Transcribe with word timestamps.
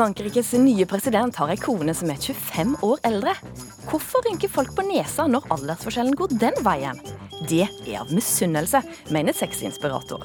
Frankrikes 0.00 0.54
nye 0.56 0.86
president 0.88 1.36
har 1.36 1.50
ei 1.52 1.58
kone 1.60 1.92
som 1.92 2.08
er 2.08 2.16
25 2.16 2.70
år 2.86 3.02
eldre. 3.04 3.34
Hvorfor 3.90 4.24
rynker 4.24 4.48
folk 4.48 4.70
på 4.72 4.80
nesa 4.86 5.26
når 5.28 5.44
aldersforskjellen 5.52 6.14
går 6.16 6.30
den 6.40 6.54
veien? 6.64 6.96
Det 7.50 7.66
er 7.66 7.98
av 8.00 8.08
misunnelse, 8.16 8.80
mener 9.12 9.36
sexinspirator. 9.36 10.22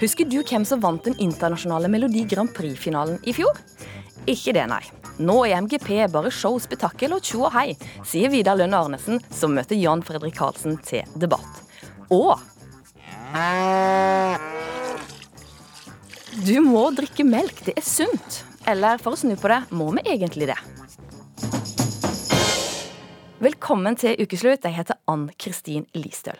Husker 0.00 0.26
du 0.26 0.40
hvem 0.40 0.66
som 0.66 0.82
vant 0.82 1.06
den 1.06 1.14
internasjonale 1.22 1.86
Melodi 1.92 2.24
Grand 2.32 2.50
Prix-finalen 2.56 3.20
i 3.22 3.34
fjor? 3.36 3.54
Ikke 4.26 4.56
det, 4.56 4.64
nei. 4.72 4.80
Nå 5.22 5.36
er 5.46 5.60
MGP 5.62 5.92
bare 6.10 6.32
show, 6.34 6.58
spetakkel 6.58 7.14
og 7.14 7.22
tjo 7.22 7.44
og 7.44 7.54
hei, 7.54 7.76
sier 8.02 8.32
Vidar 8.32 8.58
Lønn 8.58 8.74
Arnesen, 8.74 9.22
som 9.30 9.54
møter 9.54 9.78
Jan 9.78 10.02
Fredrik 10.02 10.34
Karlsen 10.40 10.80
til 10.82 11.06
debatt. 11.14 11.62
Og 12.10 12.42
Du 16.42 16.58
må 16.66 16.88
drikke 16.98 17.22
melk, 17.22 17.62
det 17.68 17.76
er 17.78 17.86
sunt. 17.86 18.40
Eller 18.66 18.96
for 18.96 19.12
å 19.12 19.18
snu 19.18 19.34
på 19.36 19.48
det, 19.52 19.60
må 19.76 19.90
vi 19.92 20.02
egentlig 20.08 20.48
det? 20.48 20.56
Velkommen 23.44 23.96
til 24.00 24.16
ukeslutt. 24.16 24.64
Jeg 24.64 24.76
heter 24.78 24.96
Ann 25.10 25.26
Kristin 25.36 25.84
Listøl. 25.92 26.38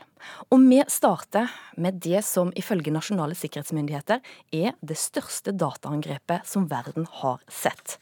Og 0.48 0.62
vi 0.64 0.78
starter 0.88 1.52
med 1.76 1.98
det 2.00 2.22
som 2.24 2.52
ifølge 2.56 2.94
nasjonale 2.94 3.36
sikkerhetsmyndigheter 3.36 4.22
er 4.56 4.72
det 4.80 4.96
største 4.96 5.52
dataangrepet 5.52 6.48
som 6.48 6.64
verden 6.70 7.04
har 7.20 7.44
sett. 7.52 7.98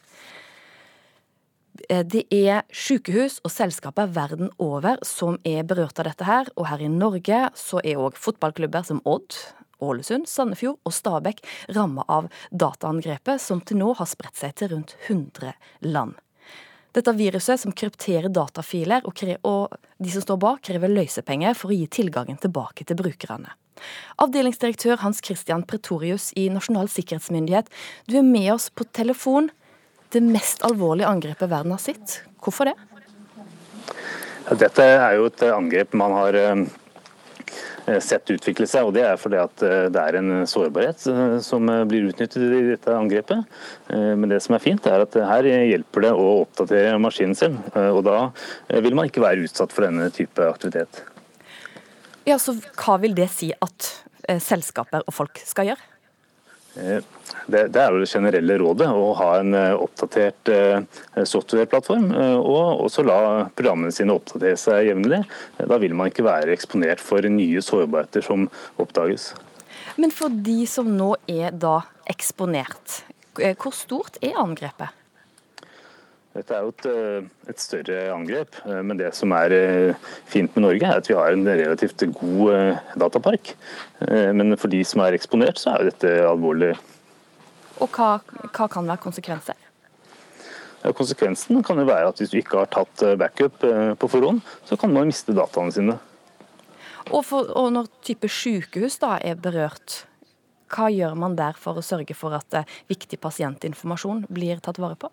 Eh, 1.89 2.05
det 2.07 2.29
er 2.31 2.63
sykehus 2.71 3.41
og 3.43 3.51
selskaper 3.51 4.13
verden 4.15 4.53
over 4.63 5.03
som 5.03 5.41
er 5.43 5.67
berørt 5.67 5.99
av 5.99 6.13
dette 6.13 6.29
her. 6.29 6.53
Og 6.55 6.71
her 6.71 6.87
i 6.87 6.93
Norge 6.93 7.49
så 7.59 7.83
er 7.83 7.99
òg 7.99 8.15
fotballklubber 8.23 8.87
som 8.87 9.03
Odd, 9.03 9.35
Ålesund, 9.83 10.29
Sandefjord 10.31 10.81
og 10.87 10.95
Stabekk 10.95 11.43
ramma 11.75 12.05
av 12.09 12.29
dataangrepet, 12.51 13.43
som 13.43 13.63
til 13.67 13.81
nå 13.83 13.93
har 13.99 14.11
spredt 14.11 14.39
seg 14.41 14.55
til 14.59 14.75
rundt 14.75 14.97
100 15.09 15.55
land. 15.89 16.15
Dette 16.93 17.15
viruset 17.17 17.61
som 17.61 17.73
krypterer 17.73 18.29
datafiler, 18.29 19.07
og, 19.09 19.17
og 19.49 19.77
de 20.03 20.13
som 20.13 20.25
står 20.25 20.41
bak, 20.43 20.61
krever 20.69 20.93
løsepenger 20.93 21.57
for 21.57 21.73
å 21.73 21.77
gi 21.79 21.89
tilgangen 22.01 22.41
tilbake 22.41 22.85
til 22.85 22.99
brukerne. 23.01 23.55
Avdelingsdirektør 24.23 25.01
Hans 25.01 25.23
Christian 25.25 25.65
Pretorius 25.67 26.31
i 26.39 26.49
Nasjonal 26.53 26.91
sikkerhetsmyndighet, 26.93 27.71
du 28.07 28.19
er 28.21 28.27
med 28.27 28.53
oss 28.55 28.69
på 28.71 28.87
telefon 28.93 29.51
det 30.13 30.21
mest 30.21 30.61
alvorlige 30.67 31.09
angrepet 31.09 31.49
verden 31.49 31.73
har 31.73 31.81
sett. 31.81 32.21
Hvorfor 32.45 32.69
det? 32.69 32.77
Dette 34.61 34.85
er 34.85 35.17
jo 35.17 35.31
et 35.31 35.45
angrep 35.49 35.95
man 35.97 36.13
har 36.19 36.37
eh, 36.37 36.65
sett 38.03 38.31
utvikle 38.31 38.67
seg. 38.71 38.87
og 38.87 38.95
Det 38.97 39.05
er 39.07 39.21
fordi 39.21 39.39
at 39.43 39.65
eh, 39.67 39.87
det 39.93 40.03
er 40.03 40.19
en 40.19 40.47
sårbarhet 40.49 41.07
eh, 41.11 41.37
som 41.45 41.71
blir 41.91 42.11
utnyttet 42.11 42.43
i 42.43 42.63
dette 42.73 42.97
angrepet. 42.97 43.45
Men 43.93 44.29
det 44.31 44.41
som 44.45 44.57
er 44.57 44.63
fint, 44.65 44.87
er 44.87 45.05
at 45.05 45.17
her 45.29 45.49
hjelper 45.49 46.07
det 46.07 46.13
å 46.17 46.29
oppdatere 46.45 47.01
maskinen 47.03 47.37
sin. 47.39 47.59
og 47.75 48.03
Da 48.07 48.19
vil 48.85 48.97
man 48.97 49.11
ikke 49.11 49.25
være 49.25 49.45
utsatt 49.47 49.75
for 49.75 49.87
denne 49.87 50.09
type 50.15 50.47
aktivitet. 50.49 51.03
Ja, 52.29 52.39
så 52.39 52.55
Hva 52.79 52.99
vil 53.03 53.17
det 53.19 53.29
si 53.35 53.51
at 53.53 53.91
selskaper 54.41 55.03
og 55.05 55.17
folk 55.17 55.43
skal 55.45 55.73
gjøre? 55.73 55.92
Eh, 56.77 57.03
det, 57.47 57.77
er 57.77 57.93
jo 57.93 58.01
det 58.01 58.09
generelle 58.09 58.57
rådet, 58.61 58.89
å 58.89 59.13
ha 59.19 59.29
en 59.41 59.57
eh, 59.59 59.75
oppdatert 59.77 60.53
eh, 60.53 61.01
softwareplattform. 61.29 62.11
Og 62.41 62.85
også 62.87 63.05
la 63.07 63.19
programmene 63.57 63.93
sine 63.95 64.17
oppdatere 64.17 64.59
seg 64.61 64.89
jevnlig. 64.91 65.23
Da 65.59 65.81
vil 65.83 65.97
man 65.99 66.13
ikke 66.13 66.27
være 66.27 66.55
eksponert 66.55 67.03
for 67.03 67.25
nye 67.29 67.63
sårbarheter 67.65 68.25
som 68.25 68.49
oppdages. 68.83 69.33
Men 70.01 70.15
for 70.15 70.33
de 70.33 70.63
som 70.71 70.89
nå 70.97 71.15
er 71.31 71.53
da 71.53 71.83
eksponert, 72.11 73.03
hvor 73.37 73.75
stort 73.77 74.19
er 74.25 74.39
angrepet? 74.41 75.02
Dette 76.33 76.55
er 76.57 76.65
jo 76.65 76.71
et, 76.73 76.87
eh, 76.89 77.25
et, 77.53 77.59
større 77.61 77.97
angrep, 78.15 78.57
eh, 78.65 78.81
men 78.81 78.97
det 78.97 79.11
som 79.13 79.35
er 79.37 79.53
eh, 79.53 80.07
fint 80.25 80.55
med 80.57 80.65
Norge, 80.65 80.89
er 80.89 81.01
at 81.03 81.11
vi 81.11 81.17
har 81.19 81.35
en 81.35 81.45
relativt 81.45 82.07
god 82.17 82.79
datapark. 82.97 83.53
Men 84.01 84.57
for 84.59 84.73
de 84.73 84.81
som 84.85 85.03
er 85.05 85.15
eksponert, 85.15 85.61
så 85.61 85.75
er 85.75 85.83
jo 85.83 85.91
dette 85.91 86.15
alvorlig. 86.27 86.73
Og 87.85 87.93
hva, 87.93 88.17
hva 88.49 88.71
kan 88.71 88.89
være 88.89 89.05
konsekvenser? 89.05 89.59
konsekvensen 90.83 91.61
kan 91.63 91.79
jo 91.79 91.85
være 91.87 92.09
at 92.11 92.19
hvis 92.19 92.33
du 92.33 92.41
ikke 92.41 92.59
har 92.59 92.71
tatt 92.73 93.05
backup 93.15 93.61
på 93.63 94.09
forhånd, 94.11 94.41
så 94.67 94.75
kan 94.75 94.91
man 94.91 95.07
miste 95.07 95.31
dataene 95.31 95.71
sine. 95.71 95.95
Og, 97.13 97.21
for, 97.23 97.47
og 97.55 97.69
når 97.77 97.87
type 98.03 98.27
sykehus 98.27 98.99
da 98.99 99.13
er 99.23 99.39
berørt, 99.39 100.01
hva 100.75 100.91
gjør 100.91 101.15
man 101.23 101.39
der 101.39 101.55
for 101.55 101.79
å 101.79 101.87
sørge 101.87 102.19
for 102.19 102.35
at 102.35 102.65
viktig 102.91 103.21
pasientinformasjon 103.23 104.27
blir 104.27 104.59
tatt 104.65 104.83
vare 104.83 104.99
på? 104.99 105.13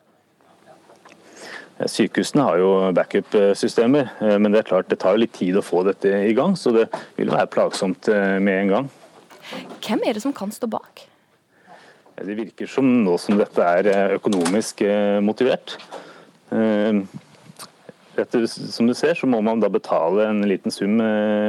Sykehusene 1.88 2.44
har 2.44 2.58
jo 2.60 2.72
backup-systemer, 2.96 4.10
eh, 4.20 4.36
men 4.36 4.52
det 4.52 4.64
er 4.64 4.68
klart 4.68 4.90
det 4.92 5.00
tar 5.00 5.20
litt 5.20 5.32
tid 5.38 5.56
å 5.56 5.64
få 5.64 5.86
dette 5.88 6.12
i 6.28 6.34
gang. 6.36 6.58
Så 6.60 6.74
det 6.76 6.90
vil 7.16 7.32
være 7.32 7.48
plagsomt 7.54 8.10
eh, 8.12 8.36
med 8.44 8.66
en 8.66 8.74
gang. 8.74 8.90
Hvem 9.80 10.04
er 10.04 10.18
det 10.18 10.26
som 10.26 10.36
kan 10.36 10.52
stå 10.52 10.68
bak? 10.72 11.06
Det 12.20 12.36
virker 12.36 12.68
som 12.68 12.84
nå 13.06 13.16
som 13.22 13.40
dette 13.40 13.64
er 13.64 13.88
eh, 13.88 14.18
økonomisk 14.18 14.84
motivert. 15.24 15.78
Etter, 18.20 18.46
som 18.50 18.90
du 18.90 18.94
ser, 18.98 19.16
så 19.16 19.30
må 19.30 19.40
man 19.46 19.62
da 19.64 19.70
betale 19.72 20.26
en 20.28 20.42
liten 20.50 20.74
sum 20.74 20.98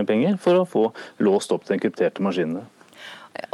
penger 0.06 0.36
for 0.38 0.60
å 0.60 0.68
få 0.68 0.82
låst 1.24 1.50
opp 1.56 1.64
den 1.66 1.80
krypterte 1.82 2.22
maskinene. 2.22 2.62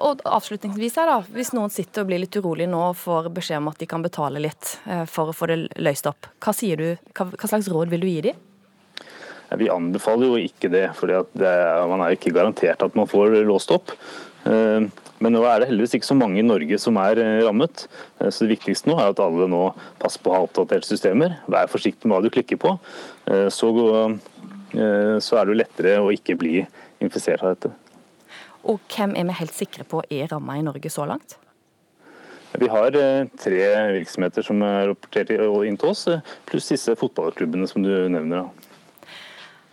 Og 0.07 0.23
avslutningsvis 0.25 0.97
her 1.01 1.09
da, 1.09 1.17
Hvis 1.35 1.53
noen 1.57 1.73
sitter 1.73 2.05
og 2.05 2.11
blir 2.11 2.23
litt 2.23 2.37
urolig 2.39 2.69
nå 2.71 2.81
og 2.91 2.99
får 3.01 3.31
beskjed 3.37 3.61
om 3.61 3.71
at 3.73 3.81
de 3.81 3.89
kan 3.91 4.05
betale 4.05 4.43
litt 4.43 4.77
eh, 4.89 5.05
for 5.11 5.31
å 5.31 5.37
få 5.37 5.51
det 5.51 5.59
løst 5.85 6.09
opp, 6.09 6.29
hva, 6.43 6.55
sier 6.57 6.81
du, 6.81 7.09
hva, 7.17 7.49
slags 7.49 7.69
råd 7.73 7.93
vil 7.93 8.05
du 8.05 8.09
gi 8.11 8.21
dem? 8.31 8.45
Vi 9.57 9.69
anbefaler 9.71 10.27
jo 10.27 10.39
ikke 10.43 10.69
det, 10.73 10.89
for 10.99 11.13
man 11.87 12.01
er 12.03 12.17
ikke 12.17 12.33
garantert 12.35 12.81
at 12.83 12.97
man 12.99 13.07
får 13.07 13.37
låst 13.47 13.71
opp. 13.75 13.93
Eh, 14.49 14.89
men 15.23 15.33
nå 15.33 15.45
er 15.49 15.63
det 15.63 15.71
heldigvis 15.71 15.97
ikke 15.97 16.09
så 16.09 16.17
mange 16.19 16.43
i 16.43 16.47
Norge 16.47 16.81
som 16.83 16.99
er 17.01 17.21
eh, 17.23 17.39
rammet. 17.47 17.87
Så 18.19 18.45
Det 18.45 18.57
viktigste 18.57 18.91
nå 18.91 18.99
er 18.99 19.13
at 19.13 19.23
alle 19.23 19.47
nå 19.53 19.63
passer 20.03 20.25
på 20.25 20.33
å 20.33 20.39
ha 20.39 20.45
oppdaterte 20.49 20.89
systemer. 20.89 21.39
Vær 21.53 21.71
forsiktig 21.73 22.09
med 22.09 22.17
hva 22.17 22.25
du 22.27 22.33
klikker 22.33 22.61
på. 22.61 22.75
Så, 23.51 23.71
så 25.25 25.39
er 25.41 25.49
det 25.49 25.57
lettere 25.59 25.97
å 25.99 26.13
ikke 26.15 26.37
bli 26.39 26.61
infisert 27.03 27.43
av 27.43 27.55
dette. 27.55 27.73
Og 28.67 28.81
hvem 28.91 29.15
er 29.17 29.29
vi 29.29 29.41
helt 29.41 29.55
sikre 29.55 29.87
på 29.87 30.03
er 30.11 30.31
ramma 30.33 30.59
i 30.59 30.65
Norge 30.67 30.91
så 30.91 31.07
langt? 31.09 31.39
Vi 32.57 32.69
har 32.73 32.95
eh, 32.97 33.27
tre 33.37 33.65
virksomheter 33.99 34.45
som 34.47 34.63
er 34.65 34.89
rapportert 34.91 35.33
inn 35.35 35.77
til 35.77 35.93
oss, 35.93 36.07
eh, 36.09 36.25
pluss 36.49 36.71
disse 36.73 36.95
fotballklubbene 36.97 37.69
som 37.69 37.85
du 37.85 37.91
nevner. 38.13 38.49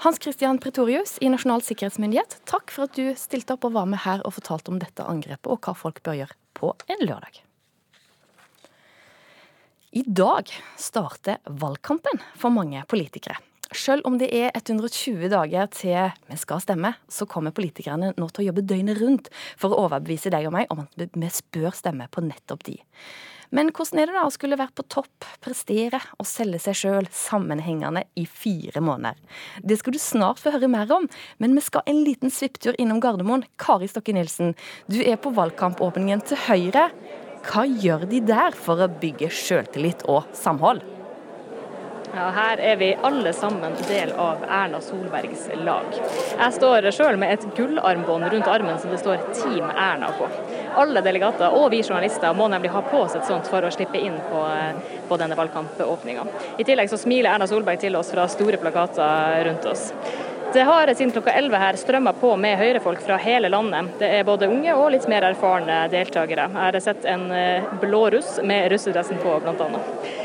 Hans 0.03 0.19
Christian 0.19 0.59
Pretorius 0.59 1.15
i 1.23 1.29
Nasjonal 1.31 1.63
sikkerhetsmyndighet, 1.63 2.41
takk 2.49 2.73
for 2.75 2.89
at 2.89 2.97
du 2.97 3.13
stilte 3.15 3.55
opp 3.55 3.69
og 3.69 3.77
var 3.77 3.87
med 3.87 4.03
her 4.03 4.19
og 4.27 4.35
fortalte 4.35 4.73
om 4.73 4.81
dette 4.81 5.05
angrepet 5.07 5.47
og 5.47 5.63
hva 5.63 5.75
folk 5.79 6.03
bør 6.03 6.19
gjøre 6.19 6.37
på 6.59 6.73
en 6.91 7.05
lørdag. 7.05 7.39
I 9.93 10.03
dag 10.03 10.51
starter 10.81 11.39
valgkampen 11.47 12.19
for 12.35 12.51
mange 12.51 12.83
politikere. 12.89 13.37
Selv 13.72 14.06
om 14.06 14.18
det 14.19 14.28
er 14.35 14.51
120 14.51 15.29
dager 15.31 15.69
til 15.74 16.12
vi 16.28 16.38
skal 16.39 16.62
stemme, 16.62 16.94
så 17.07 17.27
kommer 17.30 17.56
politikerne 17.56 18.12
nå 18.18 18.27
til 18.30 18.44
å 18.44 18.48
jobbe 18.50 18.65
døgnet 18.68 19.00
rundt 19.00 19.30
for 19.56 19.71
å 19.71 19.86
overbevise 19.86 20.33
deg 20.33 20.50
og 20.50 20.57
meg 20.57 20.74
om 20.74 20.83
at 20.83 20.98
vi 21.00 21.31
bør 21.56 21.71
stemme 21.77 22.10
på 22.12 22.25
nettopp 22.25 22.65
de. 22.68 22.75
Men 23.54 23.69
hvordan 23.69 24.00
er 24.01 24.10
det 24.10 24.15
da 24.18 24.24
å 24.25 24.33
skulle 24.33 24.57
være 24.57 24.74
på 24.74 24.86
topp, 24.89 25.27
prestere 25.44 26.00
og 26.18 26.25
selge 26.25 26.57
seg 26.63 26.77
sjøl 26.80 27.10
sammenhengende 27.13 28.01
i 28.18 28.25
fire 28.25 28.81
måneder? 28.81 29.19
Det 29.62 29.77
skal 29.77 29.94
du 29.94 30.01
snart 30.01 30.42
få 30.42 30.56
høre 30.56 30.71
mer 30.74 30.89
om, 30.95 31.06
men 31.38 31.54
vi 31.54 31.62
skal 31.62 31.86
en 31.89 32.01
liten 32.01 32.33
svipptur 32.33 32.74
innom 32.81 33.01
Gardermoen. 33.04 33.45
Kari 33.62 33.92
Stokke 33.92 34.16
Nilsen, 34.18 34.56
du 34.89 34.98
er 35.06 35.21
på 35.21 35.36
valgkampåpningen 35.38 36.25
til 36.25 36.42
Høyre. 36.48 36.89
Hva 37.45 37.68
gjør 37.68 38.07
de 38.09 38.24
der 38.25 38.57
for 38.57 38.81
å 38.81 38.89
bygge 38.89 39.30
sjøltillit 39.30 40.07
og 40.09 40.25
samhold? 40.33 40.81
Ja, 42.15 42.27
her 42.30 42.60
er 42.62 42.75
vi 42.75 42.92
alle 43.01 43.33
sammen 43.33 43.74
del 43.88 44.12
av 44.12 44.44
Erna 44.50 44.81
Solbergs 44.81 45.48
lag. 45.65 45.86
Jeg 46.38 46.54
står 46.54 46.86
sjøl 46.94 47.18
med 47.18 47.33
et 47.33 47.45
gullarmbånd 47.57 48.27
rundt 48.30 48.50
armen 48.54 48.77
som 48.80 48.92
det 48.94 49.00
står 49.01 49.24
Team 49.33 49.71
Erna 49.71 50.12
på. 50.19 50.27
Alle 50.77 51.01
delegater 51.01 51.56
og 51.57 51.71
vi 51.74 51.80
journalister 51.81 52.36
må 52.38 52.45
nemlig 52.54 52.69
ha 52.75 52.83
på 52.86 53.00
oss 53.07 53.15
et 53.18 53.25
sånt 53.25 53.50
for 53.50 53.65
å 53.65 53.71
slippe 53.74 53.98
inn 53.98 54.19
på, 54.30 54.44
på 55.10 55.18
denne 55.18 55.38
valgkampåpninga. 55.39 56.27
I 56.62 56.68
tillegg 56.68 56.92
så 56.92 57.01
smiler 57.01 57.31
Erna 57.33 57.48
Solberg 57.50 57.81
til 57.81 57.98
oss 57.98 58.13
fra 58.13 58.27
store 58.30 58.62
plakater 58.62 59.42
rundt 59.50 59.66
oss. 59.74 59.88
Det 60.54 60.68
har 60.69 60.94
siden 60.94 61.16
klokka 61.16 61.33
11 61.33 61.57
her 61.57 61.80
strømma 61.81 62.13
på 62.13 62.36
med 62.38 62.59
høyrefolk 62.62 63.01
fra 63.01 63.18
hele 63.18 63.50
landet. 63.50 63.89
Det 64.04 64.12
er 64.19 64.27
både 64.27 64.51
unge 64.54 64.75
og 64.77 64.92
litt 64.94 65.09
mer 65.09 65.25
erfarne 65.31 65.88
deltakere. 65.89 66.45
Jeg 66.45 66.62
har 66.62 66.77
sett 66.92 67.09
en 67.09 67.25
eh, 67.33 67.74
blå 67.81 68.04
russ 68.13 68.38
med 68.45 68.69
russedressen 68.75 69.18
på, 69.24 69.39
blant 69.42 69.66
Um, 69.66 70.22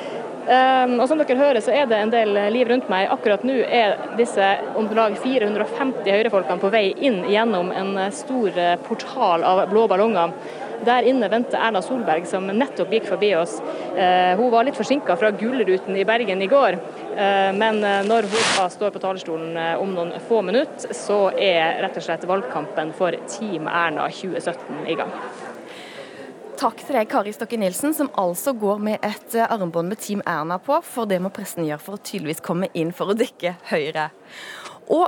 og 0.49 1.05
som 1.11 1.21
dere 1.21 1.37
hører 1.37 1.61
så 1.61 1.75
er 1.77 1.89
det 1.91 1.99
en 2.01 2.13
del 2.13 2.31
liv 2.55 2.71
rundt 2.71 2.89
meg. 2.89 3.11
Akkurat 3.13 3.43
nå 3.45 3.59
er 3.65 3.99
disse 4.17 4.47
om 4.79 4.89
lag 4.99 5.17
450 5.21 6.09
høyrefolkene 6.09 6.63
på 6.63 6.71
vei 6.73 6.87
inn 7.05 7.21
gjennom 7.29 7.71
en 7.75 7.99
stor 8.15 8.57
eh, 8.59 8.79
portal 8.87 9.45
av 9.47 9.67
blå 9.71 9.87
ballonger. 9.91 10.33
Der 10.87 11.07
inne 11.11 11.27
venter 11.31 11.59
Erna 11.59 11.81
Solberg, 11.83 12.27
som 12.31 12.47
nettopp 12.47 12.93
gikk 12.95 13.09
forbi 13.11 13.33
oss. 13.35 13.57
Eh, 13.97 14.39
hun 14.39 14.53
var 14.55 14.67
litt 14.67 14.79
forsinka 14.79 15.17
fra 15.19 15.33
Gullruten 15.35 15.97
i 15.99 16.07
Bergen 16.07 16.43
i 16.43 16.51
går. 16.51 16.79
Eh, 17.19 17.51
men 17.59 17.83
når 18.07 18.31
hun 18.31 18.73
står 18.75 18.95
på 18.95 19.03
talerstolen 19.03 19.59
om 19.83 19.95
noen 19.97 20.15
få 20.29 20.43
minutter, 20.47 20.95
så 20.95 21.29
er 21.35 21.83
rett 21.83 21.99
og 21.99 22.07
slett 22.07 22.29
valgkampen 22.31 22.95
for 22.99 23.19
Team 23.27 23.67
Erna 23.67 24.07
2017 24.23 24.87
i 24.87 24.99
gang. 24.99 25.15
Takk 26.59 26.81
til 26.83 26.97
deg, 26.97 27.07
Kari 27.07 27.31
Stokke 27.31 27.55
Nilsen, 27.55 27.93
som 27.95 28.09
altså 28.19 28.51
går 28.59 28.81
med 28.83 29.05
et 29.07 29.35
armbånd 29.45 29.93
med 29.93 30.01
Team 30.03 30.25
Erna 30.27 30.57
på, 30.59 30.81
for 30.83 31.07
det 31.07 31.21
må 31.23 31.31
pressen 31.31 31.63
gjøre 31.63 31.85
for 31.85 31.95
å 31.95 32.03
tydeligvis 32.03 32.43
komme 32.43 32.67
inn 32.75 32.91
for 32.91 33.13
å 33.13 33.15
dekke 33.15 33.53
Høyre. 33.69 34.09
Og 34.91 35.07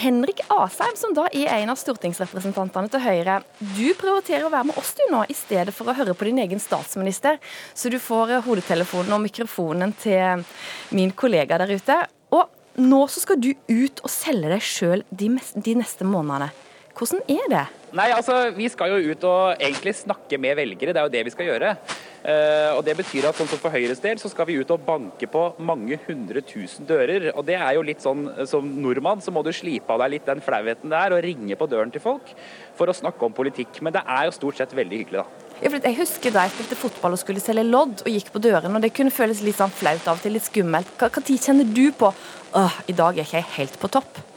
Henrik 0.00 0.40
Asheim, 0.48 0.96
som 0.96 1.12
da 1.12 1.26
er 1.28 1.50
en 1.58 1.74
av 1.74 1.76
stortingsrepresentantene 1.76 2.88
til 2.88 3.04
Høyre. 3.04 3.36
Du 3.76 3.92
prioriterer 4.00 4.48
å 4.48 4.54
være 4.54 4.70
med 4.70 4.80
oss 4.80 4.94
du 4.96 5.04
nå, 5.12 5.26
i 5.28 5.36
stedet 5.36 5.76
for 5.76 5.92
å 5.92 5.98
høre 5.98 6.16
på 6.16 6.30
din 6.30 6.40
egen 6.40 6.64
statsminister. 6.64 7.36
Så 7.76 7.92
du 7.92 8.00
får 8.00 8.38
hodetelefonen 8.48 9.12
og 9.12 9.24
mikrofonen 9.26 9.92
til 10.00 10.46
min 10.96 11.12
kollega 11.12 11.60
der 11.60 11.76
ute. 11.76 12.00
Og 12.32 12.48
nå 12.80 13.04
så 13.12 13.26
skal 13.26 13.44
du 13.44 13.52
ut 13.52 14.00
og 14.00 14.08
selge 14.08 14.56
deg 14.56 14.64
sjøl 14.64 15.04
de, 15.12 15.34
de 15.36 15.80
neste 15.84 16.08
månedene. 16.08 16.48
Hvordan 17.02 17.22
er 17.34 17.46
det? 17.50 17.62
Nei, 17.98 18.08
altså, 18.14 18.52
Vi 18.54 18.68
skal 18.70 18.92
jo 18.92 19.10
ut 19.10 19.24
og 19.26 19.58
egentlig 19.58 19.94
snakke 19.98 20.38
med 20.38 20.54
velgere, 20.56 20.92
det 20.94 21.00
er 21.00 21.08
jo 21.08 21.12
det 21.12 21.24
vi 21.26 21.32
skal 21.34 21.48
gjøre. 21.48 21.72
Uh, 22.22 22.76
og 22.76 22.84
Det 22.86 22.94
betyr 23.00 23.26
at 23.26 23.34
sånn 23.34 23.48
som 23.50 23.58
for 23.58 23.74
Høyres 23.74 23.98
del 23.98 24.20
så 24.22 24.30
skal 24.30 24.46
vi 24.46 24.60
ut 24.60 24.70
og 24.70 24.84
banke 24.86 25.26
på 25.26 25.42
mange 25.58 25.98
hundre 26.06 26.44
tusen 26.46 26.86
dører. 26.86 27.32
og 27.34 27.44
det 27.44 27.58
er 27.58 27.74
jo 27.74 27.82
litt 27.82 28.00
sånn 28.00 28.46
Som 28.46 28.68
nordmann 28.80 29.20
så 29.20 29.34
må 29.34 29.42
du 29.42 29.50
slipe 29.50 29.90
av 29.90 29.98
deg 30.04 30.14
litt 30.14 30.30
den 30.30 30.40
flauheten 30.40 30.94
der 30.94 31.16
og 31.16 31.24
ringe 31.26 31.58
på 31.58 31.66
døren 31.66 31.90
til 31.90 32.00
folk 32.00 32.30
for 32.78 32.86
å 32.86 32.94
snakke 32.94 33.26
om 33.26 33.34
politikk. 33.34 33.82
Men 33.82 33.98
det 33.98 34.06
er 34.06 34.30
jo 34.30 34.38
stort 34.38 34.62
sett 34.62 34.70
veldig 34.70 35.02
hyggelig, 35.02 35.24
da. 35.24 35.48
Ja, 35.58 35.68
for 35.70 35.82
jeg 35.82 35.98
husker 35.98 36.30
da 36.30 36.46
jeg 36.46 36.54
spilte 36.54 36.78
fotball 36.78 37.18
og 37.18 37.22
skulle 37.22 37.42
selge 37.42 37.66
lodd 37.66 38.06
og 38.06 38.10
gikk 38.10 38.30
på 38.34 38.42
dørene, 38.42 38.76
og 38.78 38.82
det 38.82 38.94
kunne 38.94 39.14
føles 39.14 39.42
litt 39.42 39.58
sånn 39.58 39.74
flaut 39.74 40.06
av 40.06 40.18
og 40.18 40.22
til, 40.22 40.38
litt 40.38 40.46
skummelt. 40.46 40.94
Hva 40.98 41.10
tid 41.18 41.38
kjenner 41.38 41.66
du 41.66 41.88
på 41.94 42.10
åh, 42.10 42.82
i 42.86 42.94
dag 42.94 43.18
er 43.18 43.26
ikke 43.26 43.42
jeg 43.42 43.56
helt 43.58 43.82
på 43.82 43.90
topp? 43.98 44.28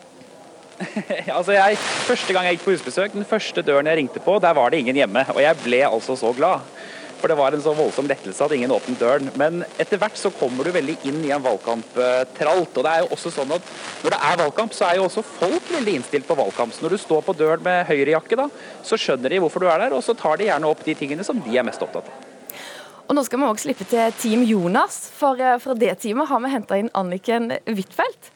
altså 1.37 1.55
jeg, 1.55 1.77
Første 2.09 2.35
gang 2.35 2.47
jeg 2.47 2.57
gikk 2.57 2.65
på 2.65 2.75
husbesøk, 2.75 3.15
den 3.15 3.27
første 3.27 3.63
døren 3.65 3.89
jeg 3.89 4.01
ringte 4.01 4.23
på, 4.23 4.37
der 4.43 4.55
var 4.57 4.71
det 4.71 4.83
ingen 4.83 4.99
hjemme. 4.99 5.25
Og 5.35 5.41
jeg 5.43 5.63
ble 5.63 5.81
altså 5.87 6.17
så 6.19 6.33
glad. 6.35 6.65
For 7.15 7.31
det 7.31 7.37
var 7.39 7.55
en 7.55 7.63
så 7.63 7.71
voldsom 7.73 8.05
lettelse 8.09 8.43
at 8.43 8.53
ingen 8.53 8.73
åpnet 8.75 8.99
døren. 9.01 9.31
Men 9.39 9.63
etter 9.81 9.97
hvert 9.97 10.19
så 10.19 10.29
kommer 10.35 10.67
du 10.67 10.73
veldig 10.75 10.97
inn 11.09 11.23
i 11.25 11.31
en 11.33 11.41
valgkamptralt. 11.41 12.75
Og 12.75 12.85
det 12.85 12.91
er 12.91 13.01
jo 13.01 13.09
også 13.15 13.31
sånn 13.33 13.55
at 13.55 13.71
når 14.03 14.13
det 14.13 14.19
er 14.29 14.41
valgkamp, 14.43 14.75
så 14.75 14.89
er 14.89 14.99
jo 14.99 15.07
også 15.07 15.23
folk 15.25 15.71
veldig 15.73 15.95
innstilt 15.99 16.27
på 16.27 16.37
valgkamp. 16.37 16.75
Så 16.75 16.85
når 16.85 16.97
du 16.97 17.01
står 17.01 17.25
på 17.25 17.37
døren 17.39 17.63
med 17.65 17.87
høyrejakke, 17.89 18.37
da, 18.37 18.49
så 18.85 18.99
skjønner 18.99 19.31
de 19.31 19.41
hvorfor 19.41 19.63
du 19.63 19.71
er 19.71 19.85
der, 19.87 19.95
og 19.97 20.03
så 20.05 20.13
tar 20.17 20.37
de 20.37 20.51
gjerne 20.51 20.69
opp 20.69 20.85
de 20.85 20.97
tingene 20.99 21.25
som 21.25 21.39
de 21.41 21.57
er 21.57 21.65
mest 21.65 21.81
opptatt 21.81 22.11
av. 22.11 22.31
Og 23.05 23.13
Nå 23.13 23.21
skal 23.25 23.37
vi 23.37 23.45
også 23.45 23.67
slippe 23.67 23.85
til 23.89 24.13
Team 24.17 24.45
Jonas, 24.49 24.95
for 25.13 25.41
eh, 25.41 25.57
fra 25.61 25.75
det 25.77 25.91
teamet 26.01 26.29
har 26.29 26.41
vi 26.41 26.53
henta 26.53 26.77
inn 26.81 26.93
Anniken 26.97 27.51
Huitfeldt. 27.69 28.31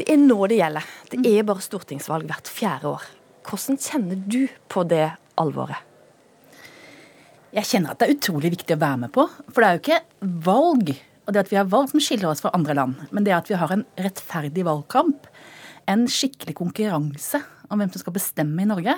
Det 0.00 0.06
er 0.08 0.16
nå 0.16 0.38
det 0.48 0.56
gjelder. 0.56 0.84
Det 1.12 1.20
er 1.28 1.44
bare 1.44 1.60
stortingsvalg 1.60 2.24
hvert 2.30 2.48
fjerde 2.48 2.88
år. 2.88 3.02
Hvordan 3.44 3.76
kjenner 3.76 4.16
du 4.16 4.46
på 4.72 4.84
det 4.88 5.10
alvoret? 5.40 5.76
Jeg 7.52 7.66
kjenner 7.68 7.92
at 7.92 8.00
det 8.00 8.06
er 8.08 8.14
utrolig 8.16 8.54
viktig 8.54 8.78
å 8.78 8.80
være 8.80 9.00
med 9.02 9.12
på. 9.12 9.26
For 9.50 9.60
det 9.60 9.68
er 9.68 9.76
jo 9.76 9.82
ikke 9.82 10.38
valg 10.46 10.92
og 11.30 11.34
det 11.36 11.44
at 11.44 11.52
vi 11.52 11.58
har 11.60 11.68
valg 11.70 11.92
som 11.92 12.00
skiller 12.02 12.30
oss 12.30 12.40
fra 12.42 12.50
andre 12.56 12.74
land, 12.74 13.02
men 13.14 13.26
det 13.26 13.36
at 13.36 13.46
vi 13.46 13.58
har 13.60 13.70
en 13.70 13.84
rettferdig 14.02 14.64
valgkamp, 14.66 15.28
en 15.86 16.08
skikkelig 16.10 16.56
konkurranse 16.58 17.38
om 17.70 17.78
hvem 17.78 17.92
som 17.92 18.02
skal 18.02 18.16
bestemme 18.16 18.64
i 18.64 18.66
Norge. 18.66 18.96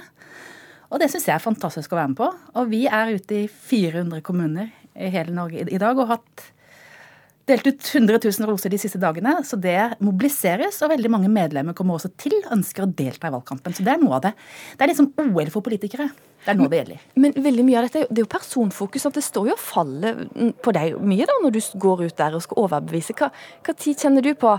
Og 0.89 1.03
det 1.03 1.11
syns 1.13 1.27
jeg 1.29 1.35
er 1.35 1.45
fantastisk 1.45 1.93
å 1.93 1.99
være 1.99 2.13
med 2.15 2.21
på. 2.23 2.31
Og 2.57 2.71
vi 2.71 2.87
er 2.87 3.13
ute 3.19 3.43
i 3.43 3.51
400 3.51 4.23
kommuner 4.25 4.71
i 4.95 5.11
hele 5.13 5.35
Norge 5.37 5.67
i 5.67 5.81
dag 5.83 5.99
og 5.99 6.07
har 6.07 6.21
hatt 6.21 6.47
delt 7.49 7.67
ut 7.67 7.89
100 7.95 8.19
000 8.23 8.49
roser 8.49 8.73
de 8.73 8.79
siste 8.81 9.01
dagene, 9.03 9.35
så 9.47 9.59
det 9.61 9.77
mobiliseres. 10.03 10.79
Og 10.85 10.93
veldig 10.93 11.11
mange 11.13 11.31
medlemmer 11.33 11.77
kommer 11.79 11.99
også 11.99 12.13
til, 12.21 12.35
ønsker 12.55 12.87
å 12.87 12.91
delta 12.91 13.31
i 13.31 13.35
valgkampen. 13.35 13.75
Så 13.77 13.87
det 13.87 13.95
er 13.95 14.03
noe 14.03 14.19
av 14.19 14.25
det. 14.29 14.35
Det 14.77 14.87
er 14.87 14.93
liksom 14.93 15.11
OL 15.25 15.53
for 15.55 15.67
politikere. 15.67 16.09
Det 16.43 16.51
er 16.51 16.59
nå 16.59 16.69
det 16.71 16.81
gjelder. 16.81 17.05
Men 17.23 17.37
veldig 17.45 17.67
mye 17.67 17.79
av 17.81 17.87
dette 17.89 18.07
det 18.09 18.23
er 18.23 18.25
jo 18.25 18.33
personfokus. 18.33 19.07
at 19.07 19.19
Det 19.19 19.27
står 19.27 19.53
jo 19.53 19.59
og 19.59 19.63
faller 19.63 20.25
på 20.63 20.75
deg 20.75 20.99
mye 21.03 21.29
da, 21.29 21.39
når 21.43 21.55
du 21.55 21.61
går 21.83 22.07
ut 22.07 22.19
der 22.19 22.39
og 22.39 22.43
skal 22.47 22.65
overbevise. 22.65 23.15
Hva, 23.19 23.31
hva 23.63 23.77
tid 23.79 24.03
kjenner 24.03 24.27
du 24.27 24.35
på 24.39 24.57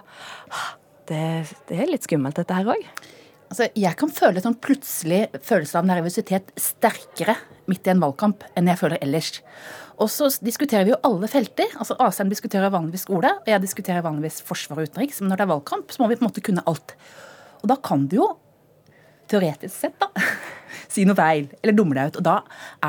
det, 1.12 1.26
det 1.70 1.84
er 1.84 1.92
litt 1.92 2.08
skummelt, 2.08 2.40
dette 2.40 2.56
her 2.56 2.72
òg? 2.76 2.88
Altså, 3.54 3.68
jeg 3.78 3.94
kan 4.02 4.10
føle 4.10 4.42
sånn 4.42 4.56
plutselig 4.58 5.28
følelse 5.46 5.78
av 5.78 5.86
nervøsitet 5.86 6.48
sterkere 6.58 7.36
midt 7.70 7.86
i 7.86 7.92
en 7.92 8.00
valgkamp 8.02 8.42
enn 8.58 8.72
jeg 8.72 8.80
føler 8.80 8.98
ellers. 9.06 9.28
Og 10.02 10.10
så 10.10 10.26
diskuterer 10.42 10.88
vi 10.88 10.94
jo 10.96 10.98
alle 11.06 11.30
felter. 11.30 11.70
altså 11.78 11.94
Asheim 12.02 12.32
diskuterer 12.32 12.74
vanligvis 12.74 13.06
skole, 13.06 13.30
og 13.30 13.52
jeg 13.52 13.62
diskuterer 13.62 14.02
vanligvis 14.02 14.42
forsvar 14.48 14.82
og 14.82 14.90
utenriks. 14.90 15.22
Men 15.22 15.30
når 15.30 15.38
det 15.38 15.46
er 15.46 15.52
valgkamp, 15.54 15.94
så 15.94 16.02
må 16.02 16.10
vi 16.10 16.18
på 16.18 16.26
en 16.26 16.30
måte 16.32 16.46
kunne 16.50 16.66
alt. 16.66 16.96
Og 17.62 17.70
da 17.70 17.78
kan 17.78 18.10
du 18.10 18.18
jo, 18.24 18.28
teoretisk 19.30 19.78
sett, 19.84 20.02
da, 20.02 20.10
si 20.96 21.06
noe 21.06 21.22
feil 21.22 21.46
eller 21.62 21.78
dummer 21.78 22.02
deg 22.02 22.10
ut. 22.10 22.22
Og 22.24 22.30
da 22.32 22.40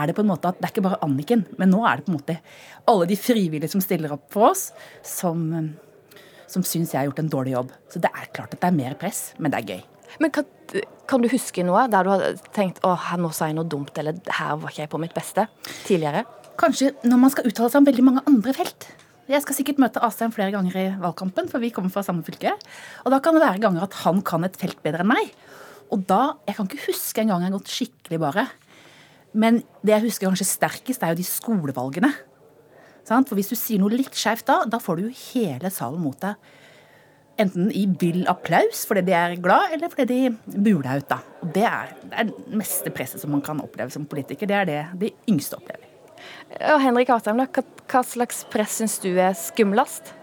er 0.01 0.09
det 0.09 0.17
på 0.17 0.25
en 0.25 0.33
måte 0.33 0.49
at 0.49 0.65
det 0.65 0.71
er 0.71 0.77
ikke 0.79 0.89
bare 0.89 1.05
Anniken, 1.05 1.45
men 1.61 1.77
nå 1.77 1.85
er 1.85 2.01
det 2.01 2.09
på 2.09 2.15
en 2.15 2.23
måte 2.23 2.41
alle 2.89 3.13
de 3.13 3.21
frivillige 3.21 3.77
som 3.77 3.85
stiller 3.85 4.17
opp 4.17 4.31
for 4.33 4.55
oss, 4.55 4.71
som, 5.05 5.45
som 6.49 6.65
syns 6.65 6.97
jeg 6.97 7.03
har 7.03 7.13
gjort 7.13 7.27
en 7.27 7.35
dårlig 7.37 7.59
jobb. 7.59 7.81
Så 7.93 8.01
det 8.01 8.17
er 8.17 8.33
klart 8.33 8.57
at 8.57 8.63
det 8.65 8.73
er 8.73 8.81
mer 8.81 8.97
press, 8.97 9.35
men 9.37 9.53
det 9.53 9.61
er 9.61 9.75
gøy. 9.77 9.91
Men 10.23 10.33
kan, 10.35 10.47
kan 11.11 11.23
du 11.23 11.31
huske 11.33 11.65
noe 11.67 11.87
der 11.93 12.07
du 12.07 12.13
har 12.13 12.43
tenkt 12.57 12.83
å, 12.87 12.95
nå 13.21 13.31
sa 13.35 13.49
jeg 13.51 13.59
noe 13.59 13.69
dumt, 13.69 13.95
eller 14.01 14.19
her 14.39 14.59
var 14.61 14.73
ikke 14.73 14.85
jeg 14.85 14.93
på 14.93 15.01
mitt 15.03 15.17
beste 15.17 15.47
tidligere? 15.87 16.25
Kanskje 16.61 16.93
når 17.03 17.23
man 17.23 17.33
skal 17.35 17.49
uttale 17.51 17.73
seg 17.73 17.83
om 17.83 17.89
veldig 17.89 18.07
mange 18.07 18.25
andre 18.31 18.55
felt. 18.57 18.89
Jeg 19.25 19.41
skal 19.41 19.57
sikkert 19.57 19.81
møte 19.81 20.03
Asheim 20.05 20.35
flere 20.35 20.53
ganger 20.53 20.75
i 20.77 20.89
valgkampen, 21.01 21.49
for 21.49 21.63
vi 21.63 21.73
kommer 21.73 21.93
fra 21.93 22.05
samme 22.05 22.25
fylke. 22.27 22.53
Og 23.05 23.15
da 23.15 23.23
kan 23.25 23.37
det 23.37 23.43
være 23.43 23.63
ganger 23.63 23.87
at 23.87 23.97
han 24.03 24.21
kan 24.27 24.45
et 24.45 24.59
felt 24.61 24.83
bedre 24.85 25.01
enn 25.01 25.11
meg. 25.15 25.33
Og 25.93 26.05
da 26.09 26.37
Jeg 26.47 26.57
kan 26.57 26.69
ikke 26.69 26.87
huske 26.91 27.23
en 27.23 27.33
gang 27.33 27.43
jeg 27.43 27.51
har 27.51 27.59
gått 27.59 27.73
skikkelig 27.73 28.21
bare. 28.21 28.47
Men 29.33 29.63
det 29.83 29.97
jeg 29.97 30.07
husker 30.07 30.29
kanskje 30.29 30.47
sterkest, 30.47 31.03
er 31.03 31.15
jo 31.15 31.21
de 31.23 31.27
skolevalgene. 31.27 32.13
For 33.05 33.37
hvis 33.37 33.51
du 33.53 33.57
sier 33.59 33.81
noe 33.83 33.93
litt 33.93 34.15
skeivt 34.17 34.47
da, 34.49 34.63
da 34.69 34.81
får 34.81 35.01
du 35.01 35.09
jo 35.09 35.17
hele 35.33 35.73
salen 35.73 36.05
mot 36.05 36.17
deg. 36.21 36.37
Enten 37.41 37.71
i 37.75 37.85
vill 37.99 38.23
applaus 38.31 38.85
fordi 38.87 39.03
de 39.09 39.15
er 39.19 39.35
glad, 39.43 39.73
eller 39.75 39.91
fordi 39.91 40.05
de 40.07 40.35
deg 40.85 41.03
ut. 41.03 41.09
da. 41.11 41.19
Og 41.43 41.51
det 41.55 41.65
er 41.67 41.95
det 42.05 42.21
er 42.23 42.55
meste 42.55 42.93
presset 42.95 43.23
som 43.23 43.35
man 43.35 43.43
kan 43.43 43.63
oppleve 43.63 43.91
som 43.91 44.07
politiker. 44.07 44.47
Det 44.47 44.57
er 44.61 44.69
det 44.69 44.83
de 45.01 45.11
yngste 45.31 45.59
opplever. 45.59 45.91
Og 46.71 46.79
Henrik 46.81 47.11
Asheim, 47.11 47.43
hva, 47.43 47.65
hva 47.91 48.03
slags 48.07 48.45
press 48.53 48.79
syns 48.79 49.01
du 49.03 49.11
er 49.19 49.35
skumlest? 49.39 50.15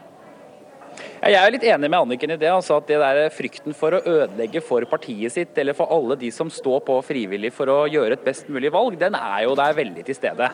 Jeg 1.22 1.38
er 1.38 1.52
litt 1.54 1.66
enig 1.70 1.86
med 1.86 2.00
Anniken 2.00 2.32
i 2.34 2.38
det. 2.42 2.50
altså 2.50 2.80
at 2.80 2.88
det 2.90 2.98
der 2.98 3.28
Frykten 3.30 3.76
for 3.78 3.94
å 3.94 4.02
ødelegge 4.02 4.62
for 4.66 4.82
partiet 4.90 5.34
sitt, 5.34 5.58
eller 5.62 5.76
for 5.78 5.92
alle 5.94 6.16
de 6.18 6.32
som 6.34 6.50
står 6.50 6.80
på 6.88 6.96
frivillig 7.06 7.52
for 7.54 7.70
å 7.70 7.84
gjøre 7.86 8.18
et 8.18 8.24
best 8.26 8.50
mulig 8.50 8.72
valg, 8.74 8.98
den 8.98 9.14
er 9.20 9.44
jo 9.46 9.54
der 9.60 9.76
veldig 9.78 10.06
til 10.08 10.18
stede. 10.18 10.50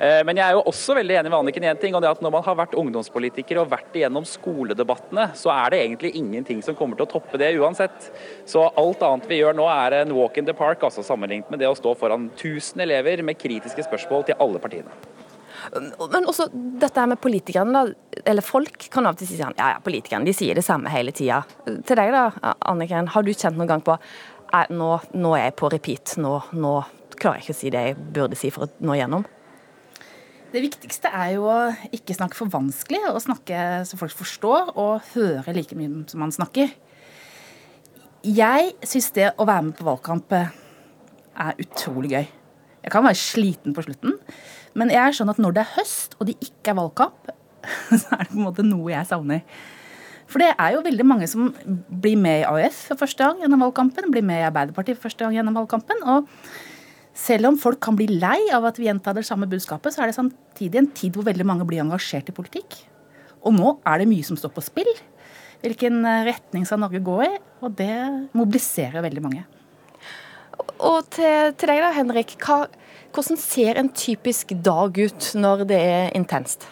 Eh, 0.00 0.22
men 0.24 0.40
jeg 0.40 0.46
er 0.46 0.56
jo 0.56 0.62
også 0.70 0.96
veldig 0.96 1.18
enig 1.20 1.32
med 1.32 1.38
Anniken 1.38 1.66
i 1.66 1.70
en 1.72 1.82
ting, 1.82 1.92
og 1.96 2.00
det 2.04 2.14
at 2.14 2.24
når 2.24 2.32
man 2.32 2.46
har 2.46 2.56
vært 2.62 2.78
ungdomspolitiker 2.80 3.60
og 3.60 3.68
vært 3.74 3.98
igjennom 4.00 4.24
skoledebattene, 4.28 5.28
så 5.36 5.52
er 5.52 5.74
det 5.74 5.82
egentlig 5.84 6.14
ingenting 6.16 6.64
som 6.64 6.78
kommer 6.78 6.96
til 6.96 7.04
å 7.04 7.12
toppe 7.12 7.40
det 7.42 7.52
uansett. 7.60 8.08
Så 8.48 8.64
alt 8.72 9.04
annet 9.04 9.28
vi 9.28 9.42
gjør 9.42 9.56
nå 9.60 9.68
er 9.68 10.00
en 10.00 10.16
walk 10.16 10.40
in 10.40 10.48
the 10.48 10.56
park, 10.56 10.80
altså 10.80 11.04
sammenlignet 11.04 11.52
med 11.52 11.60
det 11.60 11.68
å 11.68 11.76
stå 11.76 11.92
foran 12.00 12.30
1000 12.32 12.88
elever 12.88 13.20
med 13.20 13.36
kritiske 13.36 13.84
spørsmål 13.84 14.30
til 14.30 14.40
alle 14.40 14.64
partiene. 14.64 14.96
Men 15.74 16.28
også 16.28 16.48
dette 16.80 17.06
med 17.10 17.20
politikerne, 17.22 17.72
da, 17.72 18.20
eller 18.26 18.44
folk, 18.44 18.88
kan 18.92 19.08
av 19.08 19.16
og 19.16 19.20
til 19.20 19.30
si 19.30 19.38
sånn 19.38 19.56
ja 19.58 19.72
ja, 19.74 19.82
politikerne 19.82 20.26
de 20.26 20.34
sier 20.36 20.58
det 20.58 20.64
samme 20.66 20.92
hele 20.92 21.14
tida. 21.16 21.42
Til 21.66 21.98
deg 21.98 22.12
da, 22.14 22.26
Anniken, 22.70 23.10
har 23.14 23.26
du 23.26 23.32
kjent 23.32 23.58
noen 23.58 23.70
gang 23.70 23.84
på 23.86 23.96
nå, 24.72 24.90
nå 25.18 25.32
er 25.36 25.48
jeg 25.48 25.56
på 25.58 25.70
repeat, 25.72 26.16
nå, 26.22 26.36
nå 26.54 26.76
klarer 27.16 27.40
jeg 27.40 27.46
ikke 27.46 27.56
å 27.56 27.60
si 27.60 27.72
det 27.72 27.82
jeg 27.88 27.98
burde 28.18 28.38
si 28.38 28.52
for 28.54 28.66
å 28.66 28.86
nå 28.86 28.98
gjennom? 28.98 29.26
Det 30.52 30.62
viktigste 30.62 31.10
er 31.10 31.32
jo 31.34 31.48
å 31.50 31.58
ikke 31.94 32.14
snakke 32.16 32.38
for 32.38 32.50
vanskelig, 32.52 33.02
og 33.10 33.22
snakke 33.24 33.62
så 33.88 33.98
folk 33.98 34.14
forstår, 34.16 34.70
og 34.78 35.08
høre 35.16 35.54
like 35.56 35.76
mye 35.76 36.04
som 36.08 36.22
man 36.22 36.34
snakker. 36.34 36.70
Jeg 38.26 38.70
syns 38.86 39.10
det 39.14 39.32
å 39.36 39.46
være 39.46 39.68
med 39.68 39.76
på 39.78 39.86
valgkamp 39.86 40.32
er 40.36 41.60
utrolig 41.62 42.14
gøy. 42.14 42.24
Jeg 42.86 42.94
kan 42.94 43.04
være 43.04 43.18
sliten 43.18 43.74
på 43.74 43.82
slutten, 43.82 44.14
men 44.76 44.92
jeg 44.92 45.02
er 45.02 45.16
sånn 45.16 45.32
at 45.32 45.40
når 45.40 45.56
det 45.56 45.64
er 45.64 45.74
høst 45.78 46.14
og 46.20 46.28
det 46.28 46.36
ikke 46.44 46.74
er 46.74 46.78
valgkamp, 46.78 47.32
så 48.00 48.04
er 48.12 48.22
det 48.22 48.30
på 48.34 48.38
en 48.38 48.44
måte 48.44 48.66
noe 48.66 48.92
jeg 48.92 49.08
savner. 49.08 49.42
For 50.26 50.42
det 50.42 50.52
er 50.58 50.74
jo 50.74 50.84
veldig 50.84 51.06
mange 51.06 51.28
som 51.30 51.52
blir 52.02 52.16
med 52.18 52.42
i 52.42 52.46
AUF 52.48 52.80
for 52.90 53.04
første 53.04 53.22
gang 53.22 53.44
gjennom 53.44 53.62
valgkampen, 53.62 54.10
blir 54.10 54.26
med 54.26 54.42
i 54.42 54.46
Arbeiderpartiet 54.48 54.98
for 54.98 55.08
første 55.08 55.22
gang 55.22 55.36
gjennom 55.38 55.56
valgkampen. 55.58 56.02
og 56.02 56.30
selv 57.16 57.48
om 57.48 57.56
folk 57.56 57.80
kan 57.80 57.96
bli 57.96 58.10
lei 58.20 58.38
av 58.52 58.66
at 58.68 58.76
vi 58.76 58.90
gjentar 58.90 59.16
det 59.16 59.24
samme 59.24 59.48
budskapet, 59.48 59.94
så 59.94 60.02
er 60.02 60.10
det 60.10 60.18
samtidig 60.18 60.82
en 60.82 60.90
tid 60.92 61.16
hvor 61.16 61.24
veldig 61.24 61.46
mange 61.48 61.64
blir 61.64 61.80
engasjert 61.80 62.28
i 62.28 62.34
politikk. 62.36 62.76
Og 63.40 63.54
nå 63.56 63.70
er 63.88 64.02
det 64.02 64.08
mye 64.10 64.26
som 64.26 64.36
står 64.36 64.52
på 64.52 64.64
spill. 64.66 64.90
Hvilken 65.62 66.04
retning 66.26 66.66
skal 66.68 66.82
Norge 66.82 67.00
gå 67.00 67.16
i? 67.24 67.30
Og 67.64 67.72
det 67.78 67.94
mobiliserer 68.36 69.00
veldig 69.06 69.22
mange. 69.24 69.46
Og 70.76 71.06
til, 71.14 71.54
til 71.56 71.72
deg 71.72 71.80
da, 71.86 71.94
Henrik. 71.96 72.36
Hva, 72.42 72.66
Hvordan 73.16 73.38
ser 73.40 73.78
en 73.80 73.88
typisk 73.88 74.50
dag 74.60 74.98
ut 74.98 75.26
når 75.40 75.62
det 75.70 75.78
er 75.80 76.10
intenst? 76.18 76.66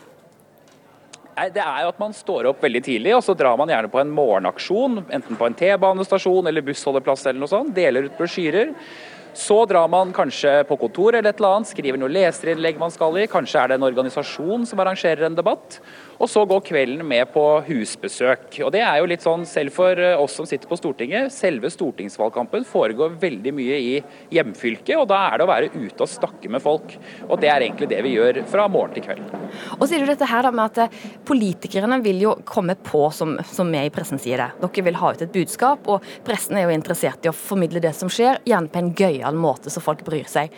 Det 1.35 1.63
er 1.63 1.79
jo 1.83 1.89
at 1.89 2.03
Man 2.03 2.13
står 2.13 2.51
opp 2.51 2.61
veldig 2.63 2.83
tidlig, 2.85 3.15
og 3.17 3.23
så 3.25 3.33
drar 3.33 3.57
man 3.57 3.73
gjerne 3.73 3.89
på 3.89 4.03
en 4.03 4.13
morgenaksjon. 4.13 5.01
Enten 5.09 5.39
på 5.41 5.49
en 5.49 5.57
T-banestasjon 5.57 6.51
eller 6.51 6.67
bussholdeplass 6.67 7.25
eller 7.25 7.41
noe 7.41 7.49
sånt. 7.49 7.73
Deler 7.75 8.11
ut 8.11 8.19
brosjyrer. 8.19 8.75
Så 9.35 9.57
drar 9.67 9.89
man 9.89 10.13
kanskje 10.15 10.53
på 10.69 10.77
kontor 10.79 11.17
eller 11.17 11.33
et 11.33 11.41
eller 11.41 11.57
annet, 11.57 11.71
skriver 11.73 11.99
noe 11.99 12.13
leserinnlegg 12.13 12.77
man 12.79 12.93
skal 12.93 13.17
i. 13.19 13.25
Kanskje 13.27 13.63
er 13.63 13.73
det 13.73 13.81
en 13.81 13.89
organisasjon 13.89 14.69
som 14.69 14.85
arrangerer 14.85 15.25
en 15.27 15.41
debatt. 15.41 15.81
Og 16.19 16.31
så 16.31 16.45
går 16.49 16.63
kvelden 16.67 17.03
med 17.09 17.31
på 17.35 17.43
husbesøk. 17.67 18.61
Og 18.65 18.73
det 18.75 18.83
er 18.85 19.01
jo 19.01 19.09
litt 19.11 19.25
sånn, 19.25 19.47
Selv 19.49 19.75
for 19.75 19.99
eh, 20.01 20.17
oss 20.19 20.37
som 20.39 20.47
sitter 20.49 20.71
på 20.71 20.79
Stortinget, 20.79 21.33
selve 21.35 21.69
stortingsvalgkampen 21.73 22.65
foregår 22.69 23.17
veldig 23.21 23.53
mye 23.55 23.79
i 23.81 23.93
hjemfylket. 24.35 24.95
Og 25.01 25.09
da 25.11 25.21
er 25.29 25.39
det 25.39 25.47
å 25.47 25.51
være 25.51 25.71
ute 25.75 26.07
og 26.07 26.11
snakke 26.11 26.51
med 26.53 26.63
folk. 26.65 26.97
Og 27.29 27.37
det 27.43 27.51
er 27.53 27.67
egentlig 27.67 27.91
det 27.91 28.01
vi 28.07 28.15
gjør 28.17 28.43
fra 28.51 28.67
morgen 28.71 28.95
til 28.97 29.07
kveld. 29.07 29.35
Og 29.79 29.87
så 29.87 29.97
er 29.97 30.05
det 30.05 30.15
dette 30.15 30.31
her 30.31 30.47
da 30.47 30.55
med 30.55 30.73
at 30.73 30.85
eh, 30.87 31.03
Politikerne 31.25 31.99
vil 32.05 32.21
jo 32.23 32.35
komme 32.47 32.77
på, 32.77 33.07
som 33.15 33.37
vi 33.39 33.81
i 33.81 33.93
pressen 33.93 34.21
sier 34.21 34.41
det. 34.41 34.51
Dere 34.63 34.87
vil 34.89 34.99
ha 35.01 35.13
ut 35.15 35.23
et 35.25 35.35
budskap, 35.35 35.87
og 35.91 36.05
pressen 36.27 36.59
er 36.59 36.69
jo 36.69 36.75
interessert 36.75 37.25
i 37.25 37.31
å 37.31 37.37
formidle 37.37 37.83
det 37.83 37.95
som 37.97 38.11
skjer, 38.13 38.43
gjerne 38.47 38.71
på 38.71 38.81
en 38.81 38.93
gøyal 38.97 39.39
måte 39.39 39.73
så 39.73 39.83
folk 39.85 40.05
bryr 40.07 40.29
seg. 40.31 40.53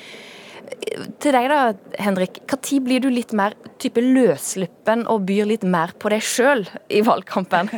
Til 1.22 1.34
deg 1.34 1.48
da, 1.50 1.60
Henrik. 2.00 2.40
Når 2.50 2.80
blir 2.84 3.02
du 3.04 3.08
litt 3.12 3.32
mer 3.36 3.54
type 3.82 4.00
løsluppen 4.02 5.04
og 5.12 5.26
byr 5.28 5.48
litt 5.50 5.64
mer 5.68 5.92
på 6.00 6.10
deg 6.12 6.24
sjøl 6.24 6.64
i 6.88 7.02
valgkampen? 7.06 7.70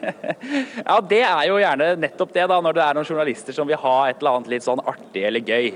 ja, 0.88 0.96
det 1.08 1.22
er 1.22 1.44
jo 1.48 1.60
gjerne 1.62 1.92
nettopp 2.02 2.32
det, 2.34 2.46
da, 2.50 2.60
når 2.64 2.78
det 2.78 2.84
er 2.86 2.98
noen 2.98 3.08
journalister 3.08 3.56
som 3.56 3.68
vil 3.68 3.80
ha 3.80 3.96
et 4.10 4.22
eller 4.22 4.38
annet 4.38 4.56
litt 4.56 4.66
sånn 4.66 4.82
artig 4.82 5.26
eller 5.28 5.44
gøy. 5.46 5.70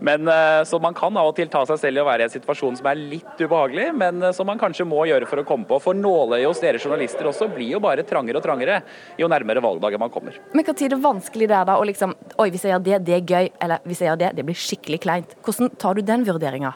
Men 0.00 0.28
eh, 0.28 0.64
Så 0.64 0.78
man 0.78 0.94
kan 0.96 1.16
av 1.16 1.30
og 1.30 1.36
til 1.36 1.48
ta 1.52 1.62
seg 1.68 1.80
selv 1.80 2.00
i 2.00 2.02
å 2.02 2.06
være 2.08 2.24
i 2.24 2.28
en 2.28 2.32
situasjon 2.32 2.78
som 2.80 2.88
er 2.90 3.00
litt 3.00 3.40
ubehagelig, 3.40 3.90
men 4.00 4.22
eh, 4.24 4.34
som 4.36 4.48
man 4.48 4.60
kanskje 4.60 4.86
må 4.88 5.04
gjøre 5.08 5.28
for 5.28 5.42
å 5.42 5.46
komme 5.48 5.68
på. 5.68 5.80
For 5.84 5.96
nåløyet 5.96 6.48
hos 6.48 6.62
dere 6.62 6.80
journalister 6.80 7.28
også 7.28 7.50
blir 7.52 7.74
jo 7.76 7.82
bare 7.84 8.04
trangere 8.08 8.40
og 8.40 8.46
trangere 8.46 8.80
jo 9.20 9.28
nærmere 9.30 9.62
valgdagen 9.64 10.00
man 10.00 10.12
kommer. 10.12 10.38
Men 10.54 10.64
Når 10.66 10.84
er 10.86 10.94
det 10.94 11.00
vanskelig 11.04 11.50
der 11.50 11.68
da 11.68 11.76
å 11.80 11.86
liksom 11.86 12.16
Oi, 12.40 12.48
hvis 12.52 12.64
jeg 12.64 12.72
gjør 12.72 12.84
det, 12.84 12.98
det 13.04 13.14
er 13.18 13.24
gøy. 13.26 13.48
Eller 13.60 13.82
hvis 13.84 14.00
jeg 14.00 14.08
gjør 14.08 14.20
det, 14.22 14.30
det 14.38 14.44
blir 14.48 14.56
skikkelig 14.56 15.00
kleint. 15.04 15.34
Hvordan 15.44 15.74
tar 15.80 15.98
du 15.98 16.04
den 16.06 16.24
vurderinga? 16.28 16.74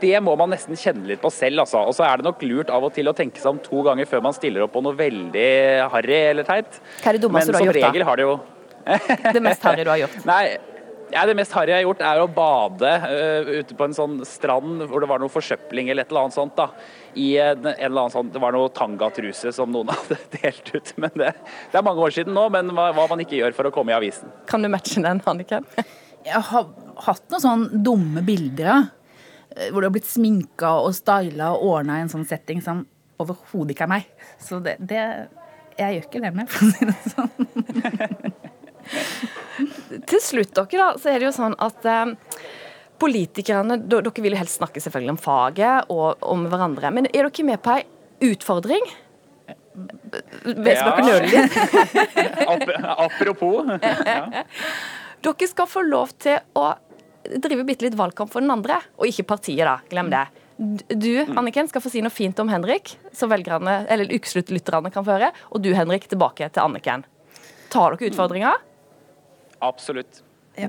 Det 0.00 0.14
må 0.22 0.34
man 0.38 0.52
nesten 0.52 0.78
kjenne 0.78 1.08
litt 1.08 1.22
på 1.22 1.30
selv. 1.32 1.64
altså. 1.64 1.82
Og 1.88 1.96
så 1.96 2.06
er 2.06 2.20
det 2.20 2.28
nok 2.28 2.42
lurt 2.46 2.70
av 2.70 2.84
og 2.86 2.92
til 2.94 3.10
å 3.10 3.16
tenke 3.16 3.40
seg 3.42 3.56
om 3.56 3.62
to 3.62 3.82
ganger 3.86 4.06
før 4.06 4.22
man 4.28 4.36
stiller 4.36 4.66
opp 4.66 4.74
på 4.76 4.82
noe 4.84 4.94
veldig 4.98 5.48
harry 5.90 6.18
eller 6.32 6.46
teit. 6.46 6.78
Hva 7.02 7.10
er 7.10 7.18
det 7.18 7.24
dummeste 7.24 7.50
du 7.50 7.58
har 7.58 7.66
gjort, 7.66 7.74
da? 7.74 7.80
Men 7.80 7.82
som 7.82 7.90
regel 7.90 8.06
har 8.06 8.20
det 8.20 8.28
jo 8.28 8.36
Det 9.36 9.42
mest 9.42 9.64
harry 9.66 9.86
du 9.86 9.90
har 9.90 10.00
gjort? 10.04 10.20
Nei, 10.30 10.42
ja, 11.12 11.24
Det 11.28 11.34
mest 11.38 11.54
harry 11.56 11.72
jeg 11.74 11.82
har 11.82 11.86
gjort, 11.86 12.04
er 12.08 12.22
å 12.22 12.28
bade 12.30 12.92
uh, 13.02 13.50
ute 13.60 13.76
på 13.78 13.86
en 13.88 13.96
sånn 13.96 14.20
strand 14.28 14.84
hvor 14.90 15.02
det 15.02 15.08
var 15.10 15.22
noe 15.22 15.32
forsøpling 15.32 15.90
eller 15.92 16.06
et 16.06 16.14
eller 16.14 16.26
annet 16.26 16.36
sånt. 16.38 16.54
da. 16.58 16.68
I 17.18 17.28
en, 17.42 17.66
en 17.66 17.74
eller 17.74 18.04
annen 18.04 18.14
sånn, 18.14 18.30
Det 18.32 18.42
var 18.42 18.54
noe 18.56 18.70
tangatruse 18.74 19.52
som 19.54 19.72
noen 19.74 19.92
hadde 19.96 20.20
delt 20.38 20.72
ut. 20.72 20.94
men 21.02 21.18
Det, 21.24 21.34
det 21.72 21.80
er 21.80 21.88
mange 21.88 22.06
år 22.06 22.14
siden 22.14 22.38
nå, 22.38 22.46
men 22.54 22.70
hva, 22.76 22.90
hva, 22.96 23.08
man 23.10 23.24
ikke 23.24 23.40
gjør 23.40 23.58
for 23.58 23.70
å 23.70 23.74
komme 23.74 23.94
i 23.94 23.98
avisen. 23.98 24.30
Kan 24.50 24.64
du 24.64 24.70
matche 24.72 25.02
den, 25.02 25.22
Anniken? 25.28 25.66
Jeg 26.22 26.38
har 26.52 26.68
hatt 27.06 27.24
noen 27.32 27.44
sånn 27.44 27.64
dumme 27.84 28.22
bilder, 28.26 28.66
ja. 28.66 28.80
Eh, 29.56 29.68
hvor 29.70 29.82
du 29.82 29.88
har 29.88 29.94
blitt 29.94 30.08
sminka 30.08 30.70
og 30.80 30.94
styla 30.96 31.52
og 31.56 31.66
ordna 31.74 31.98
i 31.98 32.04
en 32.06 32.12
sånn 32.12 32.26
setting 32.28 32.62
som 32.64 32.86
overhodet 33.22 33.74
ikke 33.74 33.86
er 33.86 33.92
meg. 33.92 34.10
Så 34.42 34.62
det, 34.64 34.78
det 34.80 35.02
Jeg 35.78 35.94
gjør 35.94 36.06
ikke 36.08 36.20
det 36.20 36.32
mer, 36.36 36.48
for 36.52 36.60
å 36.64 36.70
si 36.72 36.82
det 36.88 36.98
sånn. 37.14 37.32
Til 40.10 40.20
slutt, 40.20 40.52
dere, 40.56 40.76
da, 40.76 40.88
så 41.00 41.12
er 41.12 41.20
det 41.20 41.28
jo 41.28 41.34
sånn 41.36 41.54
at 41.62 41.86
eh, 41.88 42.12
politikerne 43.02 43.78
Dere 43.82 44.12
vil 44.22 44.34
jo 44.34 44.40
helst 44.40 44.60
snakke 44.60 44.82
selvfølgelig 44.82 45.16
om 45.16 45.22
faget 45.22 45.92
og 45.92 46.22
om 46.26 46.46
hverandre. 46.50 46.92
Men 46.94 47.08
er 47.10 47.28
dere 47.28 47.48
med 47.48 47.62
på 47.62 47.76
ei 47.76 47.82
utfordring? 48.32 48.84
Vet 49.72 50.76
ja. 50.76 50.84
dere 50.84 51.04
nøler 51.06 51.28
litt? 51.32 51.52
Apropos. 53.06 53.72
Ja. 54.12 54.44
Dere 55.22 55.46
skal 55.46 55.68
få 55.70 55.84
lov 55.86 56.10
til 56.20 56.40
å 56.58 56.72
drive 57.22 57.64
bitte 57.66 57.86
litt 57.86 57.98
valgkamp 57.98 58.32
for 58.32 58.44
den 58.44 58.52
andre, 58.54 58.80
og 58.98 59.08
ikke 59.08 59.26
partiet, 59.34 59.64
da. 59.66 59.78
Glem 59.90 60.10
det. 60.12 60.26
Du 60.94 61.12
Anniken, 61.36 61.68
skal 61.70 61.82
få 61.82 61.90
si 61.90 62.02
noe 62.04 62.12
fint 62.12 62.38
om 62.42 62.50
Henrik, 62.52 62.94
så 63.16 63.26
velgerne, 63.30 63.82
eller 63.90 64.12
ukesluttlytterne 64.12 64.92
kan 64.94 65.06
få 65.06 65.16
høre. 65.16 65.32
Og 65.50 65.62
du 65.64 65.72
Henrik, 65.74 66.06
tilbake 66.10 66.48
til 66.52 66.62
Anniken. 66.62 67.06
Tar 67.72 67.96
dere 67.96 68.12
utfordringa? 68.12 68.52
Absolutt. 69.64 70.22
Ja. 70.58 70.68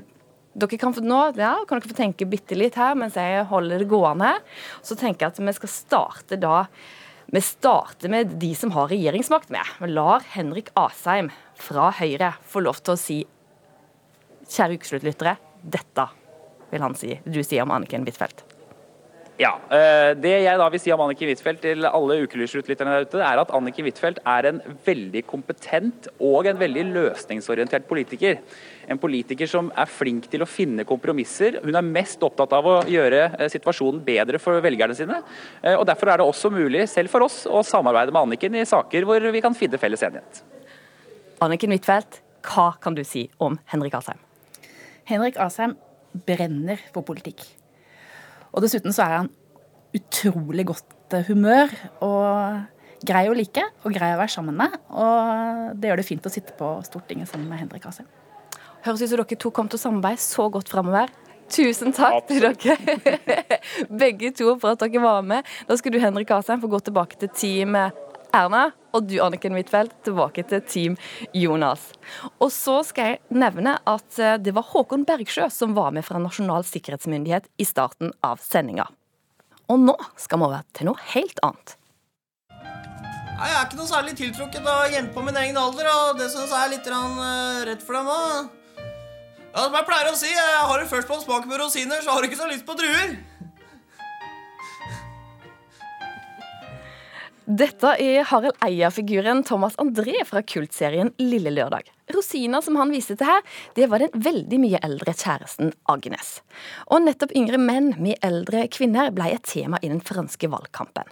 Dere 0.54 0.78
kan, 0.78 0.94
nå 1.02 1.20
ja, 1.36 1.52
kan 1.66 1.80
dere 1.80 1.90
få 1.90 1.98
tenke 1.98 2.28
bitte 2.30 2.56
litt 2.56 2.78
her 2.78 2.94
mens 2.98 3.18
jeg 3.18 3.44
holder 3.50 3.82
det 3.82 3.90
gående. 3.90 4.32
Så 4.86 4.96
tenker 4.98 5.26
jeg 5.26 5.34
at 5.34 5.42
vi 5.42 5.56
skal 5.60 5.72
starte 5.72 6.40
da 6.40 6.66
Vi 7.34 7.40
starter 7.40 8.12
med 8.12 8.34
de 8.38 8.50
som 8.54 8.70
har 8.76 8.90
regjeringsmakt 8.92 9.48
med. 9.50 9.64
Vi 9.80 9.88
lar 9.90 10.22
Henrik 10.34 10.68
Asheim 10.78 11.30
fra 11.58 11.88
Høyre 11.96 12.34
få 12.46 12.62
lov 12.62 12.82
til 12.84 12.94
å 12.94 13.00
si 13.00 13.22
Kjære 14.44 14.76
ukesluttlyttere, 14.76 15.38
dette 15.64 16.04
vil 16.74 16.84
han 16.84 16.98
si, 16.98 17.16
du 17.24 17.40
sier 17.42 17.64
om 17.64 17.72
Anniken 17.74 18.06
Huitfeldt. 18.06 18.44
Ja. 19.34 19.56
Eh, 19.66 20.12
det 20.14 20.30
jeg 20.44 20.58
da 20.60 20.66
vil 20.70 20.78
si 20.78 20.92
om 20.94 21.00
Anniken 21.02 21.26
Huitfeldt 21.32 21.64
til 21.64 21.86
alle 21.88 22.20
ukelyslytterne 22.22 22.92
der 22.94 23.06
ute, 23.08 23.18
er 23.18 23.40
at 23.42 23.50
Anniken 23.56 23.86
Huitfeldt 23.88 24.20
er 24.30 24.46
en 24.46 24.60
veldig 24.86 25.24
kompetent 25.26 26.06
og 26.22 26.46
en 26.46 26.60
veldig 26.60 26.84
løsningsorientert 26.92 27.88
politiker. 27.88 28.38
En 28.86 29.00
politiker 29.00 29.50
som 29.50 29.72
er 29.74 29.90
flink 29.90 30.28
til 30.30 30.44
å 30.44 30.48
finne 30.48 30.86
kompromisser. 30.86 31.58
Hun 31.64 31.74
er 31.74 31.86
mest 31.86 32.22
opptatt 32.22 32.54
av 32.54 32.68
å 32.70 32.76
gjøre 32.86 33.24
eh, 33.32 33.50
situasjonen 33.50 34.04
bedre 34.06 34.38
for 34.42 34.62
velgerne 34.62 34.94
sine. 34.94 35.18
Eh, 35.64 35.74
og 35.74 35.82
Derfor 35.90 36.12
er 36.12 36.22
det 36.22 36.28
også 36.30 36.52
mulig, 36.54 36.84
selv 36.92 37.10
for 37.10 37.26
oss, 37.26 37.42
å 37.50 37.64
samarbeide 37.66 38.14
med 38.14 38.28
Anniken 38.28 38.60
i 38.60 38.68
saker 38.68 39.08
hvor 39.08 39.32
vi 39.34 39.42
kan 39.42 39.58
finne 39.58 39.80
felles 39.82 40.06
enighet. 40.06 40.44
Anniken 41.42 41.74
Huitfeldt, 41.74 42.20
hva 42.46 42.70
kan 42.78 42.94
du 42.94 43.02
si 43.08 43.26
om 43.42 43.58
Henrik 43.72 43.98
Asheim? 43.98 44.22
Henrik 45.10 45.40
Asheim 45.42 45.74
brenner 46.14 46.80
for 46.94 47.06
politikk. 47.06 47.42
Og 48.54 48.62
dessuten 48.62 48.94
så 48.94 49.06
er 49.06 49.16
han 49.22 49.32
utrolig 49.94 50.66
godt 50.70 51.18
humør 51.28 51.72
og 52.02 53.04
grei 53.04 53.26
å 53.28 53.34
like 53.36 53.62
og 53.84 53.94
grei 53.94 54.12
å 54.14 54.20
være 54.20 54.34
sammen 54.34 54.56
med. 54.58 54.78
Og 54.94 55.74
det 55.78 55.90
gjør 55.90 56.00
det 56.00 56.08
fint 56.08 56.26
å 56.26 56.32
sitte 56.32 56.54
på 56.58 56.76
Stortinget 56.86 57.30
sammen 57.30 57.50
med 57.50 57.64
Henrik 57.64 57.86
Asheim. 57.90 58.08
Høres 58.84 59.02
ut 59.02 59.10
som 59.10 59.20
dere 59.20 59.40
to 59.40 59.52
kom 59.54 59.68
til 59.70 59.80
å 59.80 59.84
samarbeide 59.86 60.22
så 60.22 60.48
godt 60.52 60.72
framover. 60.72 61.12
Tusen 61.52 61.92
takk 61.92 62.22
Absolutt. 62.22 62.62
til 62.62 62.80
dere 63.04 63.58
begge 64.02 64.30
to 64.36 64.54
for 64.60 64.74
at 64.74 64.84
dere 64.84 65.02
var 65.02 65.24
med. 65.26 65.44
Da 65.68 65.76
skal 65.76 65.94
du 65.94 66.00
Henrik 66.02 66.32
Asheim 66.36 66.62
få 66.62 66.70
gå 66.72 66.80
tilbake 66.84 67.20
til 67.20 67.32
teamet 67.36 68.03
Erna, 68.34 68.64
og 68.94 69.06
du 69.06 69.14
Anniken 69.22 69.54
Huitfeldt 69.54 69.94
tilbake 70.06 70.42
til 70.50 70.62
Team 70.66 70.96
Jonas. 71.36 71.86
Og 72.42 72.50
så 72.54 72.80
skal 72.86 73.12
jeg 73.12 73.38
nevne 73.38 73.76
at 73.86 74.18
eh, 74.18 74.36
det 74.42 74.54
var 74.56 74.66
Håkon 74.72 75.06
Bergsjø 75.06 75.46
som 75.54 75.76
var 75.76 75.94
med 75.94 76.06
fra 76.06 76.18
Nasjonal 76.22 76.66
sikkerhetsmyndighet 76.66 77.46
i 77.62 77.66
starten 77.68 78.10
av 78.26 78.42
sendinga. 78.42 78.88
Og 79.70 79.80
nå 79.80 79.94
skal 80.20 80.42
vi 80.42 80.48
over 80.48 80.66
til 80.76 80.90
noe 80.90 81.08
helt 81.14 81.38
annet. 81.46 81.76
Jeg 83.34 83.50
er 83.52 83.64
ikke 83.64 83.78
noe 83.78 83.90
særlig 83.90 84.14
tiltrukket 84.18 84.66
av 84.70 84.90
jenter 84.92 85.14
på 85.14 85.22
min 85.26 85.38
egen 85.40 85.56
alder, 85.58 85.88
og 85.90 86.18
det 86.20 86.28
syns 86.32 86.52
jeg 86.54 86.60
er 86.60 86.70
litt 86.70 86.86
uh, 86.90 87.62
rett 87.66 87.82
for 87.82 87.98
dem 87.98 88.10
òg. 88.10 88.52
Ja, 89.54 89.64
som 89.66 89.74
jeg 89.78 89.86
pleier 89.88 90.10
å 90.10 90.18
si, 90.18 90.30
jeg 90.30 90.60
har 90.70 90.80
du 90.80 90.90
først 90.90 91.10
på 91.10 91.16
en 91.18 91.22
smak 91.22 91.48
med 91.50 91.60
rosiner, 91.62 92.02
så 92.02 92.14
har 92.14 92.22
du 92.22 92.28
ikke 92.30 92.38
så 92.38 92.50
lyst 92.50 92.66
på 92.66 92.76
druer. 92.78 93.16
Dette 97.44 97.90
er 98.00 98.24
Harald 98.24 98.56
Eia-figuren 98.64 99.42
Thomas 99.44 99.74
André 99.76 100.22
fra 100.24 100.40
kultserien 100.40 101.10
Lille 101.20 101.50
Lørdag. 101.52 101.90
Rosina 102.14 102.62
som 102.64 102.78
han 102.80 102.88
viste 102.92 103.18
til 103.20 103.28
her, 103.28 103.42
det 103.76 103.90
var 103.92 104.00
den 104.00 104.24
veldig 104.24 104.60
mye 104.62 104.80
eldre 104.84 105.12
kjæresten 105.12 105.74
Agnes. 105.92 106.38
Og 106.88 107.04
nettopp 107.04 107.34
yngre 107.36 107.60
menn 107.60 107.90
med 108.00 108.16
eldre 108.24 108.64
kvinner 108.72 109.12
ble 109.12 109.28
et 109.34 109.44
tema 109.44 109.76
i 109.84 109.92
den 109.92 110.00
franske 110.00 110.48
valgkampen. 110.48 111.04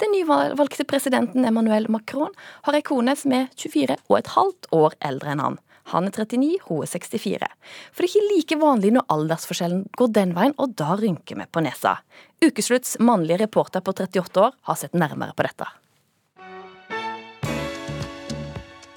Den 0.00 0.16
nyvalgte 0.16 0.88
presidenten 0.88 1.44
Emmanuel 1.44 1.90
Macron 1.92 2.32
har 2.64 2.80
ei 2.80 2.84
kone 2.84 3.12
som 3.20 3.36
er 3.36 3.50
24 3.52 4.00
og 4.08 4.18
et 4.22 4.32
halvt 4.38 4.72
år 4.72 4.96
eldre 5.04 5.36
enn 5.36 5.44
han. 5.44 5.60
Han 5.92 6.08
er 6.08 6.14
39, 6.16 6.58
hun 6.68 6.82
er 6.84 6.88
64. 6.88 7.48
For 7.92 8.04
det 8.04 8.08
er 8.08 8.14
ikke 8.14 8.30
like 8.30 8.60
vanlig 8.62 8.94
når 8.96 9.06
aldersforskjellen 9.12 9.84
går 9.98 10.12
den 10.16 10.34
veien, 10.36 10.56
og 10.56 10.76
da 10.78 10.96
rynker 11.00 11.40
vi 11.40 11.48
på 11.50 11.64
nesa. 11.64 11.98
Ukeslutts 12.44 12.96
mannlige 13.04 13.42
reporter 13.44 13.84
på 13.84 13.92
38 13.92 14.44
år 14.46 14.56
har 14.70 14.80
sett 14.80 14.96
nærmere 14.96 15.36
på 15.36 15.46
dette. 15.46 15.68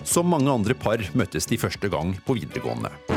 Som 0.08 0.32
mange 0.32 0.48
andre 0.48 0.77
par 0.79 1.03
møttes 1.20 1.50
de 1.51 1.60
første 1.60 1.91
gang 1.91 2.15
på 2.24 2.38
videregående. 2.39 3.17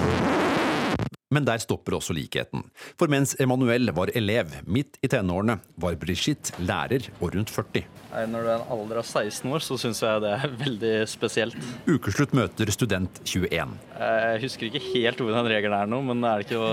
Men 1.31 1.47
der 1.47 1.61
stopper 1.63 1.95
også 1.95 2.15
likheten. 2.17 2.65
For 2.99 3.11
mens 3.11 3.37
Emanuel 3.39 3.93
var 3.95 4.11
elev 4.19 4.51
midt 4.67 4.97
i 4.99 5.11
tenårene, 5.13 5.61
var 5.79 5.95
Brigitte 6.01 6.57
lærer 6.67 7.07
og 7.21 7.37
rundt 7.37 7.53
40. 7.55 7.85
Nei, 8.11 8.25
når 8.33 8.43
du 8.43 8.51
er 8.51 8.57
en 8.57 8.73
alder 8.75 8.99
av 8.99 9.07
16 9.07 9.47
år, 9.55 9.63
så 9.63 9.79
syns 9.79 10.03
jeg 10.03 10.25
det 10.25 10.33
er 10.35 10.57
veldig 10.65 10.93
spesielt. 11.11 11.71
Ukeslutt 11.87 12.35
møter 12.35 12.75
student 12.75 13.23
21. 13.23 13.79
Jeg 14.03 14.43
husker 14.43 14.67
ikke 14.73 14.83
helt 14.89 15.23
hvordan 15.23 15.51
regelen 15.55 15.79
er 15.79 15.93
nå, 15.95 16.03
men 16.11 16.27
er 16.27 16.43
det 16.43 16.49
ikke 16.51 16.65
å 16.67 16.73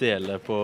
dele 0.00 0.38
på 0.46 0.60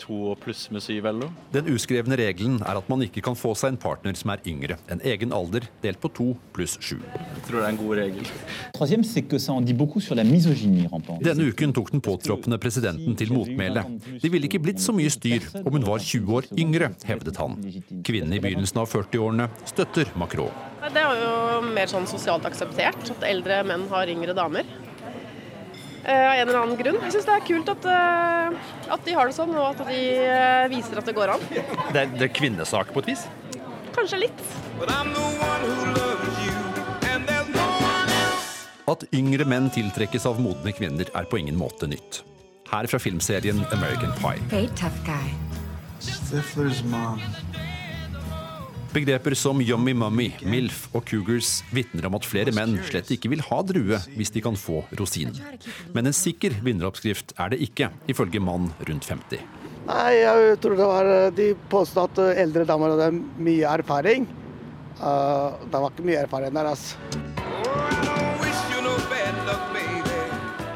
to 0.00 0.16
og 0.32 0.40
pluss 0.42 0.66
med 0.74 0.84
syv 0.84 1.06
eller 1.08 1.26
noe. 1.26 1.46
Den 1.54 1.68
uskrevne 1.72 2.18
regelen 2.18 2.58
er 2.62 2.78
at 2.78 2.88
man 2.92 3.02
ikke 3.06 3.22
kan 3.24 3.36
få 3.38 3.54
seg 3.58 3.74
en 3.74 3.80
partner 3.80 4.16
som 4.18 4.32
er 4.34 4.42
yngre 4.48 4.78
enn 4.92 5.02
egen 5.06 5.34
alder 5.36 5.66
delt 5.82 6.00
på 6.02 6.10
to 6.16 6.28
pluss 6.56 6.76
sju. 6.80 6.98
Jeg 7.00 7.44
tror 7.48 7.60
det 7.60 7.64
er 7.64 7.72
en 7.72 7.80
god 7.80 7.96
regel. 8.00 8.30
Troisième, 8.76 9.04
c'est 9.04 9.22
que 9.22 9.38
ça 9.38 9.52
en 9.52 9.60
dit 9.60 9.72
beaucoup 9.74 10.00
sur 10.00 10.14
la 10.14 10.24
misogynie 10.24 10.86
rampante. 10.86 11.24
Denne 11.24 11.48
uken 11.50 11.72
tok 11.72 11.92
den 11.92 12.00
påtroppende 12.00 12.58
presidenten 12.58 13.16
til 13.16 13.32
motmæle. 13.32 13.84
Det 14.22 14.32
ville 14.32 14.46
ikke 14.48 14.62
blitt 14.62 14.82
så 14.82 14.94
mye 14.96 15.10
styr 15.10 15.48
om 15.64 15.72
hun 15.72 15.86
var 15.86 15.98
20 15.98 16.34
år 16.38 16.50
yngre, 16.58 16.92
hevdet 17.06 17.36
han. 17.40 17.58
Kvinnen 18.06 18.32
i 18.36 18.42
begynnelsen 18.42 18.82
av 18.82 18.90
40-årene 18.92 19.50
støtter 19.64 20.12
Macron. 20.16 20.52
Det 20.86 21.02
er 21.02 21.18
jo 21.18 21.62
mer 21.74 21.88
sånn 21.90 22.06
sosialt 22.06 22.44
akseptert 22.46 23.10
at 23.16 23.24
eldre 23.26 23.62
menn 23.66 23.88
har 23.90 24.10
yngre 24.12 24.36
damer. 24.36 24.68
Eh, 26.06 26.26
Av 26.30 26.34
en 26.38 26.48
eller 26.48 26.60
annen 26.60 26.78
grunn. 26.78 26.98
Jeg 27.02 27.16
syns 27.16 27.26
det 27.26 27.34
er 27.34 27.42
kult 27.48 27.70
at, 27.72 27.86
eh, 27.90 28.92
at 28.94 29.02
de 29.08 29.14
har 29.16 29.26
det 29.26 29.34
sånn, 29.34 29.50
og 29.58 29.72
at 29.72 29.88
de 29.88 30.02
eh, 30.22 30.68
viser 30.70 31.00
at 31.00 31.08
det 31.08 31.16
går 31.16 31.32
an. 31.34 31.42
Det 31.50 31.98
er, 32.04 32.12
det 32.14 32.28
er 32.28 32.32
kvinnesak 32.36 32.92
på 32.94 33.02
et 33.02 33.10
vis? 33.10 33.26
Kanskje 33.96 34.20
litt. 34.22 34.44
At 38.86 39.02
yngre 39.18 39.48
menn 39.50 39.66
tiltrekkes 39.74 40.28
av 40.30 40.38
modne 40.38 40.70
kvinner 40.76 41.10
er 41.10 41.26
på 41.26 41.42
ingen 41.42 41.58
måte 41.58 41.90
nytt. 41.90 42.22
Her 42.70 42.86
fra 42.86 43.02
filmserien 43.02 43.66
American 43.74 44.14
Pie. 44.22 44.38
Very 44.50 44.70
Begreper 48.92 49.34
som 49.34 49.60
yummy 49.60 49.92
mummy, 49.94 50.30
MILF 50.46 50.86
og 50.94 51.04
cougars 51.08 51.60
vitner 51.74 52.06
om 52.08 52.16
at 52.18 52.26
flere 52.28 52.54
menn 52.54 52.78
slett 52.86 53.10
ikke 53.12 53.30
vil 53.32 53.42
ha 53.48 53.60
drue 53.66 54.00
hvis 54.16 54.32
de 54.34 54.42
kan 54.44 54.56
få 54.58 54.82
rosin. 55.00 55.34
Men 55.96 56.08
en 56.08 56.16
sikker 56.16 56.56
vinneroppskrift 56.64 57.36
er 57.36 57.52
det 57.52 57.60
ikke, 57.66 57.90
ifølge 58.10 58.42
mann 58.42 58.70
rundt 58.88 59.08
50. 59.10 59.44
Nei, 59.86 60.12
jeg 60.18 60.56
tror 60.62 60.74
det 60.74 60.86
var 60.90 61.06
eh, 61.06 61.28
De 61.30 61.52
påstod 61.70 62.10
at 62.10 62.22
eh, 62.24 62.42
eldre 62.42 62.66
damer 62.66 62.96
hadde 62.96 63.12
mye 63.38 63.76
erfaring. 63.76 64.26
Uh, 64.96 65.52
det 65.68 65.76
var 65.76 65.92
ikke 65.92 66.08
mye 66.08 66.22
erfaring 66.24 66.56
der, 66.56 66.72
altså. 66.72 67.34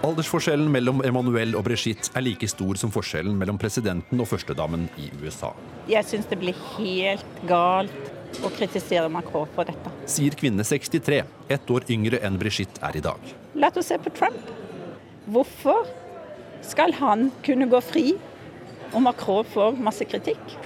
Aldersforskjellen 0.00 0.70
mellom 0.72 1.02
Emmanuel 1.04 1.52
og 1.58 1.66
Brigitte 1.66 2.08
er 2.16 2.24
like 2.24 2.48
stor 2.48 2.78
som 2.80 2.92
forskjellen 2.92 3.34
mellom 3.36 3.58
presidenten 3.60 4.22
og 4.22 4.30
førstedamen 4.30 4.86
i 4.96 5.10
USA, 5.20 5.50
Jeg 5.90 6.06
syns 6.08 6.28
det 6.30 6.38
blir 6.40 6.56
helt 6.78 7.42
galt 7.48 8.40
å 8.40 8.48
kritisere 8.56 9.10
Macron 9.12 9.48
for 9.54 9.68
dette. 9.68 9.92
sier 10.06 10.30
kvinne 10.32 10.64
63, 10.64 11.24
ett 11.50 11.70
år 11.70 11.84
yngre 11.90 12.18
enn 12.24 12.38
Brigitte 12.38 12.80
er 12.80 12.96
i 12.96 13.00
dag. 13.04 13.20
La 13.54 13.68
oss 13.76 13.86
se 13.86 13.98
på 13.98 14.10
Trump. 14.16 14.40
Hvorfor 15.26 15.86
skal 16.62 16.92
han 16.92 17.30
kunne 17.44 17.68
gå 17.68 17.80
fri, 17.84 18.14
og 18.94 19.02
Macron 19.02 19.44
får 19.44 19.76
masse 19.76 20.04
kritikk? 20.04 20.56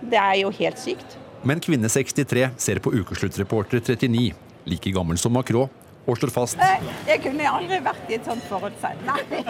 Det 0.00 0.16
er 0.18 0.44
jo 0.44 0.50
helt 0.50 0.78
sykt. 0.78 1.18
Men 1.42 1.58
kvinne 1.58 1.88
63 1.88 2.50
ser 2.56 2.78
på 2.78 2.92
ukesluttreporter 2.94 3.80
39, 3.80 4.32
like 4.66 4.92
gammel 4.92 5.18
som 5.18 5.32
Macron, 5.32 5.68
og 6.10 6.18
slår 6.20 6.32
fast 6.34 6.58
Eh, 6.60 6.82
Jeg 7.06 7.22
kunne 7.24 7.46
aldri 7.50 7.78
vært 7.84 8.10
i 8.10 8.18
et 8.18 8.24
sånt 8.26 8.44
forhold 8.50 8.76
selv. 8.82 8.98
Nei. 9.06 9.20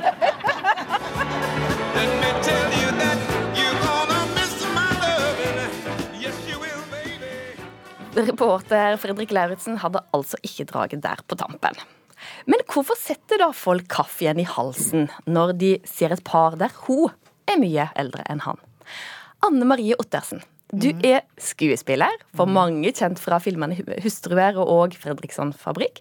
Reporter 8.14 8.96
Fredrik 8.98 9.30
Lauritzen 9.32 9.78
hadde 9.80 10.02
altså 10.16 10.38
ikke 10.46 10.66
draget 10.70 11.02
der 11.04 11.22
på 11.30 11.36
tampen. 11.38 11.76
Men 12.50 12.60
hvorfor 12.68 12.98
setter 13.00 13.40
da 13.40 13.50
folk 13.56 13.86
kaffen 13.92 14.40
i 14.42 14.46
halsen 14.48 15.06
når 15.30 15.54
de 15.60 15.70
ser 15.88 16.12
et 16.12 16.24
par 16.26 16.58
der 16.60 16.74
hun 16.84 17.12
er 17.48 17.60
mye 17.62 17.86
eldre 17.98 18.26
enn 18.30 18.42
han? 18.44 18.58
Anne 19.46 19.64
Marie 19.68 19.96
Ottersen, 19.96 20.42
du 20.72 20.90
er 21.02 21.22
skuespiller, 21.40 22.10
for 22.36 22.46
mange 22.46 22.92
kjent 22.94 23.18
fra 23.18 23.38
filmene 23.42 23.74
'Hustruer' 24.02 24.56
og 24.60 24.92
'Fredriksson 24.94 25.52
fabrikk'. 25.52 26.00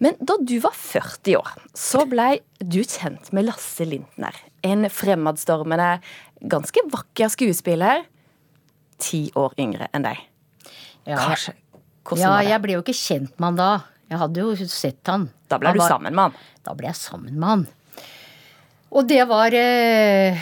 Men 0.00 0.16
da 0.24 0.36
du 0.42 0.58
var 0.60 0.72
40 0.72 1.36
år, 1.36 1.50
så 1.76 2.06
blei 2.08 2.40
du 2.58 2.80
kjent 2.82 3.32
med 3.32 3.44
Lasse 3.44 3.84
Lintner. 3.84 4.32
En 4.64 4.84
fremadstormende, 4.88 6.00
ganske 6.48 6.80
vakker 6.90 7.28
skuespiller. 7.28 8.04
Ti 8.98 9.30
år 9.36 9.52
yngre 9.58 9.88
enn 9.92 10.02
deg. 10.02 10.18
Ja, 11.06 11.16
Kanskje. 11.16 11.54
Ja 12.16 12.40
jeg 12.40 12.60
ble 12.62 12.72
jo 12.72 12.82
ikke 12.82 12.96
kjent 12.96 13.38
med 13.38 13.46
han 13.46 13.56
da. 13.56 13.84
Jeg 14.10 14.18
hadde 14.18 14.40
jo 14.40 14.54
sett 14.66 15.06
han. 15.06 15.28
Da 15.48 15.58
ble 15.58 15.68
Han 15.68 15.76
du 15.76 15.80
var- 15.80 15.88
sammen 15.88 16.14
med 16.14 16.22
han? 16.22 16.34
Da 16.64 16.74
ble 16.74 16.86
jeg 16.88 16.96
sammen 16.96 17.34
med 17.38 17.48
han. 17.48 17.66
Og 18.90 19.06
det 19.06 19.28
var 19.28 19.52
eh, 19.54 20.36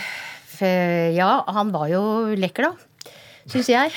Ja, 1.15 1.45
han 1.47 1.71
var 1.71 1.89
jo 1.89 2.35
lekker, 2.35 2.63
da. 2.63 2.73
Syns 3.49 3.69
jeg. 3.73 3.93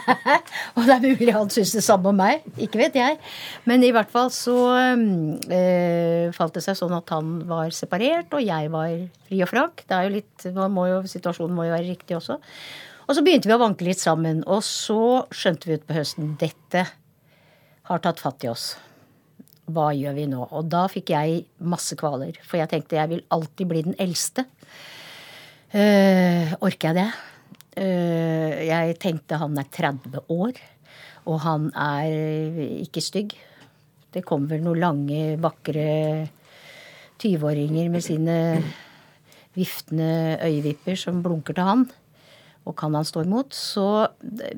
og 0.74 0.82
det 0.88 0.96
er 0.96 1.04
mulig 1.04 1.34
han 1.34 1.50
syns 1.52 1.76
det 1.76 1.84
samme 1.86 2.10
om 2.10 2.18
meg. 2.18 2.42
Ikke 2.58 2.80
vet 2.80 2.98
jeg. 2.98 3.18
Men 3.70 3.84
i 3.86 3.92
hvert 3.94 4.10
fall 4.10 4.32
så 4.34 4.56
øh, 4.74 6.30
falt 6.34 6.58
det 6.58 6.64
seg 6.66 6.78
sånn 6.78 6.96
at 6.96 7.14
han 7.14 7.38
var 7.50 7.70
separert, 7.74 8.34
og 8.34 8.42
jeg 8.42 8.72
var 8.74 8.96
fri 9.28 9.42
og 9.46 9.50
frank. 9.52 9.84
Det 9.86 9.96
er 9.96 10.08
jo 10.08 10.14
litt, 10.18 10.48
må 10.74 10.88
jo, 10.90 11.02
Situasjonen 11.10 11.54
må 11.54 11.68
jo 11.68 11.76
være 11.76 11.86
riktig 11.86 12.18
også. 12.18 12.40
Og 13.06 13.16
så 13.16 13.24
begynte 13.26 13.50
vi 13.50 13.56
å 13.56 13.62
vanke 13.62 13.86
litt 13.86 14.02
sammen. 14.02 14.42
Og 14.50 14.62
så 14.66 15.24
skjønte 15.34 15.70
vi 15.70 15.78
utpå 15.78 15.96
høsten 15.96 16.34
dette 16.40 16.86
har 17.90 18.02
tatt 18.02 18.22
fatt 18.22 18.46
i 18.46 18.50
oss. 18.50 18.72
Hva 19.70 19.90
gjør 19.94 20.14
vi 20.18 20.28
nå? 20.30 20.44
Og 20.50 20.66
da 20.70 20.84
fikk 20.90 21.12
jeg 21.14 21.44
masse 21.62 21.94
kvaler. 21.98 22.38
For 22.46 22.58
jeg 22.58 22.70
tenkte 22.70 22.98
jeg 22.98 23.10
vil 23.14 23.26
alltid 23.34 23.70
bli 23.70 23.82
den 23.86 23.98
eldste. 24.02 24.46
Uh, 25.70 26.50
orker 26.58 26.90
jeg 26.90 26.98
det? 26.98 27.10
Eh, 27.78 28.66
jeg 28.66 28.98
tenkte 29.02 29.38
han 29.40 29.58
er 29.60 29.68
30 29.70 30.24
år, 30.32 30.58
og 31.30 31.40
han 31.44 31.70
er 31.76 32.60
ikke 32.80 33.04
stygg. 33.04 33.36
Det 34.10 34.24
kommer 34.26 34.56
vel 34.56 34.64
noen 34.66 34.82
lange, 34.82 35.22
vakre 35.38 35.90
20-åringer 37.20 37.90
med 37.92 38.02
sine 38.02 38.36
viftende 39.54 40.38
øyevipper 40.42 40.98
som 40.98 41.22
blunker 41.22 41.56
til 41.56 41.68
han. 41.68 41.84
Og 42.68 42.76
kan 42.76 42.94
han 42.94 43.06
stå 43.06 43.24
imot? 43.24 43.54
Så 43.56 43.84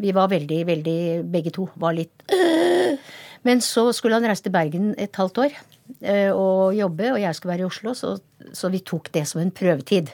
vi 0.00 0.12
var 0.14 0.32
veldig, 0.32 0.62
veldig 0.68 1.00
Begge 1.32 1.52
to 1.54 1.68
var 1.80 1.94
litt. 1.96 2.24
Men 3.46 3.62
så 3.64 3.88
skulle 3.94 4.18
han 4.18 4.26
reise 4.26 4.46
til 4.46 4.54
Bergen 4.54 4.92
et 5.00 5.16
halvt 5.18 5.44
år 5.44 5.54
øh, 5.54 6.32
og 6.32 6.74
jobbe, 6.76 7.12
og 7.12 7.20
jeg 7.22 7.34
skulle 7.34 7.54
være 7.54 7.64
i 7.64 7.70
Oslo, 7.70 7.94
så, 7.98 8.16
så 8.54 8.70
vi 8.70 8.82
tok 8.86 9.10
det 9.14 9.24
som 9.28 9.42
en 9.42 9.54
prøvetid. 9.54 10.12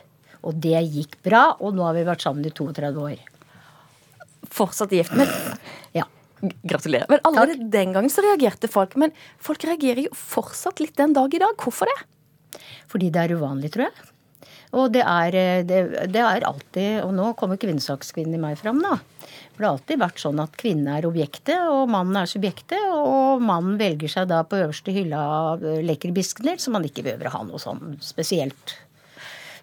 Og 0.48 0.56
det 0.64 0.80
gikk 0.88 1.18
bra, 1.24 1.50
og 1.61 1.76
nå 1.76 1.84
har 1.84 1.96
vi 1.96 2.06
vært 2.08 2.24
sammen 2.24 2.46
i 2.48 2.52
32 2.54 3.02
år. 3.04 3.18
Fortsatt 4.48 4.94
gift, 4.96 5.14
men 5.18 5.28
Ja. 5.96 6.06
Gratulerer. 6.38 7.08
Men 7.11 7.18
allerede 7.26 7.66
den 7.70 7.92
gangen 7.92 8.11
så 8.14 8.22
reagerte 8.22 8.68
folk. 8.70 8.94
Men 8.96 9.11
folk 9.42 9.64
reagerer 9.66 10.04
jo 10.06 10.14
fortsatt 10.14 10.78
litt 10.78 10.94
den 10.96 11.12
dag 11.12 11.34
i 11.34 11.40
dag. 11.42 11.56
Hvorfor 11.58 11.90
det? 11.90 12.61
Fordi 12.87 13.11
det 13.11 13.24
er 13.24 13.34
uvanlig, 13.34 13.72
tror 13.74 13.88
jeg. 13.88 14.06
Og 14.78 14.92
det 14.92 15.02
er, 15.02 15.34
eh, 15.34 15.62
det, 15.64 16.12
det 16.12 16.20
er 16.20 16.44
alltid 16.44 17.02
Og 17.06 17.14
nå 17.16 17.30
kommer 17.40 17.56
kvinnesakskvinnen 17.56 18.37
i 18.37 18.42
meg 18.42 18.58
fram, 18.61 18.82
da. 18.84 18.98
For 18.98 19.58
det 19.58 19.66
har 19.66 19.74
alltid 19.74 20.02
vært 20.02 20.22
sånn 20.22 20.42
at 20.44 20.56
kvinnen 20.61 20.90
er 20.92 21.08
objektet, 21.08 21.58
og 21.58 21.88
mannen 21.90 22.20
er 22.20 22.30
subjektet. 22.30 22.84
Og 22.92 23.42
mannen 23.42 23.78
velger 23.80 24.12
seg 24.12 24.28
da 24.30 24.44
på 24.46 24.61
øverste 24.61 24.94
hylla 24.94 25.22
av 25.52 25.64
eh, 25.64 25.80
lekre 25.82 26.12
biskner, 26.14 26.61
som 26.62 26.78
han 26.78 26.87
ikke 26.87 27.06
behøver 27.08 27.32
å 27.32 27.38
ha 27.38 27.42
noe 27.48 27.62
sånn 27.62 27.96
spesielt 28.04 28.76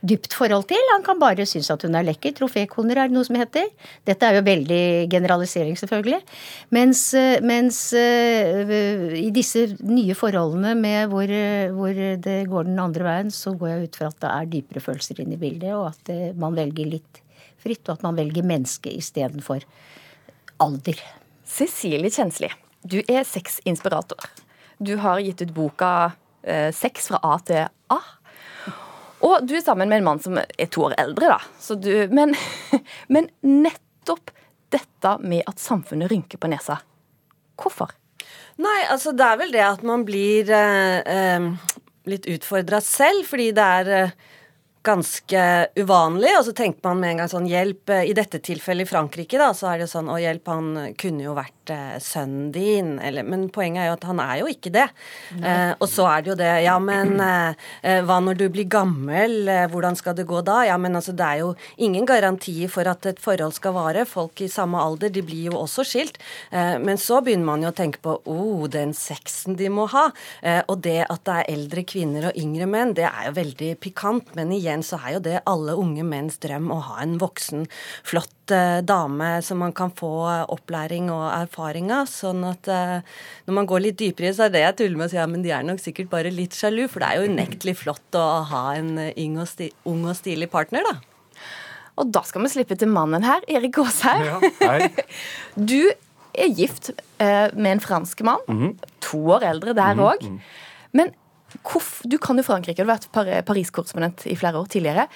dypt 0.08 0.36
forhold 0.38 0.68
til. 0.70 0.82
Han 0.94 1.04
kan 1.06 1.20
bare 1.22 1.46
synes 1.50 1.70
at 1.74 1.84
hun 1.86 1.96
er 1.98 2.06
lekker. 2.08 2.34
Trofékoner 2.38 3.00
er 3.00 3.10
det 3.10 3.16
noe 3.16 3.28
som 3.28 3.38
heter. 3.40 3.68
Dette 4.08 4.28
er 4.28 4.38
jo 4.38 4.46
veldig 4.46 4.82
generalisering, 5.12 5.78
selvfølgelig. 5.80 6.22
Mens, 6.76 7.02
eh, 7.18 7.42
mens 7.46 7.80
eh, 7.98 8.74
i 9.20 9.30
disse 9.36 9.68
nye 9.82 10.16
forholdene 10.18 10.76
med 10.80 11.12
hvor, 11.12 11.30
eh, 11.30 11.74
hvor 11.76 11.94
det 11.96 12.40
går 12.52 12.70
den 12.70 12.82
andre 12.82 13.08
veien, 13.08 13.34
så 13.34 13.56
går 13.58 13.72
jeg 13.72 13.90
ut 13.90 14.00
fra 14.02 14.12
at 14.12 14.20
det 14.24 14.34
er 14.34 14.52
dypere 14.56 14.86
følelser 14.88 15.22
inne 15.24 15.38
i 15.38 15.42
bildet, 15.42 15.72
og 15.76 15.92
at 15.94 16.36
man 16.40 16.58
velger 16.58 16.92
litt 16.96 17.22
fritt, 17.62 17.84
og 17.88 17.98
at 17.98 18.06
man 18.06 18.18
velger 18.20 18.46
menneske 18.46 18.92
istedenfor 18.94 19.66
alder. 20.62 21.00
Cecilie 21.46 22.12
Kjensli, 22.14 22.50
du 22.86 23.02
er 23.06 23.26
sexinspirator. 23.28 24.30
Du 24.80 24.98
har 25.00 25.22
gitt 25.24 25.42
ut 25.42 25.56
boka 25.56 25.92
Sex 26.46 27.08
fra 27.10 27.18
A 27.26 27.40
til 27.42 27.64
A. 27.90 27.98
Og 29.26 29.46
du 29.48 29.56
er 29.58 29.64
sammen 29.66 29.90
med 29.90 30.02
en 30.02 30.08
mann 30.10 30.22
som 30.22 30.38
er 30.38 30.70
to 30.72 30.86
år 30.88 30.96
eldre, 31.02 31.36
da. 31.36 31.76
Du, 31.82 31.92
men, 32.14 32.36
men 33.14 33.30
nettopp 33.42 34.34
dette 34.74 35.16
med 35.24 35.46
at 35.50 35.62
samfunnet 35.62 36.12
rynker 36.12 36.42
på 36.42 36.50
nesa. 36.52 36.80
Hvorfor? 37.62 37.94
Nei, 38.62 38.80
altså 38.92 39.14
det 39.16 39.26
er 39.26 39.40
vel 39.40 39.54
det 39.56 39.64
at 39.66 39.84
man 39.88 40.06
blir 40.08 40.50
eh, 40.54 41.00
eh, 41.02 41.76
litt 42.10 42.28
utfordra 42.32 42.80
selv, 42.84 43.26
fordi 43.28 43.50
det 43.56 43.66
er 43.80 43.92
eh, 43.98 44.16
ganske 44.86 45.42
uvanlig. 45.80 46.32
Og 46.40 46.46
så 46.48 46.54
tenker 46.56 46.86
man 46.86 47.02
med 47.02 47.16
en 47.16 47.24
gang 47.24 47.32
sånn 47.32 47.50
hjelp. 47.50 47.90
eh, 47.90 48.10
I 48.12 48.16
dette 48.18 48.40
tilfellet 48.40 48.86
i 48.86 48.90
Frankrike, 48.90 49.40
da, 49.42 49.52
så 49.58 49.72
er 49.74 49.84
det 49.84 49.92
sånn 49.92 50.10
å 50.12 50.20
hjelp, 50.22 50.48
han 50.48 50.96
kunne 51.00 51.26
jo 51.26 51.36
vært 51.38 51.74
eh, 51.74 51.98
sønnen 52.04 52.52
din, 52.54 52.96
eller 53.00 53.26
Men 53.26 53.48
poenget 53.50 53.82
er 53.84 53.88
jo 53.90 53.98
at 53.98 54.06
han 54.06 54.20
er 54.22 54.36
jo 54.44 54.50
ikke 54.52 54.72
det. 54.76 54.88
Eh, 55.42 55.74
og 55.80 55.88
så 55.90 56.06
er 56.10 56.22
det 56.22 56.30
jo 56.32 56.38
det 56.40 56.52
Ja, 56.66 56.76
men 56.80 57.20
eh, 57.20 57.56
eh, 57.82 58.02
hva 58.06 58.20
når 58.22 58.38
du 58.40 58.46
blir 58.54 58.68
gammel? 58.70 59.50
Hvordan 59.72 59.98
skal 59.98 60.16
det 60.18 60.28
gå 60.30 60.42
da? 60.46 60.62
Ja, 60.70 60.78
men 60.82 60.96
altså, 60.96 61.16
det 61.18 61.26
er 61.26 61.42
jo 61.42 61.54
ingen 61.78 62.06
garantier 62.06 62.70
for 62.72 62.88
at 62.88 63.06
et 63.10 63.22
forhold 63.22 63.56
skal 63.58 63.76
vare. 63.76 64.06
Folk 64.06 64.42
i 64.46 64.50
samme 64.52 64.80
alder, 64.82 65.10
de 65.10 65.24
blir 65.26 65.50
jo 65.50 65.60
også 65.60 65.86
skilt. 65.88 66.20
Men 66.52 66.98
så 67.02 67.22
begynner 67.24 67.46
man 67.48 67.64
jo 67.64 67.72
å 67.72 67.76
tenke 67.76 68.02
på 68.04 68.18
oh, 68.26 68.66
den 68.72 68.94
sexen 68.98 69.58
de 69.60 69.70
må 69.74 69.88
ha. 69.94 70.08
Og 70.70 70.78
det 70.86 71.06
at 71.08 71.24
det 71.28 71.36
er 71.36 71.52
eldre 71.56 71.84
kvinner 71.88 72.30
og 72.30 72.40
yngre 72.40 72.68
menn, 72.70 72.94
det 72.98 73.08
er 73.08 73.30
jo 73.30 73.36
veldig 73.38 73.72
pikant. 73.84 74.34
Men 74.38 74.54
igjen 74.56 74.75
så 74.84 75.00
er 75.00 75.16
jo 75.16 75.22
det 75.24 75.44
alle 75.48 75.76
unge 75.80 76.04
menns 76.08 76.40
drøm 76.44 76.72
å 76.74 76.80
ha 76.90 76.98
en 77.04 77.18
voksen, 77.22 77.66
flott 78.04 78.52
eh, 78.52 78.82
dame 78.82 79.42
som 79.46 79.62
man 79.64 79.74
kan 79.78 79.94
få 79.96 80.12
opplæring 80.52 81.12
og 81.14 81.28
erfaring 81.30 81.92
av. 81.96 82.10
Sånn 82.12 82.44
at 82.50 82.68
eh, 82.68 83.00
når 83.48 83.60
man 83.60 83.70
går 83.70 83.86
litt 83.88 84.00
dypere, 84.02 84.34
så 84.36 84.48
er 84.48 84.56
det 84.56 84.64
jeg 84.66 84.78
tuller 84.82 85.00
med 85.00 85.08
å 85.08 85.14
si 85.14 85.20
ja, 85.20 85.28
men 85.30 85.46
de 85.46 85.54
er 85.56 85.68
nok 85.68 85.84
sikkert 85.84 86.12
bare 86.12 86.34
litt 86.34 86.58
sjalu. 86.58 86.86
For 86.92 87.04
det 87.04 87.12
er 87.12 87.22
jo 87.22 87.32
unektelig 87.32 87.78
flott 87.84 88.20
å 88.20 88.26
ha 88.52 88.64
en 88.76 88.96
eh, 88.98 89.14
ung 89.26 89.40
og, 89.44 89.50
sti 89.52 89.70
ung 89.92 90.08
og 90.10 90.18
stilig 90.18 90.50
partner, 90.54 90.88
da. 90.88 90.98
Og 92.02 92.10
da 92.12 92.26
skal 92.28 92.44
vi 92.44 92.52
slippe 92.52 92.76
til 92.76 92.92
mannen 92.92 93.24
her, 93.24 93.46
Erik 93.48 93.78
Gåshaug. 93.78 94.26
Ja. 94.28 94.80
Du 95.72 95.80
er 96.36 96.52
gift 96.52 96.92
eh, 97.24 97.48
med 97.56 97.72
en 97.72 97.80
fransk 97.80 98.22
mann. 98.28 98.44
-hmm. 98.48 98.76
To 99.00 99.18
år 99.38 99.44
eldre 99.44 99.74
der 99.74 99.96
òg. 99.96 100.22
Mm 100.22 100.36
-hmm. 100.36 100.40
Men 100.92 101.14
du 102.06 102.18
kan 102.22 102.38
jo 102.38 102.46
Frankrike, 102.46 102.84
du 102.84 102.90
har 102.90 103.00
vært 103.00 103.46
Paris-korrespondent 103.48 104.28
i 104.30 104.38
flere 104.40 104.62
år 104.62 104.70
tidligere. 104.72 105.08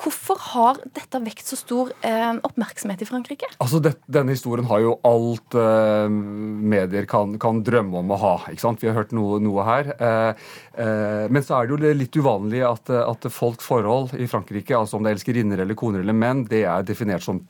Hvorfor 0.00 0.38
har 0.54 0.78
dette 0.96 1.18
vekt 1.20 1.50
så 1.50 1.58
stor 1.58 1.90
eh, 2.06 2.38
oppmerksomhet 2.46 3.02
i 3.04 3.08
Frankrike? 3.08 3.48
Altså, 3.60 3.82
det, 3.84 3.96
Denne 4.08 4.32
historien 4.32 4.68
har 4.70 4.80
jo 4.80 4.94
alt 5.04 5.56
eh, 5.58 6.06
medier 6.08 7.08
kan, 7.10 7.34
kan 7.42 7.60
drømme 7.66 8.00
om 8.00 8.14
å 8.14 8.20
ha. 8.22 8.32
ikke 8.48 8.64
sant? 8.64 8.80
Vi 8.80 8.88
har 8.88 8.96
hørt 8.96 9.12
noe, 9.16 9.40
noe 9.44 9.66
her. 9.66 9.92
Eh, 9.92 10.48
eh, 10.80 11.26
men 11.28 11.44
så 11.44 11.58
er 11.58 11.68
det 11.68 11.76
jo 11.76 11.94
litt 12.00 12.16
uvanlig 12.16 12.64
at, 12.64 12.92
at 13.02 13.28
folks 13.34 13.66
forhold 13.66 14.14
i 14.16 14.28
Frankrike, 14.30 14.78
altså 14.78 14.96
om 14.96 15.04
det 15.04 15.12
er 15.12 15.20
elskerinner 15.20 15.64
eller 15.66 15.78
koner 15.78 16.04
eller 16.04 16.16
menn, 16.16 16.46
det 16.48 16.64
er 16.64 16.86
definert 16.86 17.26
som 17.26 17.42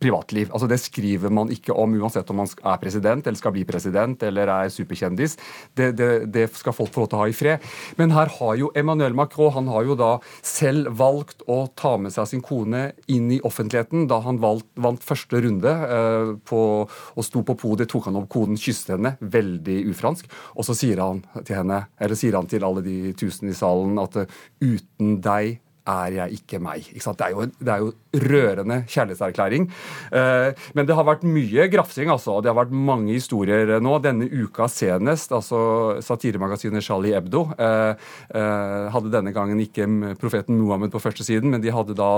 privatliv. 0.00 0.50
Altså 0.52 0.68
Det 0.70 0.78
skriver 0.80 1.32
man 1.34 1.50
ikke 1.52 1.74
om 1.74 1.94
uansett 1.98 2.30
om 2.30 2.40
man 2.42 2.50
er 2.62 2.80
president 2.82 3.26
eller 3.26 3.38
skal 3.38 3.54
bli 3.54 3.64
president 3.68 4.22
eller 4.22 4.50
er 4.52 4.72
superkjendis. 4.72 5.36
Det, 5.74 5.90
det, 5.98 6.10
det 6.32 6.48
skal 6.56 6.76
folk 6.76 6.92
få 6.94 7.04
lov 7.04 7.10
til 7.10 7.18
å 7.18 7.22
ha 7.22 7.28
i 7.30 7.36
fred. 7.36 7.66
Men 7.98 8.14
her 8.14 8.30
har 8.38 8.54
jo 8.60 8.70
Emmanuel 8.78 9.16
Macron 9.18 9.54
han 9.56 9.70
har 9.72 9.86
jo 9.88 9.98
da 9.98 10.10
selv 10.44 10.92
valgt 10.98 11.44
å 11.50 11.60
ta 11.78 11.96
med 12.00 12.14
seg 12.14 12.30
sin 12.30 12.44
kone 12.44 12.92
inn 13.10 13.30
i 13.34 13.40
offentligheten 13.44 14.06
da 14.10 14.20
han 14.24 14.40
valgt, 14.42 14.68
vant 14.78 15.04
første 15.04 15.42
runde 15.44 15.72
eh, 15.72 16.34
på, 16.48 16.62
og 16.86 17.26
sto 17.26 17.44
på 17.46 17.56
podiet, 17.58 17.90
tok 17.90 18.10
han 18.10 18.18
opp 18.20 18.28
koden, 18.32 18.58
kysset 18.60 18.94
henne, 18.96 19.16
veldig 19.20 19.80
ufransk. 19.92 20.28
Og 20.56 20.66
så 20.68 20.76
sier 20.78 21.02
han 21.02 21.22
til 21.42 21.58
henne, 21.60 21.84
eller 21.98 22.18
sier 22.18 22.38
han 22.38 22.50
til 22.50 22.66
alle 22.66 22.84
de 22.86 23.14
tusen 23.18 23.50
i 23.50 23.56
salen 23.56 23.98
at 24.02 24.20
eh, 24.22 24.36
uten 24.62 25.18
deg 25.24 25.58
er 25.88 26.16
jeg 26.18 26.40
ikke 26.40 26.60
meg. 26.62 26.86
Ikke? 26.92 27.14
Det, 27.18 27.26
er 27.26 27.34
jo, 27.34 27.46
det 27.58 27.72
er 27.72 27.82
jo 27.84 27.92
rørende 28.28 28.78
kjærlighetserklæring. 28.88 29.68
Eh, 30.12 30.66
men 30.76 30.88
det 30.88 30.96
har 30.96 31.06
vært 31.08 31.26
mye 31.28 31.68
grafsing, 31.72 32.10
altså. 32.12 32.38
Det 32.44 32.50
har 32.52 32.58
vært 32.58 32.74
mange 32.74 33.14
historier 33.14 33.78
nå. 33.84 33.96
Denne 34.04 34.28
uka 34.28 34.68
senest, 34.72 35.32
altså 35.34 35.60
satiremagasinet 36.04 36.84
Charlie 36.84 37.14
Hebdo 37.16 37.46
eh, 37.58 37.94
eh, 38.36 38.88
hadde 38.94 39.12
denne 39.12 39.34
gangen 39.36 39.60
ikke 39.62 39.88
profeten 40.20 40.58
Muhammed 40.58 40.92
på 40.94 41.02
første 41.02 41.26
siden, 41.26 41.52
men 41.52 41.64
de 41.64 41.74
hadde 41.74 41.96
da 41.98 42.12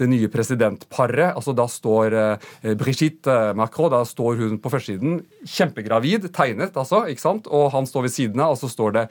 det 0.00 0.10
nye 0.10 0.30
presidentparet. 0.32 1.34
altså 1.34 1.54
Da 1.56 1.66
står 1.70 2.16
Brigitte 2.78 3.52
Macron 3.56 3.90
da 3.92 4.02
står 4.08 4.40
hun 4.40 4.58
på 4.62 4.70
førstesiden, 4.72 5.20
kjempegravid, 5.46 6.30
tegnet, 6.34 6.76
altså. 6.76 7.04
ikke 7.10 7.22
sant? 7.22 7.50
Og 7.52 7.70
han 7.74 7.86
står 7.88 8.08
ved 8.08 8.14
siden 8.14 8.42
av, 8.42 8.56
og 8.56 8.60
så 8.60 8.70
står 8.72 8.96
det 8.96 9.04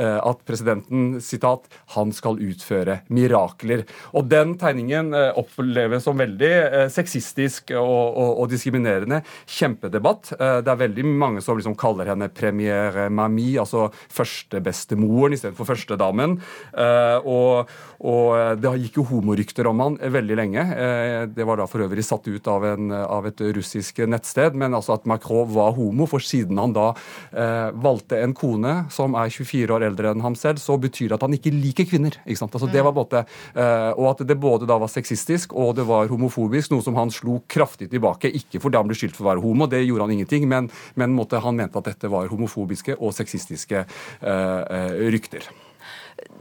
at 0.00 0.40
presidenten 0.48 1.20
sitat, 1.20 1.66
han 1.96 2.12
skal 2.16 2.38
utføre 2.40 3.00
mirakler. 3.12 3.84
Og 4.16 4.28
Den 4.30 4.54
tegningen 4.60 5.12
eh, 5.14 5.32
oppleves 5.38 6.04
som 6.06 6.18
veldig 6.20 6.50
eh, 6.50 6.86
sexistisk 6.92 7.72
og, 7.76 8.16
og, 8.16 8.30
og 8.44 8.50
diskriminerende. 8.52 9.22
Kjempedebatt. 9.50 10.32
Eh, 10.38 10.60
Det 10.64 10.70
er 10.72 10.80
veldig 10.84 11.04
mange 11.10 11.42
som 11.44 11.58
liksom 11.58 11.76
kaller 11.80 12.08
henne 12.12 12.28
premier 12.32 13.08
mamie, 13.10 13.58
altså 13.60 13.88
førstebestemoren 14.10 15.34
istedenfor 15.36 15.68
førstedamen. 15.72 16.38
Eh, 16.74 17.18
Og, 17.30 17.68
og 18.00 18.60
det 18.60 18.70
gikk 18.84 18.96
jo 19.00 19.04
homorykter 19.10 19.66
om 19.68 19.80
han 19.84 19.98
veldig 20.00 20.36
lenge. 20.38 20.62
Eh, 20.72 21.26
Det 21.26 21.44
var 21.46 21.56
da 21.60 21.66
for 21.66 21.80
øvrig 21.84 22.04
satt 22.06 22.26
ut 22.28 22.46
av, 22.48 22.64
en, 22.64 22.90
av 22.92 23.26
et 23.26 23.40
russisk 23.56 23.98
nettsted, 24.06 24.54
men 24.54 24.74
altså 24.74 24.94
at 24.96 25.06
Macron 25.06 25.48
var 25.52 25.72
homo, 25.76 26.06
for 26.06 26.18
siden 26.24 26.58
han 26.58 26.72
da 26.72 26.92
eh, 27.32 27.70
valgte 27.74 28.20
en 28.22 28.34
kone 28.34 28.86
som 28.90 29.14
er 29.14 29.28
24 29.30 29.68
år 29.74 29.80
eldre 29.82 29.89
enn 29.98 30.24
ham 30.24 30.36
selv, 30.38 30.60
så 30.62 30.76
betyr 30.80 31.08
det 31.08 31.18
at 31.18 31.24
han 31.26 31.34
ikke 31.36 31.52
liker 31.54 31.88
kvinner. 31.88 32.16
ikke 32.24 32.42
sant? 32.42 32.54
Altså 32.54 32.70
det 32.70 32.84
var 32.84 32.92
både, 32.96 33.24
en 33.54 33.62
eh, 33.62 33.92
Og 33.96 34.10
at 34.10 34.26
det 34.26 34.38
både 34.40 34.66
da 34.66 34.78
var 34.78 34.88
sexistisk 34.88 35.54
og 35.54 35.76
det 35.76 35.86
var 35.88 36.08
homofobisk, 36.08 36.70
noe 36.70 36.82
som 36.82 36.96
han 36.96 37.10
slo 37.10 37.40
kraftig 37.48 37.90
tilbake. 37.90 38.30
Ikke 38.30 38.60
fordi 38.60 38.76
han 38.76 38.88
ble 38.88 38.98
skyldt 38.98 39.16
for 39.16 39.26
å 39.26 39.30
være 39.32 39.44
homo, 39.44 39.66
det 39.66 39.84
gjorde 39.84 40.06
han 40.06 40.14
ingenting, 40.18 40.48
men, 40.48 40.70
men 40.94 41.16
måtte, 41.16 41.40
han 41.40 41.56
mente 41.56 41.78
at 41.78 41.90
dette 41.90 42.10
var 42.10 42.30
homofobiske 42.30 42.98
og 42.98 43.14
sexistiske 43.16 43.84
eh, 43.84 45.10
rykter. 45.10 45.50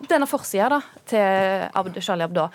Denne 0.09 0.25
forsida 0.27 0.79
til 1.09 1.99
Charlie 2.01 2.25
Abdo, 2.25 2.47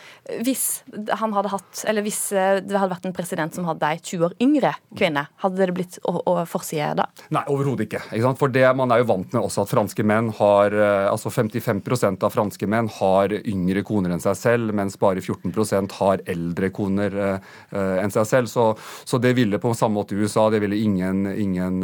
hvis 0.43 0.83
han 1.21 1.33
hadde 1.37 1.51
hatt, 1.53 1.83
eller 1.89 2.03
hvis 2.05 2.19
eh, 2.35 2.59
det 2.65 2.75
hadde 2.77 2.91
vært 2.95 3.07
en 3.09 3.15
president 3.17 3.55
som 3.55 3.67
hadde 3.69 3.87
ei 3.87 3.99
20 4.01 4.25
år 4.27 4.35
yngre 4.43 4.73
kvinne, 4.99 5.27
hadde 5.43 5.61
det 5.61 5.75
blitt 5.77 5.99
å- 6.09 6.23
forside 6.49 6.95
da? 6.99 7.07
Nei, 7.35 7.45
overhodet 7.53 7.87
ikke. 7.87 8.01
ikke? 8.17 8.33
For 8.41 8.49
det 8.53 8.65
Man 8.77 8.91
er 8.93 9.03
jo 9.03 9.09
vant 9.13 9.33
med 9.33 9.43
også 9.45 9.63
at 9.65 9.71
franske 9.71 10.05
menn 10.05 10.31
har 10.39 10.75
eh, 10.75 11.07
altså 11.13 11.31
55% 11.31 12.25
av 12.27 12.33
franske 12.35 12.67
menn 12.69 12.89
har 12.99 13.33
yngre 13.45 13.85
koner 13.87 14.15
enn 14.17 14.21
seg 14.25 14.37
selv, 14.41 14.75
mens 14.75 14.97
bare 15.01 15.23
14% 15.23 15.93
har 16.01 16.25
eldre 16.27 16.71
koner 16.75 17.15
eh, 17.29 18.03
enn 18.03 18.11
seg 18.15 18.27
selv. 18.27 18.51
Så, 18.51 18.67
så 19.07 19.21
det 19.23 19.35
ville 19.39 19.61
på 19.63 19.73
samme 19.79 20.01
måte 20.01 20.17
i 20.17 20.21
USA, 20.25 20.49
det 20.51 20.61
ville 20.65 20.77
ingen, 20.81 21.27
ingen 21.39 21.81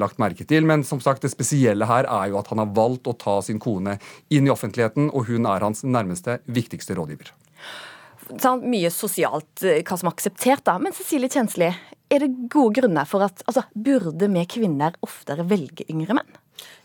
lagt 0.00 0.18
merke 0.22 0.46
til. 0.48 0.64
Men 0.68 0.84
som 0.86 1.00
sagt, 1.04 1.22
det 1.26 1.30
spesielle 1.34 1.86
her 1.88 2.08
er 2.08 2.30
jo 2.32 2.38
at 2.40 2.48
han 2.52 2.62
har 2.62 2.72
valgt 2.74 3.08
å 3.10 3.16
ta 3.18 3.38
sin 3.44 3.60
kone 3.62 3.98
inn 4.34 4.47
i 4.48 4.54
offentligheten, 4.54 5.12
og 5.12 5.28
hun 5.28 5.46
er 5.48 5.64
hans 5.64 5.84
nærmeste, 5.86 6.40
viktigste 6.48 6.96
rådgiver. 6.98 7.30
Sånn, 8.28 8.64
mye 8.68 8.90
sosialt 8.92 9.62
eh, 9.64 9.80
hva 9.86 9.96
som 9.96 10.10
er 10.10 10.16
akseptert, 10.16 10.64
da. 10.66 10.76
Men 10.82 10.96
Cecilie 10.96 11.32
Kjensli, 11.32 11.70
er 12.08 12.24
det 12.24 12.48
gode 12.52 12.80
grunner 12.80 13.08
for 13.08 13.24
at 13.24 13.40
altså, 13.48 13.64
burde 13.72 14.28
vi 14.32 14.44
kvinner 14.48 14.96
oftere 15.04 15.46
velge 15.48 15.86
yngre 15.92 16.18
menn? 16.18 16.38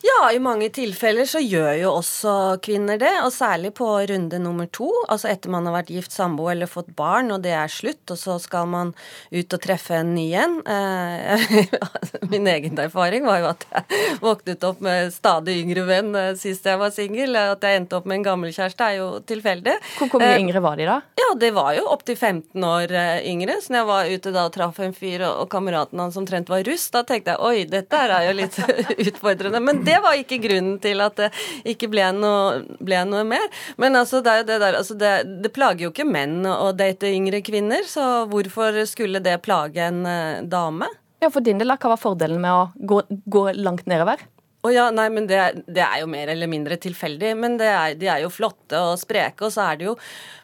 Ja, 0.04 0.32
i 0.36 0.40
mange 0.44 0.68
tilfeller 0.76 1.24
så 1.30 1.40
gjør 1.40 1.78
jo 1.80 1.92
også 1.96 2.32
kvinner 2.64 2.98
det, 3.00 3.12
og 3.24 3.30
særlig 3.32 3.70
på 3.78 3.88
runde 4.10 4.40
nummer 4.44 4.68
to. 4.68 4.90
Altså 5.08 5.30
etter 5.32 5.52
man 5.54 5.64
har 5.70 5.78
vært 5.78 5.94
gift, 5.96 6.12
sambo 6.12 6.50
eller 6.52 6.68
fått 6.68 6.90
barn, 6.98 7.32
og 7.32 7.40
det 7.46 7.54
er 7.56 7.72
slutt, 7.72 8.04
og 8.12 8.20
så 8.20 8.36
skal 8.44 8.68
man 8.68 8.92
ut 9.32 9.56
og 9.56 9.62
treffe 9.64 9.96
en 10.02 10.12
ny 10.12 10.26
en. 10.36 10.58
Eh, 10.68 11.46
Min 12.34 12.50
egen 12.52 12.76
erfaring 12.84 13.24
var 13.24 13.40
jo 13.40 13.48
at 13.54 13.64
jeg 13.70 14.20
våknet 14.26 14.66
opp 14.68 14.82
med 14.84 15.14
stadig 15.16 15.56
yngre 15.62 15.86
venn 15.88 16.12
eh, 16.20 16.34
sist 16.42 16.68
jeg 16.68 16.82
var 16.84 16.92
singel. 16.92 17.40
At 17.40 17.64
jeg 17.64 17.80
endte 17.80 17.96
opp 18.02 18.12
med 18.12 18.20
en 18.20 18.28
gammel 18.28 18.52
kjæreste 18.52 18.90
er 18.90 19.00
jo 19.00 19.08
tilfeldig. 19.24 19.78
Hvor, 20.02 20.20
mye 20.20 20.34
Eh, 20.34 20.42
yngre 20.44 20.66
var 20.68 20.84
de 20.84 20.90
da? 20.92 21.00
Ja, 21.20 21.32
det 21.40 21.54
var 21.56 21.72
jo 21.80 21.88
opptil 21.96 22.20
15 22.20 22.68
år 22.74 22.92
yngre. 23.24 23.56
Så 23.64 23.72
når 23.72 23.86
jeg 23.86 23.92
var 23.94 24.12
ute 24.18 24.36
da 24.36 24.46
og 24.52 24.54
traff 24.60 24.84
en 24.84 25.00
fyr, 25.00 25.24
og 25.32 25.48
kameraten 25.54 26.04
hans 26.04 26.20
omtrent 26.20 26.52
var 26.52 26.68
russ, 26.68 26.90
da 26.92 27.06
tenkte 27.08 27.38
jeg 27.38 27.44
oi, 27.48 27.64
dette 27.72 28.04
er 28.04 28.28
jo 28.28 28.38
litt 28.42 28.60
utfordrende. 29.08 29.63
Men 29.64 29.84
det 29.88 30.00
var 30.04 30.18
ikke 30.20 30.42
grunnen 30.44 30.78
til 30.84 31.04
at 31.06 31.20
det 31.20 31.30
ikke 31.74 31.90
ble 31.94 32.10
noe, 32.18 32.64
ble 32.84 33.04
noe 33.10 33.24
mer. 33.28 33.46
Men 33.82 34.00
altså, 34.00 34.22
det 34.26 34.44
det 34.50 34.60
der 34.64 34.80
altså 34.80 34.98
det, 35.00 35.14
det 35.44 35.54
plager 35.56 35.88
jo 35.88 35.94
ikke 35.94 36.08
menn 36.08 36.44
å 36.50 36.72
date 36.76 37.12
yngre 37.14 37.44
kvinner, 37.46 37.86
så 37.88 38.26
hvorfor 38.32 38.84
skulle 38.90 39.24
det 39.24 39.40
plage 39.46 39.88
en 39.88 40.04
eh, 40.10 40.44
dame? 40.44 40.90
Ja, 41.24 41.30
For 41.32 41.44
din 41.44 41.62
del, 41.62 41.72
hva 41.72 41.94
var 41.94 42.02
fordelen 42.02 42.42
med 42.44 42.52
å 42.52 42.64
gå, 42.76 43.00
gå 43.32 43.48
langt 43.56 43.88
nedover? 43.88 44.20
Å 44.64 44.70
ja, 44.72 44.86
nei, 44.96 45.10
men 45.12 45.26
det, 45.28 45.40
det 45.76 45.82
er 45.84 45.98
jo 46.00 46.08
mer 46.08 46.30
eller 46.32 46.48
mindre 46.48 46.78
tilfeldig. 46.80 47.34
Men 47.36 47.58
det 47.60 47.68
er, 47.68 47.96
de 48.00 48.08
er 48.08 48.22
jo 48.24 48.32
flotte 48.32 48.80
og 48.80 48.96
spreke, 49.02 49.44
og 49.44 49.52
så 49.52 49.66
er 49.66 49.80
det 49.80 49.90
jo 49.90 49.96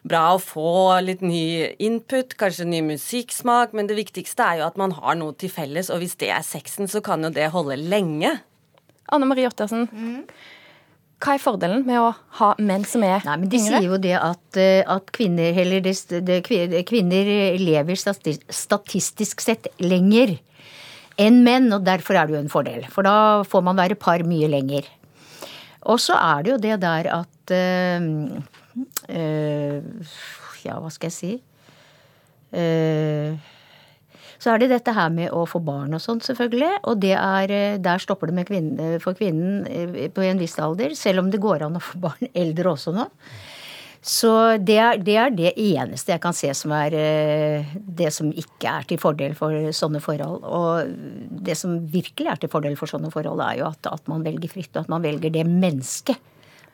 bra 0.04 0.34
å 0.34 0.42
få 0.44 0.98
litt 1.00 1.24
ny 1.24 1.72
input, 1.80 2.36
kanskje 2.40 2.68
ny 2.68 2.82
musikksmak. 2.90 3.72
Men 3.76 3.88
det 3.88 3.96
viktigste 3.96 4.44
er 4.44 4.60
jo 4.60 4.66
at 4.68 4.76
man 4.80 4.92
har 4.98 5.16
noe 5.16 5.32
til 5.40 5.52
felles, 5.52 5.88
og 5.88 6.04
hvis 6.04 6.18
det 6.20 6.28
er 6.36 6.44
sexen, 6.44 6.88
så 6.88 7.00
kan 7.04 7.24
jo 7.24 7.32
det 7.32 7.48
holde 7.56 7.80
lenge. 7.80 8.36
Anne 9.10 9.28
Marie 9.28 9.48
Ottersen, 9.50 9.88
hva 11.20 11.34
er 11.36 11.42
fordelen 11.42 11.82
med 11.84 12.00
å 12.00 12.12
ha 12.38 12.50
menn 12.62 12.84
som 12.88 13.02
er 13.04 13.20
Nei, 13.26 13.34
men 13.42 13.50
De 13.52 13.58
yngre? 13.58 13.80
sier 13.80 13.88
jo 13.90 13.98
det 14.00 14.14
at, 14.16 14.56
eh, 14.56 14.80
at 14.88 15.10
kvinner, 15.12 15.52
eller 15.52 15.82
det, 15.84 15.94
det, 16.24 16.38
kvinner 16.88 17.28
lever 17.60 17.98
statistisk 18.00 19.44
sett 19.44 19.68
lenger 19.84 20.38
enn 21.20 21.42
menn, 21.44 21.68
og 21.76 21.84
derfor 21.84 22.16
er 22.16 22.26
det 22.26 22.38
jo 22.38 22.40
en 22.40 22.52
fordel. 22.52 22.86
For 22.88 23.04
da 23.04 23.42
får 23.44 23.66
man 23.66 23.76
være 23.76 23.98
par 24.00 24.24
mye 24.24 24.48
lenger. 24.48 24.88
Og 25.90 26.00
så 26.00 26.16
er 26.16 26.42
det 26.44 26.54
jo 26.54 26.58
det 26.64 26.80
der 26.80 27.08
at 27.12 27.52
øh, 27.56 28.40
øh, 29.08 30.16
Ja, 30.64 30.76
hva 30.80 30.90
skal 30.92 31.08
jeg 31.08 31.16
si? 31.16 31.32
Eh, 32.52 33.36
Så 34.40 34.54
er 34.54 34.62
det 34.62 34.70
dette 34.72 34.94
her 34.96 35.10
med 35.12 35.34
å 35.36 35.44
få 35.48 35.60
barn 35.60 35.92
og 35.96 36.00
sånt, 36.00 36.24
selvfølgelig. 36.24 36.80
Og 36.88 37.04
er, 37.04 37.52
eh, 37.52 37.78
der 37.78 38.00
stopper 38.00 38.32
det 38.32 38.46
kvinne, 38.48 38.98
for 39.04 39.16
kvinnen 39.18 39.66
eh, 39.68 40.08
på 40.08 40.24
en 40.24 40.40
viss 40.40 40.56
alder. 40.58 40.94
Selv 40.96 41.20
om 41.20 41.30
det 41.30 41.42
går 41.42 41.66
an 41.66 41.76
å 41.76 41.84
få 41.84 42.00
barn 42.06 42.30
eldre 42.32 42.72
også 42.72 42.94
nå. 42.96 43.08
Så 44.00 44.56
det 44.64 44.78
er, 44.80 44.96
det 45.04 45.16
er, 45.20 45.32
det 45.36 45.50
eneste 45.60 46.14
jeg 46.14 46.22
kan 46.24 46.32
se 46.32 46.48
som 46.56 46.72
er 46.72 46.94
eh, 46.96 47.74
det 47.84 48.08
som 48.16 48.30
ikke 48.32 48.78
er 48.78 48.88
til 48.88 49.00
fordel 49.02 49.36
for 49.36 49.52
sånne 49.76 50.00
forhold. 50.00 50.40
Og 50.48 50.88
det 51.44 51.58
som 51.60 51.76
virkelig 51.92 52.32
er 52.32 52.40
til 52.40 52.52
fordel 52.52 52.80
for 52.80 52.88
sånne 52.88 53.12
forhold, 53.12 53.44
er 53.44 53.60
jo 53.60 53.68
at, 53.68 53.92
at 53.92 54.08
man 54.08 54.24
velger 54.24 54.48
fritt, 54.48 54.72
og 54.72 54.86
at 54.86 54.92
man 54.92 55.04
velger 55.04 55.36
det 55.36 55.44
mennesket 55.44 56.16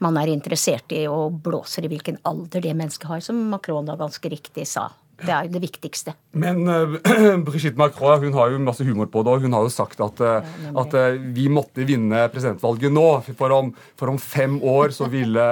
man 0.04 0.18
er 0.20 0.28
interessert 0.28 0.92
i, 0.92 1.06
og 1.08 1.38
blåser 1.44 1.86
i 1.86 1.90
hvilken 1.90 2.20
alder 2.28 2.60
det 2.64 2.74
mennesket 2.76 3.08
har, 3.08 3.22
som 3.24 3.38
Macron 3.48 3.88
da 3.88 3.96
ganske 3.96 4.28
riktig 4.28 4.66
sa. 4.68 4.90
Det 5.16 5.32
er 5.32 5.46
det 5.48 5.60
viktigste. 5.62 6.12
Men 6.36 6.66
uh, 6.68 6.96
Brigitte 7.46 7.78
Macron 7.80 8.20
hun 8.26 8.34
har 8.36 8.52
jo 8.52 8.60
masse 8.60 8.84
humor 8.84 9.08
på 9.08 9.22
det, 9.24 9.32
og 9.32 9.44
hun 9.46 9.54
har 9.56 9.64
jo 9.64 9.72
sagt 9.72 10.00
at, 10.04 10.20
uh, 10.20 10.44
at 10.82 10.96
uh, 10.96 11.16
vi 11.36 11.46
måtte 11.52 11.86
vinne 11.88 12.26
presidentvalget 12.32 12.92
nå. 12.92 13.04
For 13.38 13.54
om, 13.56 13.70
for 13.96 14.12
om 14.12 14.20
fem 14.20 14.58
år 14.60 14.92
så 14.96 15.08
ville 15.12 15.44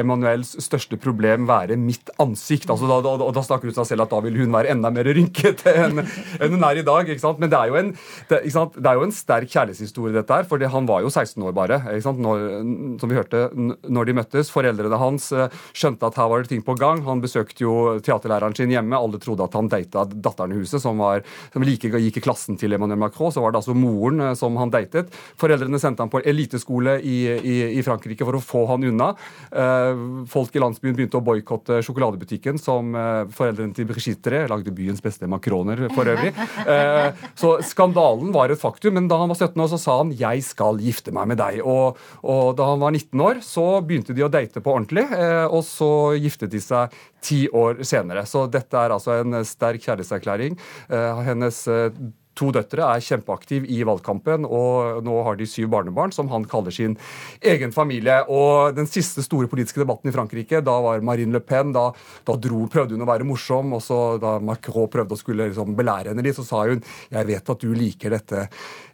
Emmanuels 0.00 0.54
største 0.64 0.96
problem 1.00 1.46
være 1.48 1.76
mitt 1.80 2.12
ansikt. 2.22 2.70
Altså, 2.72 2.88
da, 2.88 3.00
da, 3.04 3.28
da 3.36 3.44
snakker 3.44 3.70
hun 3.70 3.76
seg 3.76 3.90
selv 3.90 4.06
at 4.06 4.14
da 4.14 4.22
vil 4.24 4.38
hun 4.40 4.54
være 4.54 4.72
enda 4.72 4.92
mer 4.94 5.10
rynkete 5.10 5.74
enn, 5.84 6.00
enn 6.40 6.56
hun 6.56 6.66
er 6.70 6.80
i 6.80 6.86
dag. 6.86 7.08
ikke 7.08 7.22
sant? 7.22 7.40
Men 7.42 7.52
det 7.52 7.60
er 7.60 7.72
jo 7.72 7.78
en, 7.80 7.92
det, 8.32 8.40
det 8.48 8.88
er 8.88 8.98
jo 9.00 9.06
en 9.06 9.14
sterk 9.14 9.52
kjærlighetshistorie, 9.52 10.16
dette 10.16 10.40
her. 10.40 10.48
For 10.48 10.64
han 10.76 10.88
var 10.88 11.04
jo 11.04 11.12
16 11.12 11.44
år 11.44 11.56
bare, 11.56 11.82
ikke 11.92 12.06
sant? 12.08 12.24
Når, 12.24 12.46
som 13.02 13.12
vi 13.12 13.20
hørte, 13.20 13.44
når 13.84 14.08
de 14.08 14.16
møttes. 14.22 14.52
Foreldrene 14.54 15.00
hans 15.00 15.30
skjønte 15.76 16.08
at 16.08 16.18
her 16.20 16.32
var 16.32 16.44
det 16.44 16.54
ting 16.54 16.64
på 16.64 16.78
gang. 16.80 17.04
Han 17.06 17.22
besøkte 17.22 17.66
jo 17.66 17.98
teaterlæreren 18.04 18.56
sin 18.56 18.72
hjemme 18.72 18.98
alle 18.98 19.09
trodde 19.18 19.46
at 19.46 19.56
han 19.58 19.68
data 19.70 20.04
datteren 20.04 20.54
i 20.54 20.60
huset, 20.60 20.80
som, 20.82 20.98
var, 21.00 21.24
som 21.52 21.64
like 21.66 21.90
gikk 21.90 22.20
i 22.20 22.24
klassen 22.24 22.58
til 22.60 22.74
Emmanuel 22.76 23.00
Macron. 23.00 23.32
Så 23.32 23.42
var 23.42 23.52
det 23.52 23.60
altså 23.60 23.74
moren 23.76 24.20
eh, 24.20 24.34
som 24.38 24.56
han 24.60 24.72
datet. 24.72 25.10
Foreldrene 25.40 25.80
sendte 25.82 26.04
han 26.04 26.12
på 26.12 26.22
eliteskole 26.22 26.98
i, 27.00 27.18
i, 27.36 27.56
i, 27.78 27.84
Frankrike 27.86 28.26
for 28.26 28.38
å 28.38 28.42
få 28.44 28.64
han 28.70 28.86
unna. 28.90 29.12
Eh, 29.50 30.04
folk 30.30 30.56
i 30.56 30.62
landsbyen 30.62 30.96
begynte 30.98 31.20
å 31.20 31.24
boikotte 31.24 31.80
sjokoladebutikken 31.86 32.60
som 32.60 32.94
eh, 32.94 33.24
foreldrene 33.34 33.76
til 33.76 33.88
Brigitte 33.90 34.44
lagde 34.50 34.74
byens 34.74 35.02
beste 35.02 35.28
makroner 35.30 35.86
for 35.94 36.08
øvrig. 36.08 36.32
så 37.38 37.50
skandalen 37.66 38.30
var 38.34 38.52
et 38.52 38.60
faktum, 38.60 38.94
men 38.96 39.08
da 39.10 39.18
han 39.20 39.30
var 39.30 39.38
17 39.38 39.60
år, 39.62 39.70
så 39.72 39.78
sa 39.80 39.96
han 39.98 40.12
'jeg 40.12 40.42
skal 40.44 40.80
gifte 40.82 41.12
meg 41.12 41.28
med 41.32 41.38
deg'. 41.38 41.60
Og, 41.64 41.98
og 42.22 42.56
da 42.56 42.68
han 42.70 42.80
var 42.80 42.92
19 42.92 43.20
år, 43.20 43.40
så 43.44 43.80
begynte 43.84 44.14
de 44.14 44.24
å 44.24 44.30
date 44.30 44.60
på 44.60 44.72
ordentlig, 44.72 45.06
og 45.50 45.62
så 45.66 45.90
giftet 46.18 46.50
de 46.50 46.60
seg 46.60 46.90
ti 47.20 47.48
år 47.48 47.82
senere. 47.84 48.24
Så 48.26 48.46
dette 48.50 48.76
er 48.76 48.92
altså 48.94 48.99
en 49.08 49.40
sterk 49.46 49.84
kjærlighetserklæring. 49.86 50.58
Eh, 50.90 51.22
hennes 51.26 51.66
eh, 51.68 51.90
to 52.40 52.50
døtre 52.54 52.86
er 52.86 53.04
kjempeaktive 53.04 53.68
i 53.70 53.80
valgkampen, 53.86 54.46
og 54.46 55.02
nå 55.04 55.16
har 55.26 55.38
de 55.38 55.48
syv 55.48 55.70
barnebarn, 55.74 56.14
som 56.14 56.30
han 56.32 56.46
kaller 56.48 56.74
sin 56.74 56.96
egen 57.42 57.74
familie. 57.74 58.20
Og 58.32 58.76
den 58.76 58.88
siste 58.90 59.24
store 59.26 59.50
politiske 59.50 59.82
debatten 59.82 60.10
i 60.10 60.14
Frankrike, 60.14 60.62
da 60.64 60.76
var 60.84 61.04
Marine 61.06 61.36
Le 61.36 61.42
Pen 61.44 61.74
Da, 61.74 61.90
da 62.26 62.36
dro, 62.40 62.64
prøvde 62.70 62.96
hun 62.96 63.04
å 63.04 63.10
være 63.10 63.28
morsom, 63.28 63.74
og 63.76 63.84
så 63.84 64.00
da 64.22 64.38
Macron 64.42 64.90
prøvde 64.90 65.16
å 65.16 65.20
skulle 65.20 65.50
liksom 65.50 65.76
belære 65.78 66.14
henne 66.14 66.24
litt, 66.24 66.38
så 66.38 66.46
sa 66.46 66.64
hun 66.70 66.82
jeg 67.10 67.28
vet 67.28 67.54
at 67.54 67.64
du 67.64 67.70
liker 67.76 68.14
dette 68.16 68.46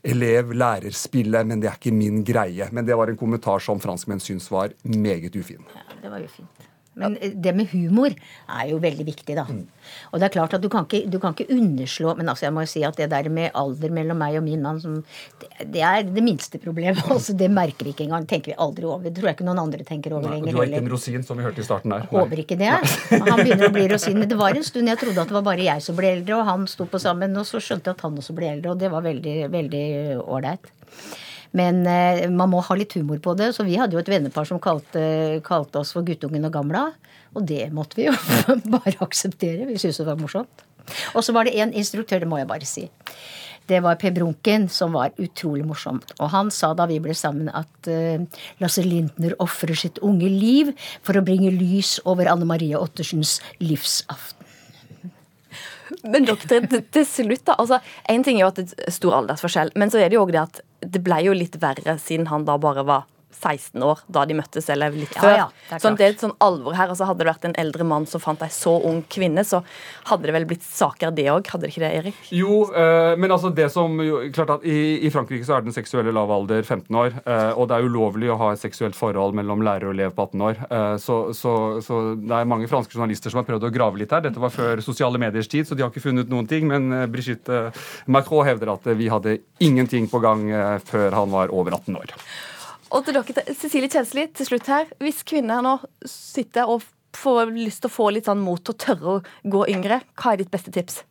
elev-lærer-spillet, 0.07 1.49
men 1.49 1.63
det 1.63 1.71
er 1.71 1.79
ikke 1.79 1.95
min 1.95 2.23
greie. 2.27 2.71
Men 2.73 2.89
det 2.89 2.99
var 2.99 3.13
en 3.13 3.21
kommentar 3.21 3.63
som 3.65 3.81
franskmenn 3.83 4.23
syns 4.23 4.51
var 4.53 4.75
meget 4.83 5.37
ufin. 5.37 5.63
Ja, 5.75 6.01
det 6.03 6.13
var 6.13 6.25
jo 6.25 6.33
fint. 6.33 6.67
Men 6.97 7.17
det 7.21 7.53
med 7.57 7.69
humor 7.75 8.15
er 8.15 8.71
jo 8.71 8.79
veldig 8.81 9.05
viktig, 9.05 9.35
da. 9.37 9.45
Mm. 9.45 9.67
Og 10.11 10.21
det 10.21 10.29
er 10.29 10.35
klart 10.35 10.55
at 10.57 10.63
du 10.65 10.69
kan, 10.73 10.87
ikke, 10.89 11.11
du 11.13 11.19
kan 11.23 11.35
ikke 11.37 11.55
underslå 11.55 12.15
Men 12.19 12.31
altså 12.33 12.47
jeg 12.47 12.55
må 12.57 12.65
jo 12.65 12.71
si 12.73 12.81
at 12.87 12.97
det 12.99 13.07
der 13.13 13.29
med 13.31 13.55
alder 13.55 13.93
mellom 13.95 14.19
meg 14.19 14.39
og 14.41 14.43
min 14.47 14.65
mann, 14.65 14.81
som, 14.83 14.97
det, 15.43 15.51
det, 15.75 15.83
er 15.87 16.07
det 16.09 16.25
minste 16.25 16.59
problemet. 16.63 17.05
altså 17.15 17.37
Det 17.37 17.51
merker 17.53 17.87
vi 17.87 17.93
ikke 17.95 18.07
engang. 18.09 18.27
tenker 18.27 18.55
vi 18.55 18.59
aldri 18.67 18.89
over. 18.89 19.05
Det 19.05 19.15
tror 19.19 19.31
jeg 19.31 19.39
ikke 19.39 19.49
noen 19.49 19.63
andre 19.67 19.87
tenker 19.87 20.17
over 20.17 20.33
lenger. 20.33 20.57
Du 20.57 20.61
har 20.63 20.73
ikke 20.73 20.83
en 20.87 20.91
rosin, 20.95 21.27
som 21.27 21.39
vi 21.39 21.47
hørte 21.47 21.63
i 21.63 21.69
starten 21.69 21.95
der. 21.95 22.09
Håper 22.11 22.43
ikke 22.43 22.59
det. 22.61 22.73
Han 23.13 23.43
begynner 23.43 23.69
å 23.69 23.75
bli 23.77 23.87
rosin. 23.93 24.19
Men 24.23 24.33
det 24.33 24.41
var 24.41 24.57
en 24.57 24.67
stund 24.67 24.91
jeg 24.91 25.03
trodde 25.03 25.23
at 25.23 25.31
det 25.31 25.39
var 25.39 25.47
bare 25.53 25.69
jeg 25.69 25.85
som 25.85 26.01
ble 26.01 26.15
eldre, 26.17 26.41
og 26.41 26.49
han 26.49 26.67
sto 26.71 26.89
på 26.91 27.03
sammen. 27.03 27.37
Og 27.37 27.49
så 27.49 27.61
skjønte 27.61 27.93
jeg 27.93 28.01
at 28.01 28.09
han 28.09 28.19
også 28.25 28.37
ble 28.37 28.51
eldre, 28.57 28.73
og 28.73 28.81
det 28.81 28.93
var 28.93 29.05
veldig, 29.05 29.39
veldig 29.53 29.87
ålreit. 30.25 30.73
Men 31.57 31.83
eh, 31.89 32.27
man 32.29 32.53
må 32.53 32.61
ha 32.65 32.77
litt 32.77 32.95
humor 32.99 33.21
på 33.23 33.35
det. 33.39 33.53
Så 33.57 33.67
vi 33.67 33.79
hadde 33.81 33.97
jo 33.97 34.03
et 34.03 34.13
vennepar 34.13 34.49
som 34.49 34.61
kalte, 34.63 35.41
kalte 35.47 35.81
oss 35.83 35.95
for 35.97 36.07
guttungen 36.07 36.49
og 36.49 36.55
gamla. 36.57 36.91
Og 37.37 37.47
det 37.49 37.69
måtte 37.77 38.01
vi 38.01 38.09
jo 38.09 38.15
bare 38.77 38.99
akseptere. 39.05 39.69
Vi 39.69 39.79
syntes 39.81 40.03
det 40.03 40.09
var 40.09 40.21
morsomt. 40.21 40.67
Og 41.17 41.25
så 41.27 41.35
var 41.35 41.49
det 41.49 41.57
en 41.59 41.75
instruktør, 41.75 42.23
det 42.23 42.31
må 42.31 42.39
jeg 42.39 42.51
bare 42.51 42.69
si. 42.69 42.87
Det 43.67 43.81
var 43.83 43.99
Per 43.99 44.13
Brunken, 44.15 44.69
som 44.71 44.95
var 44.95 45.17
utrolig 45.19 45.65
morsomt. 45.67 46.13
Og 46.21 46.31
han 46.31 46.53
sa 46.55 46.71
da 46.79 46.87
vi 46.87 47.01
ble 47.03 47.17
sammen, 47.19 47.51
at 47.51 47.91
uh, 47.91 48.23
Lasse 48.63 48.85
Lindner 48.87 49.35
ofrer 49.43 49.75
sitt 49.75 49.99
unge 50.07 50.31
liv 50.31 50.71
for 51.03 51.19
å 51.19 51.25
bringe 51.27 51.51
lys 51.51 51.97
over 52.07 52.31
Anne 52.31 52.47
Marie 52.47 52.79
Ottersens 52.79 53.41
livsaften. 53.59 54.37
Men 56.07 56.27
doktor, 56.27 56.63
til 56.67 57.05
slutt, 57.07 57.45
da. 57.47 57.57
altså, 57.59 57.81
Én 58.11 58.25
ting 58.27 58.39
er 58.39 58.47
jo 58.47 58.53
at 58.53 58.59
det 58.59 58.87
er 58.87 58.95
stor 58.95 59.19
aldersforskjell, 59.21 59.75
men 59.79 59.91
så 59.91 60.01
er 60.03 60.11
det 60.11 60.19
jo 60.19 60.25
òg 60.25 60.33
det 60.35 60.43
at 60.43 60.63
det 60.81 61.03
ble 61.05 61.21
jo 61.25 61.35
litt 61.37 61.57
verre 61.63 61.97
siden 62.03 62.29
han 62.33 62.45
da 62.49 62.59
bare 62.61 62.85
var 62.87 63.07
16 63.37 63.83
år 63.83 64.01
da 64.13 64.25
de 64.29 64.37
møttes, 64.39 64.69
eller 64.73 64.95
litt 64.95 65.13
før. 65.15 65.35
Ja, 65.35 65.45
ja, 65.45 65.47
det, 65.71 65.81
sånn, 65.83 65.97
det 65.99 66.07
er 66.07 66.15
et 66.15 66.23
sånn 66.23 66.35
alvor 66.43 66.77
her. 66.77 66.91
altså 66.93 67.09
Hadde 67.09 67.25
det 67.25 67.29
vært 67.29 67.47
en 67.49 67.57
eldre 67.61 67.87
mann 67.89 68.07
som 68.09 68.23
fant 68.23 68.43
ei 68.45 68.51
så 68.53 68.77
ung 68.89 69.03
kvinne, 69.13 69.45
så 69.47 69.63
hadde 70.11 70.29
det 70.29 70.35
vel 70.37 70.47
blitt 70.49 70.65
saker, 70.67 71.13
det 71.17 71.27
òg? 71.33 71.51
Hadde 71.53 71.67
det 71.67 71.73
ikke 71.75 71.85
det, 71.85 71.93
Erik? 72.01 72.23
Jo, 72.35 72.63
eh, 72.73 73.13
men 73.21 73.35
altså 73.35 73.53
det 73.55 73.69
som 73.75 73.99
jo, 74.03 74.23
klart 74.35 74.55
at 74.57 74.67
i, 74.67 74.79
i, 75.07 75.13
Frankrike 75.13 75.47
så 75.47 75.59
er 75.59 75.67
den 75.67 75.77
seksuelle 75.77 76.15
lav 76.17 76.33
alder 76.33 76.63
15 76.63 77.01
år. 77.03 77.19
Eh, 77.25 77.53
og 77.55 77.69
det 77.71 77.79
er 77.79 77.91
ulovlig 77.91 78.33
å 78.33 78.39
ha 78.41 78.53
et 78.55 78.63
seksuelt 78.63 78.97
forhold 78.99 79.37
mellom 79.37 79.65
lærer 79.67 79.91
og 79.91 79.97
elev 79.97 80.17
på 80.17 80.29
18 80.31 80.49
år. 80.49 80.65
Eh, 80.71 80.97
så, 81.03 81.21
så, 81.37 81.55
så, 81.85 82.03
det 82.17 82.41
er 82.41 82.51
mange 82.51 82.71
franske 82.71 82.97
journalister 82.97 83.33
som 83.33 83.43
har 83.43 83.49
prøvd 83.51 83.69
å 83.69 83.75
grave 83.75 84.01
litt 84.01 84.15
her. 84.17 84.25
Dette 84.25 84.43
var 84.43 84.55
før 84.55 84.83
sosiale 84.85 85.21
mediers 85.23 85.51
tid, 85.53 85.69
så 85.69 85.77
de 85.77 85.85
har 85.85 85.93
ikke 85.93 86.07
funnet 86.09 86.33
noen 86.33 86.49
ting. 86.51 86.69
Men 86.71 86.89
Brigitte 87.13 87.71
Macron 88.11 88.47
hevder 88.49 88.75
at 88.77 88.93
vi 88.97 89.11
hadde 89.13 89.39
ingenting 89.63 90.09
på 90.11 90.23
gang 90.25 90.49
før 90.87 91.15
han 91.17 91.33
var 91.35 91.53
over 91.55 91.77
18 91.77 91.99
år. 92.01 92.15
Og 92.95 93.07
til 93.07 93.17
dere, 93.17 93.55
Cecilie 93.59 93.91
Kjensli, 93.91 94.29
til 94.37 94.51
slutt 94.51 94.71
her. 94.71 94.87
Hvis 95.03 95.25
kvinner 95.27 95.65
nå 95.65 95.79
sitter 96.07 96.71
og 96.71 96.85
får 97.17 97.51
lyst 97.57 97.83
til 97.83 97.91
å 97.91 97.97
få 97.97 98.13
litt 98.15 98.29
sånn 98.29 98.43
mot 98.45 98.63
å 98.63 98.77
tørre 98.77 99.19
å 99.19 99.21
gå 99.51 99.67
yngre, 99.73 100.03
hva 100.21 100.35
er 100.35 100.43
ditt 100.43 100.53
beste 100.53 100.75
tips? 100.75 101.03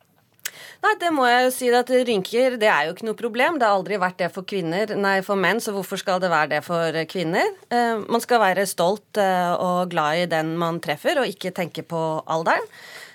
Nei, 0.84 0.92
det 1.00 1.10
må 1.12 1.24
jeg 1.28 1.46
jo 1.46 1.52
si 1.52 1.68
at 1.74 1.90
Rynker 1.90 2.56
det 2.60 2.68
er 2.70 2.86
jo 2.86 2.94
ikke 2.94 3.08
noe 3.08 3.18
problem. 3.18 3.58
Det 3.58 3.66
har 3.66 3.76
aldri 3.76 3.98
vært 4.00 4.20
det 4.22 4.30
for 4.32 4.46
kvinner, 4.48 4.92
nei 4.96 5.18
for 5.26 5.40
menn, 5.40 5.60
så 5.62 5.74
hvorfor 5.74 6.00
skal 6.00 6.20
det 6.22 6.30
være 6.32 6.54
det 6.54 6.62
for 6.66 7.00
kvinner? 7.10 7.48
Eh, 7.72 8.04
man 8.06 8.22
skal 8.24 8.42
være 8.42 8.68
stolt 8.68 9.20
eh, 9.20 9.52
og 9.52 9.92
glad 9.92 10.22
i 10.22 10.30
den 10.30 10.54
man 10.60 10.80
treffer, 10.84 11.20
og 11.20 11.28
ikke 11.32 11.54
tenke 11.56 11.84
på 11.86 12.02
alderen. 12.24 12.64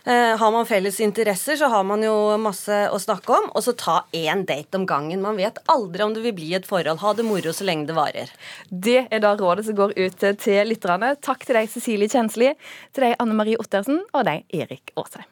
Eh, 0.03 0.37
har 0.37 0.51
man 0.51 0.65
felles 0.65 0.99
interesser, 0.99 1.55
så 1.55 1.67
har 1.69 1.83
man 1.85 2.01
jo 2.01 2.13
masse 2.41 2.77
å 2.89 2.99
snakke 2.99 3.35
om. 3.37 3.49
Og 3.53 3.65
så 3.65 3.73
ta 3.77 3.97
én 4.17 4.45
date 4.49 4.79
om 4.79 4.87
gangen. 4.89 5.21
Man 5.21 5.37
vet 5.37 5.59
aldri 5.69 6.05
om 6.05 6.15
det 6.15 6.23
vil 6.25 6.35
bli 6.37 6.53
et 6.57 6.65
forhold. 6.65 7.03
Ha 7.03 7.13
det 7.17 7.25
moro 7.27 7.53
så 7.53 7.67
lenge 7.67 7.89
det 7.89 7.97
varer. 7.97 8.31
Det 8.69 9.05
er 9.11 9.21
da 9.21 9.35
rådet 9.37 9.67
som 9.67 9.77
går 9.77 9.93
ut 9.99 10.25
til 10.41 10.71
lytterne. 10.71 11.13
Takk 11.21 11.45
til 11.45 11.59
deg, 11.59 11.69
Cecilie 11.69 12.09
Kjensli, 12.09 12.55
til 12.95 13.05
deg, 13.05 13.19
Anne 13.21 13.37
Marie 13.37 13.59
Ottersen, 13.61 14.01
og 14.15 14.25
deg, 14.25 14.47
Erik 14.49 14.93
Aasheim. 14.97 15.29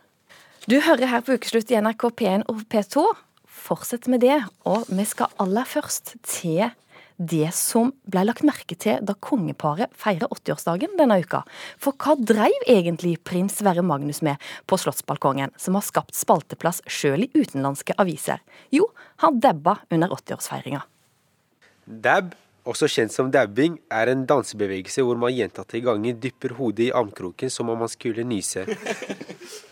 Du 0.69 0.77
hører 0.85 1.09
her 1.09 1.23
på 1.25 1.33
Ukeslutt 1.33 1.71
i 1.73 1.79
NRK 1.81 2.11
P1 2.19 2.45
og 2.51 2.61
P2. 2.69 3.07
Fortsett 3.49 4.05
med 4.11 4.21
det, 4.21 4.37
og 4.69 4.85
vi 4.93 5.05
skal 5.07 5.33
aller 5.41 5.65
først 5.65 6.13
til 6.21 6.69
det 7.19 7.51
som 7.55 7.91
ble 8.07 8.23
lagt 8.23 8.45
merke 8.47 8.77
til 8.79 9.01
da 9.03 9.13
kongeparet 9.19 9.91
feirer 9.99 10.31
80-årsdagen 10.31 10.95
denne 10.99 11.19
uka. 11.19 11.41
For 11.81 11.97
hva 11.99 12.15
dreiv 12.15 12.63
egentlig 12.65 13.17
prins 13.27 13.59
Sverre 13.59 13.83
Magnus 13.83 14.23
med 14.23 14.39
på 14.69 14.79
slottsbalkongen, 14.79 15.51
som 15.59 15.75
har 15.75 15.83
skapt 15.83 16.15
spalteplass 16.15 16.79
sjøl 16.87 17.27
i 17.27 17.31
utenlandske 17.35 17.97
aviser? 17.99 18.39
Jo, 18.71 18.87
han 19.23 19.41
dabba 19.43 19.81
under 19.91 20.15
80-årsfeiringa. 20.15 20.85
Dab, 21.89 22.35
også 22.69 22.87
kjent 22.87 23.11
som 23.11 23.31
dabbing, 23.33 23.79
er 23.91 24.11
en 24.13 24.23
dansebevegelse 24.29 25.03
hvor 25.03 25.19
man 25.19 25.35
gjentatte 25.35 25.83
ganger 25.83 26.15
dypper 26.23 26.55
hodet 26.55 26.87
i 26.87 26.93
armkroken 26.95 27.51
som 27.51 27.71
om 27.73 27.83
man 27.83 27.91
skulle 27.91 28.23
nyse. 28.23 28.63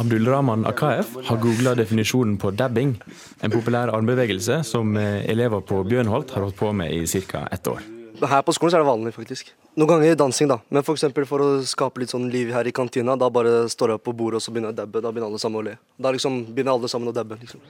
Abdulrahman 0.00 0.66
Akaef 0.68 1.16
har 1.28 1.40
googla 1.42 1.74
definisjonen 1.78 2.36
på 2.40 2.52
dabbing, 2.56 2.96
en 3.40 3.54
populær 3.54 3.92
armbevegelse 3.94 4.62
som 4.68 4.96
eh, 4.96 5.24
elever 5.30 5.64
på 5.66 5.82
Bjørnholt 5.88 6.34
har 6.34 6.46
holdt 6.46 6.58
på 6.58 6.72
med 6.76 6.92
i 6.92 7.06
ca. 7.06 7.46
ett 7.50 7.66
år. 7.66 7.82
Her 8.22 8.42
på 8.46 8.52
skolen 8.54 8.76
er 8.76 8.84
det 8.84 8.86
vanlig, 8.86 9.12
faktisk. 9.16 9.48
Noen 9.80 9.88
ganger 9.88 10.14
dansing, 10.20 10.50
da. 10.50 10.60
Men 10.70 10.84
for, 10.86 11.00
for 11.26 11.42
å 11.42 11.48
skape 11.66 12.02
litt 12.02 12.12
sånn 12.12 12.28
liv 12.30 12.52
her 12.54 12.68
i 12.68 12.74
kantina, 12.74 13.16
da 13.18 13.30
bare 13.32 13.64
står 13.72 13.96
jeg 13.96 14.04
på 14.04 14.14
bordet 14.14 14.38
og 14.38 14.44
så 14.44 14.52
begynner 14.54 14.70
jeg 14.70 14.78
å 14.78 14.80
dabbe. 14.84 15.02
Da 15.02 15.10
begynner 15.10 15.32
alle 15.32 15.42
sammen 15.42 15.62
å 15.62 15.66
le. 15.66 15.76
Da 15.98 16.12
liksom 16.14 16.42
begynner 16.52 16.76
alle 16.76 16.92
sammen 16.92 17.10
å 17.10 17.16
dabbe. 17.16 17.40
liksom. 17.40 17.62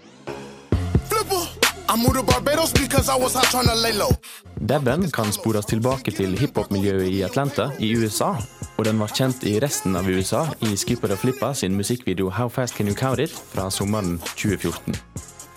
Dabben 4.72 5.10
kan 5.12 5.32
spores 5.32 5.66
tilbake 5.72 6.14
til 6.16 6.36
hiphop-miljøet 6.40 7.08
i 7.08 7.22
Atlanta 7.26 7.70
i 7.78 7.92
USA. 7.96 8.34
Og 8.78 8.86
den 8.88 9.00
var 9.00 9.12
kjent 9.14 9.44
i 9.48 9.58
resten 9.62 9.96
av 9.98 10.08
USA 10.08 10.46
i 10.64 10.72
Skipper 10.78 11.12
og 11.14 11.20
Flippa 11.22 11.52
sin 11.54 11.76
musikkvideo 11.76 12.30
How 12.32 12.50
Fast 12.52 12.76
Can 12.76 12.88
You 12.90 12.96
Count 12.98 13.20
It 13.22 13.34
fra 13.52 13.68
sommeren 13.70 14.18
2014. 14.32 14.96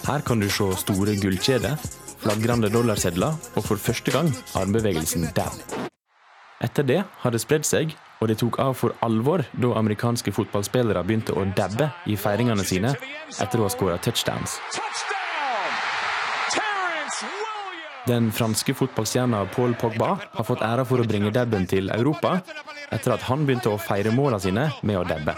Her 0.05 0.21
kan 0.21 0.39
du 0.39 0.49
se 0.49 0.67
store 0.83 1.15
gullkjeder, 1.21 1.79
flagrende 2.21 2.69
dollarsedler 2.69 3.33
og 3.55 3.65
for 3.65 3.81
første 3.81 4.13
gang 4.13 4.29
armbevegelsen 4.55 5.29
dab. 5.37 5.55
Etter 6.63 6.85
det 6.87 7.01
har 7.21 7.33
det 7.33 7.41
spredd 7.43 7.65
seg, 7.67 7.95
og 8.21 8.29
det 8.31 8.39
tok 8.39 8.59
av 8.63 8.77
for 8.79 8.95
alvor 9.05 9.43
da 9.59 9.73
amerikanske 9.79 10.31
fotballspillere 10.35 11.03
begynte 11.03 11.35
å 11.35 11.43
dabbe 11.57 11.91
i 12.07 12.15
feiringene 12.19 12.63
sine 12.67 12.95
etter 13.39 13.59
å 13.59 13.67
ha 13.67 13.73
skåra 13.73 13.99
touchdowns. 13.99 14.59
Den 18.05 18.27
franske 18.31 18.73
fotballstjerna 18.77 19.39
Paul 19.55 19.73
Pogba 19.81 20.11
har 20.21 20.45
fått 20.45 20.61
æra 20.61 20.83
for 20.85 21.01
å 21.01 21.07
bringe 21.09 21.31
dabben 21.33 21.65
til 21.69 21.89
Europa, 21.89 22.35
etter 22.93 23.15
at 23.15 23.25
han 23.25 23.47
begynte 23.47 23.71
å 23.73 23.79
feire 23.81 24.13
måla 24.13 24.37
sine 24.41 24.67
med 24.85 24.99
å 24.99 25.05
dabbe. 25.09 25.33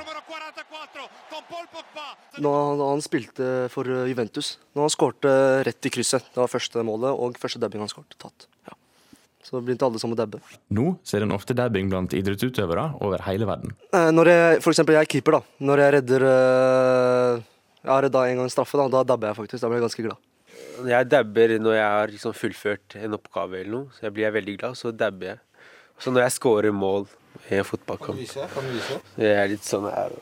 Da 2.38 2.52
han 2.92 3.02
spilte 3.02 3.48
for 3.74 3.88
Juventus. 3.88 4.58
da 4.76 4.84
han 4.84 4.92
skårte 4.94 5.32
rett 5.66 5.88
i 5.88 5.94
krysset. 5.96 6.28
Det 6.34 6.44
var 6.44 6.52
første 6.52 6.84
målet 6.86 7.16
og 7.16 7.40
første 7.40 7.62
dabbing 7.64 7.82
han 7.82 7.90
skåret. 7.90 8.14
Tatt. 8.20 8.46
Ja. 8.68 8.76
Så 9.48 9.64
begynte 9.64 9.88
alle 9.88 9.98
sammen 10.04 10.18
å 10.18 10.20
dabbe. 10.20 10.44
Nå 10.70 10.98
ser 11.08 11.24
en 11.24 11.32
ofte 11.32 11.56
dabbing 11.56 11.90
blant 11.90 12.14
idrettsutøvere 12.14 12.90
over 13.02 13.24
hele 13.30 13.48
verden. 13.48 13.74
Eh, 13.96 14.12
Når 14.12 14.34
jeg, 14.34 14.62
for 14.62 14.76
eksempel 14.76 15.00
jeg 15.00 15.08
er 15.08 15.12
keeper, 15.16 15.40
da. 15.40 15.42
Når 15.64 15.86
jeg 15.86 15.94
redder 16.02 16.28
eh, 16.28 17.44
Jeg 17.88 17.94
har 17.94 18.04
redda 18.04 18.28
en 18.28 18.42
gang 18.44 18.50
straffe, 18.52 18.76
da, 18.78 18.90
da 18.92 19.04
dabber 19.08 19.32
jeg 19.32 19.40
faktisk. 19.40 19.62
Da 19.64 19.72
blir 19.72 19.80
jeg 19.80 19.88
ganske 19.88 20.04
glad. 20.12 20.27
Jeg 20.86 21.10
dabber 21.10 21.56
når 21.58 21.74
jeg 21.74 21.88
har 21.90 22.12
liksom 22.14 22.34
fullført 22.38 22.96
en 23.00 23.18
oppgave 23.18 23.62
eller 23.62 23.74
noe. 23.74 23.88
Så 23.96 24.06
jeg 24.08 24.14
blir 24.18 24.34
veldig 24.36 24.58
glad, 24.60 24.78
så 24.78 24.92
dabber 24.94 25.32
jeg. 25.32 25.40
Så 25.98 26.14
når 26.14 26.28
jeg 26.28 26.36
scorer 26.36 26.76
mål 26.76 27.08
i 27.50 27.58
en 27.58 27.66
fotballkamp 27.66 28.20
Jeg 29.18 29.34
er 29.34 29.48
litt 29.50 29.66
sånn 29.66 29.88
her. 29.90 30.14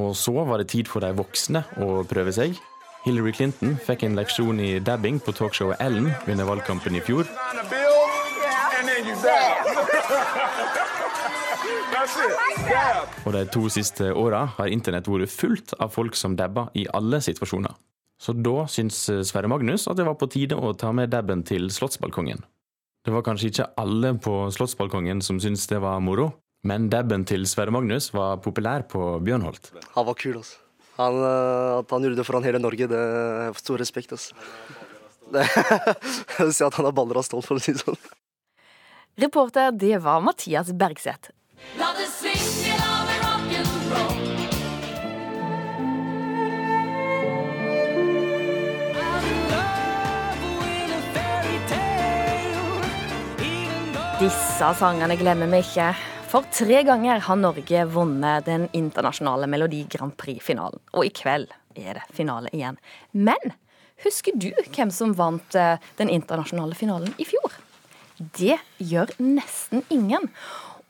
Og 0.00 0.16
så 0.16 0.32
var 0.32 0.60
det 0.60 0.68
tid 0.72 0.88
for 0.88 1.04
de 1.04 1.12
voksne 1.16 1.64
å 1.80 2.02
prøve 2.08 2.32
seg. 2.32 2.56
Hillary 3.04 3.32
Clinton 3.36 3.76
fikk 3.82 4.04
en 4.06 4.16
leksjon 4.16 4.60
i 4.62 4.78
dabbing 4.84 5.18
på 5.20 5.34
talkshowet 5.36 5.80
Ellen 5.82 6.12
under 6.26 6.44
valgkampen 6.48 6.96
i 6.96 7.02
fjor. 7.04 7.26
Og 13.26 13.32
de 13.36 13.42
to 13.52 13.68
siste 13.72 14.12
åra 14.16 14.44
har 14.56 14.72
internett 14.72 15.08
vært 15.08 15.30
fullt 15.32 15.74
av 15.78 15.92
folk 15.94 16.16
som 16.18 16.36
dabber 16.38 16.70
i 16.78 16.86
alle 16.94 17.20
situasjoner. 17.24 17.74
Så 18.22 18.34
da 18.38 18.68
syns 18.70 19.02
Sverre 19.26 19.50
Magnus 19.50 19.88
at 19.90 19.98
det 19.98 20.06
var 20.06 20.14
på 20.20 20.30
tide 20.30 20.54
å 20.54 20.70
ta 20.78 20.92
med 20.94 21.10
dabben 21.10 21.42
til 21.46 21.66
Slottsbalkongen. 21.74 22.44
Det 23.02 23.10
var 23.10 23.24
kanskje 23.26 23.50
ikke 23.50 23.70
alle 23.82 24.12
på 24.22 24.36
Slottsbalkongen 24.54 25.24
som 25.26 25.40
syntes 25.42 25.66
det 25.70 25.80
var 25.82 25.98
moro, 26.04 26.28
men 26.62 26.86
dabben 26.90 27.24
til 27.26 27.48
Sverre 27.50 27.74
Magnus 27.74 28.12
var 28.14 28.38
populær 28.44 28.84
på 28.86 29.16
Bjørnholt. 29.26 29.72
Han 29.96 30.06
var 30.06 30.18
kul, 30.20 30.36
altså. 30.38 30.60
Han, 31.00 31.18
eh, 31.18 31.80
at 31.80 31.90
han 31.90 32.04
gjorde 32.04 32.20
det 32.20 32.26
foran 32.28 32.46
hele 32.46 32.60
Norge, 32.62 32.86
det 32.86 33.02
er 33.48 33.58
stor 33.58 33.82
respekt, 33.82 34.14
altså. 34.14 34.36
Det, 35.32 35.46
jeg 35.48 36.44
vil 36.44 36.50
si 36.52 36.64
at 36.66 36.74
han 36.76 36.86
er 36.90 36.92
baller 36.92 37.16
av 37.16 37.24
stål, 37.24 37.40
for 37.46 37.56
å 37.56 37.62
si 37.62 37.72
det 37.72 37.80
sånn. 37.80 37.96
Reporter, 39.22 39.70
det 39.72 39.96
var 40.04 40.20
Mathias 40.20 40.74
Bergseth. 40.76 41.30
La 41.80 41.88
det 41.96 42.01
Disse 54.22 54.68
sangene 54.78 55.16
glemmer 55.18 55.48
vi 55.50 55.58
ikke. 55.64 55.88
For 56.30 56.46
tre 56.54 56.84
ganger 56.86 57.24
har 57.26 57.38
Norge 57.40 57.80
vunnet 57.90 58.44
den 58.46 58.68
internasjonale 58.70 59.48
Melodi 59.50 59.80
Grand 59.90 60.14
Prix-finalen. 60.14 60.78
Og 60.94 61.08
i 61.08 61.10
kveld 61.10 61.48
er 61.74 61.96
det 61.98 62.04
finale 62.14 62.52
igjen. 62.54 62.76
Men 63.10 63.56
husker 64.04 64.36
du 64.38 64.52
hvem 64.68 64.92
som 64.94 65.16
vant 65.18 65.56
eh, 65.58 65.82
den 65.98 66.12
internasjonale 66.14 66.78
finalen 66.78 67.10
i 67.18 67.26
fjor? 67.26 67.56
Det 68.38 68.60
gjør 68.78 69.10
nesten 69.18 69.82
ingen. 69.90 70.28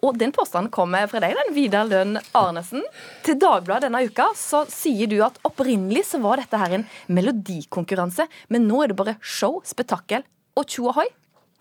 Og 0.04 0.20
den 0.20 0.36
påstanden 0.36 0.68
kommer 0.74 1.08
fra 1.08 1.22
deg, 1.24 1.32
den 1.38 1.56
Vidar 1.56 1.88
Lønn 1.88 2.20
Arnesen. 2.36 2.84
Til 3.24 3.40
Dagbladet 3.40 3.88
denne 3.88 4.04
uka 4.12 4.28
så 4.36 4.66
sier 4.68 5.08
du 5.08 5.22
at 5.24 5.40
opprinnelig 5.48 6.04
så 6.10 6.20
var 6.20 6.42
dette 6.42 6.60
her 6.60 6.76
en 6.76 6.84
melodikonkurranse, 7.08 8.28
men 8.52 8.68
nå 8.68 8.84
er 8.84 8.92
det 8.92 9.00
bare 9.00 9.16
show, 9.24 9.62
spetakkel 9.64 10.28
og 10.52 10.68
tjo 10.68 10.92
ohoi. 10.92 11.08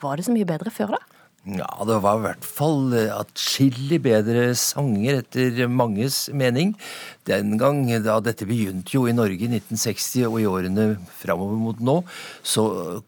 Var 0.03 0.19
det 0.19 0.27
så 0.27 0.35
mye 0.35 0.51
bedre 0.51 0.75
før, 0.75 0.97
da? 0.97 1.20
Ja, 1.41 1.65
det 1.89 1.95
var 2.03 2.19
i 2.19 2.21
hvert 2.21 2.43
fall 2.45 2.91
atskillig 2.93 3.97
bedre 4.05 4.51
sanger, 4.53 5.23
etter 5.23 5.63
manges 5.73 6.27
mening. 6.37 6.75
Den 7.25 7.55
gang 7.57 7.87
da 8.05 8.19
dette 8.21 8.45
begynte 8.45 8.93
jo 8.93 9.07
i 9.09 9.15
Norge 9.17 9.47
i 9.47 9.49
1960 9.49 10.27
og 10.27 10.37
i 10.37 10.45
årene 10.45 10.85
framover 11.17 11.57
mot 11.57 11.81
nå, 11.81 11.97
så 12.45 12.67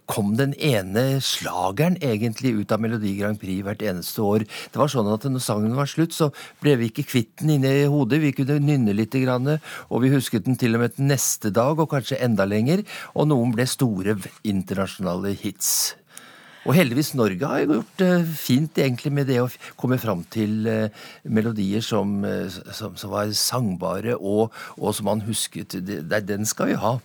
kom 0.10 0.34
den 0.42 0.58
ene 0.58 1.22
slageren 1.22 2.00
egentlig 2.02 2.56
ut 2.58 2.74
av 2.74 2.82
Melodi 2.82 3.14
Grand 3.22 3.38
Prix 3.38 3.62
hvert 3.70 3.86
eneste 3.86 4.26
år. 4.26 4.50
Det 4.50 4.82
var 4.82 4.90
sånn 4.90 5.14
at 5.14 5.30
når 5.30 5.46
sangen 5.52 5.78
var 5.78 5.94
slutt, 5.94 6.18
så 6.18 6.34
ble 6.66 6.80
vi 6.82 6.90
ikke 6.90 7.06
kvitt 7.14 7.36
den 7.46 7.60
inne 7.60 7.78
i 7.84 7.86
hodet. 7.86 8.24
Vi 8.26 8.34
kunne 8.34 8.58
nynne 8.66 8.98
litt, 8.98 9.14
og 9.14 10.00
vi 10.02 10.10
husket 10.10 10.50
den 10.50 10.58
til 10.58 10.74
og 10.74 10.88
med 10.88 11.04
neste 11.06 11.54
dag, 11.54 11.78
og 11.78 11.94
kanskje 11.94 12.18
enda 12.18 12.50
lenger. 12.50 12.82
Og 13.14 13.30
noen 13.30 13.54
ble 13.54 13.70
store 13.70 14.18
internasjonale 14.42 15.38
hits. 15.38 15.94
Og 16.64 16.76
heldigvis 16.78 17.14
Norge 17.20 17.48
har 17.50 17.66
gjort 17.66 17.98
det 18.00 18.12
fint 18.40 18.78
egentlig 18.80 19.12
med 19.16 19.28
det 19.28 19.42
å 19.44 19.50
komme 19.80 19.98
fram 20.02 20.24
til 20.32 20.68
eh, 20.70 21.02
melodier 21.24 21.84
som, 21.84 22.22
eh, 22.28 22.48
som, 22.72 22.96
som 23.00 23.12
var 23.12 23.34
sangbare, 23.36 24.16
og, 24.16 24.54
og 24.78 24.96
som 24.96 25.10
man 25.12 25.26
husket. 25.28 25.76
Det, 25.84 26.22
den 26.28 26.48
skal 26.48 26.72
vi 26.72 26.80
ha. 26.80 26.96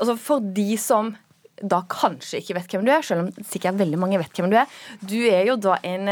Altså 0.00 0.16
For 0.20 0.44
de 0.56 0.72
som 0.80 1.12
da 1.62 1.82
kanskje 1.86 2.40
ikke 2.40 2.56
vet 2.56 2.72
hvem 2.72 2.86
du 2.86 2.90
er, 2.90 3.04
selv 3.06 3.26
om 3.26 3.44
sikkert 3.46 3.76
veldig 3.78 3.98
mange 4.00 4.18
vet 4.18 4.40
hvem 4.40 4.50
du 4.50 4.56
er. 4.58 4.80
Du 4.98 5.18
er 5.20 5.44
jo 5.46 5.58
da 5.60 5.76
en 5.86 6.08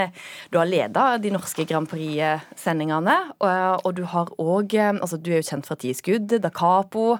Du 0.52 0.60
har 0.60 0.68
leda 0.68 1.06
de 1.18 1.32
norske 1.34 1.64
Grand 1.66 1.88
Prix-sendingene, 1.90 3.16
og, 3.40 3.80
og 3.88 3.96
du 3.96 4.04
har 4.12 4.30
òg 4.38 4.76
Altså, 4.78 5.18
du 5.18 5.32
er 5.32 5.40
jo 5.40 5.48
kjent 5.48 5.66
fra 5.66 5.78
Ti 5.80 5.94
skudd, 5.96 6.36
Da 6.44 6.52
Capo, 6.54 7.16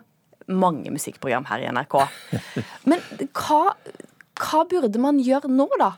mange 0.47 0.93
musikkprogram 0.93 1.49
her 1.51 1.65
i 1.65 1.73
NRK. 1.75 1.97
Men 2.91 3.03
hva 3.33 3.75
hva 4.41 4.65
burde 4.69 5.01
man 5.03 5.21
gjøre 5.23 5.51
nå, 5.53 5.69
da? 5.81 5.93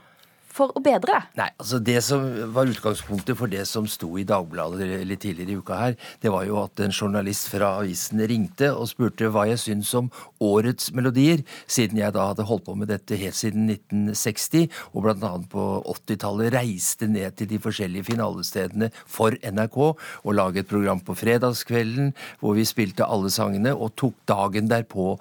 For 0.52 0.72
å 0.76 0.82
bedre 0.84 1.14
det? 1.14 1.20
Nei, 1.40 1.48
altså 1.56 1.78
Det 1.80 1.96
som 2.04 2.24
var 2.52 2.68
utgangspunktet 2.68 3.38
for 3.38 3.48
det 3.48 3.64
som 3.68 3.86
sto 3.88 4.10
i 4.20 4.26
Dagbladet 4.28 5.00
litt 5.08 5.22
tidligere 5.24 5.54
i 5.54 5.60
uka 5.62 5.78
her, 5.78 5.94
det 6.20 6.32
var 6.32 6.44
jo 6.44 6.58
at 6.60 6.80
en 6.84 6.92
journalist 6.92 7.48
fra 7.52 7.78
avisen 7.80 8.20
ringte 8.28 8.68
og 8.72 8.90
spurte 8.90 9.30
hva 9.32 9.46
jeg 9.48 9.62
syns 9.62 9.92
om 9.96 10.10
årets 10.42 10.90
melodier, 10.92 11.40
siden 11.70 12.00
jeg 12.02 12.12
da 12.12 12.28
hadde 12.30 12.46
holdt 12.48 12.66
på 12.66 12.76
med 12.76 12.90
dette 12.92 13.16
helt 13.16 13.38
siden 13.38 13.70
1960, 13.70 14.68
og 14.92 15.08
annet 15.12 15.48
på 15.52 15.64
80-tallet 15.94 16.52
reiste 16.54 17.08
ned 17.08 17.38
til 17.38 17.48
de 17.50 17.60
forskjellige 17.62 18.10
finalestedene 18.10 18.90
for 19.06 19.36
NRK 19.40 19.78
og 19.82 20.30
laget 20.36 20.66
et 20.66 20.70
program 20.70 21.00
på 21.02 21.16
fredagskvelden 21.16 22.12
hvor 22.42 22.56
vi 22.58 22.66
spilte 22.68 23.06
alle 23.06 23.32
sangene, 23.32 23.72
og 23.72 23.94
tok 23.96 24.18
dagen 24.28 24.68
derpå 24.70 25.14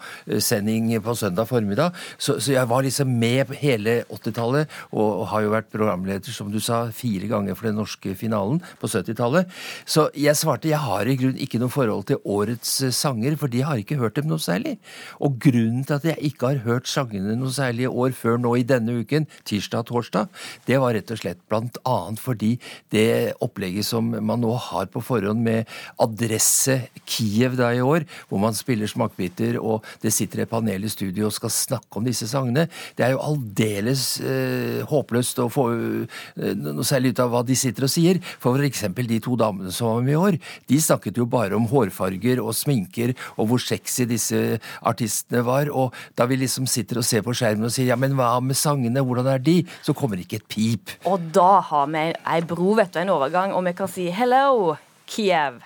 sending 0.44 0.92
på 1.04 1.16
søndag 1.16 1.48
formiddag. 1.48 1.96
Så, 2.18 2.40
så 2.42 2.56
jeg 2.58 2.68
var 2.70 2.84
liksom 2.84 3.12
med 3.22 3.54
hele 3.62 4.02
80-tallet. 4.12 4.68
og 4.92 5.21
og 5.22 5.30
har 5.32 5.46
jo 5.46 5.54
vært 5.54 5.70
programleder, 5.74 6.34
som 6.34 6.50
du 6.52 6.60
sa, 6.64 6.84
fire 6.96 7.30
ganger 7.30 7.58
for 7.58 7.70
den 7.70 7.78
norske 7.78 8.16
finalen 8.18 8.62
på 8.82 8.90
70-tallet. 8.90 9.50
Så 9.86 10.08
jeg 10.18 10.38
svarte 10.40 10.72
jeg 10.72 10.82
har 10.82 11.08
i 11.08 11.18
grunn 11.20 11.38
ikke 11.42 11.62
noe 11.62 11.72
forhold 11.74 12.08
til 12.10 12.22
årets 12.26 12.74
eh, 12.88 12.94
sanger, 12.96 13.38
for 13.40 13.52
de 13.52 13.64
har 13.66 13.82
ikke 13.82 14.00
hørt 14.02 14.18
dem 14.18 14.30
noe 14.32 14.42
særlig. 14.42 14.78
Og 15.22 15.38
grunnen 15.44 15.86
til 15.86 16.00
at 16.00 16.08
jeg 16.12 16.32
ikke 16.32 16.54
har 16.54 16.64
hørt 16.66 16.90
sangene 16.90 17.38
noe 17.38 17.54
særlig 17.54 17.86
i 17.86 17.92
år 17.92 18.16
før 18.18 18.40
nå 18.42 18.56
i 18.60 18.66
denne 18.68 18.98
uken, 19.02 19.28
tirsdag 19.48 19.86
og 19.86 19.92
torsdag, 19.92 20.42
det 20.68 20.80
var 20.82 20.96
rett 20.98 21.14
og 21.14 21.22
slett 21.22 21.42
blant 21.52 21.78
annet 21.88 22.22
fordi 22.22 22.52
det 22.94 23.36
opplegget 23.44 23.88
som 23.88 24.10
man 24.12 24.42
nå 24.42 24.54
har 24.70 24.90
på 24.92 25.04
forhånd 25.06 25.42
med 25.46 25.70
adresse 26.02 26.78
Kiev 27.06 27.58
da 27.60 27.72
i 27.76 27.84
år, 27.84 28.06
hvor 28.30 28.42
man 28.42 28.58
spiller 28.58 28.90
smakbiter 28.90 29.60
og 29.62 29.86
det 30.04 30.14
sitter 30.16 30.44
et 30.44 30.52
panel 30.52 30.86
i 30.86 30.92
studio 30.92 31.30
og 31.30 31.36
skal 31.36 31.54
snakke 31.54 32.00
om 32.00 32.08
disse 32.08 32.28
sangene, 32.30 32.68
det 32.98 33.06
er 33.06 33.16
jo 33.16 33.24
aldeles 33.26 34.06
eh, 34.26 34.82
håpløst 34.90 35.11
å 35.20 35.48
få 35.52 35.68
uh, 35.74 36.22
noe 36.56 36.86
særlig 36.88 37.14
ut 37.14 37.24
av 37.24 37.32
hva 37.34 37.44
de 37.48 37.58
sitter 37.58 37.88
og 37.88 37.92
sier. 37.92 38.22
For 38.42 38.62
eksempel 38.66 39.10
de 39.10 39.20
to 39.24 39.36
damene 39.40 39.74
som 39.76 39.92
var 39.92 40.06
med 40.06 40.16
i 40.16 40.20
år, 40.20 40.40
de 40.72 40.80
snakket 40.82 41.20
jo 41.20 41.28
bare 41.30 41.58
om 41.58 41.68
hårfarger 41.72 42.42
og 42.44 42.56
sminker 42.58 43.16
og 43.38 43.52
hvor 43.52 43.64
sexy 43.64 44.08
disse 44.10 44.60
artistene 44.88 45.44
var. 45.48 45.72
Og 45.72 45.96
da 46.18 46.28
vi 46.30 46.40
liksom 46.42 46.70
sitter 46.70 47.02
og 47.02 47.08
ser 47.08 47.26
på 47.26 47.36
skjermen 47.38 47.70
og 47.70 47.76
sier 47.76 47.92
ja, 47.92 48.00
men 48.00 48.16
hva 48.20 48.34
med 48.44 48.60
sangene, 48.60 49.04
hvordan 49.06 49.30
er 49.34 49.44
de? 49.44 49.60
Så 49.86 49.96
kommer 49.98 50.22
ikke 50.22 50.42
et 50.42 50.48
pip. 50.52 50.96
Og 51.10 51.32
da 51.36 51.60
har 51.72 51.92
vi 51.92 52.08
ei 52.12 52.40
bro, 52.48 52.76
vet 52.80 52.94
du, 52.94 53.02
en 53.04 53.16
overgang, 53.18 53.56
og 53.56 53.66
vi 53.68 53.76
kan 53.78 53.92
si 53.92 54.10
hello, 54.16 54.76
Kiev. 55.10 55.62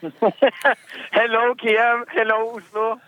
Hello, 1.18 1.54
Kiev. 1.54 2.04
Hello, 2.08 2.56
Oslo. 2.56 3.00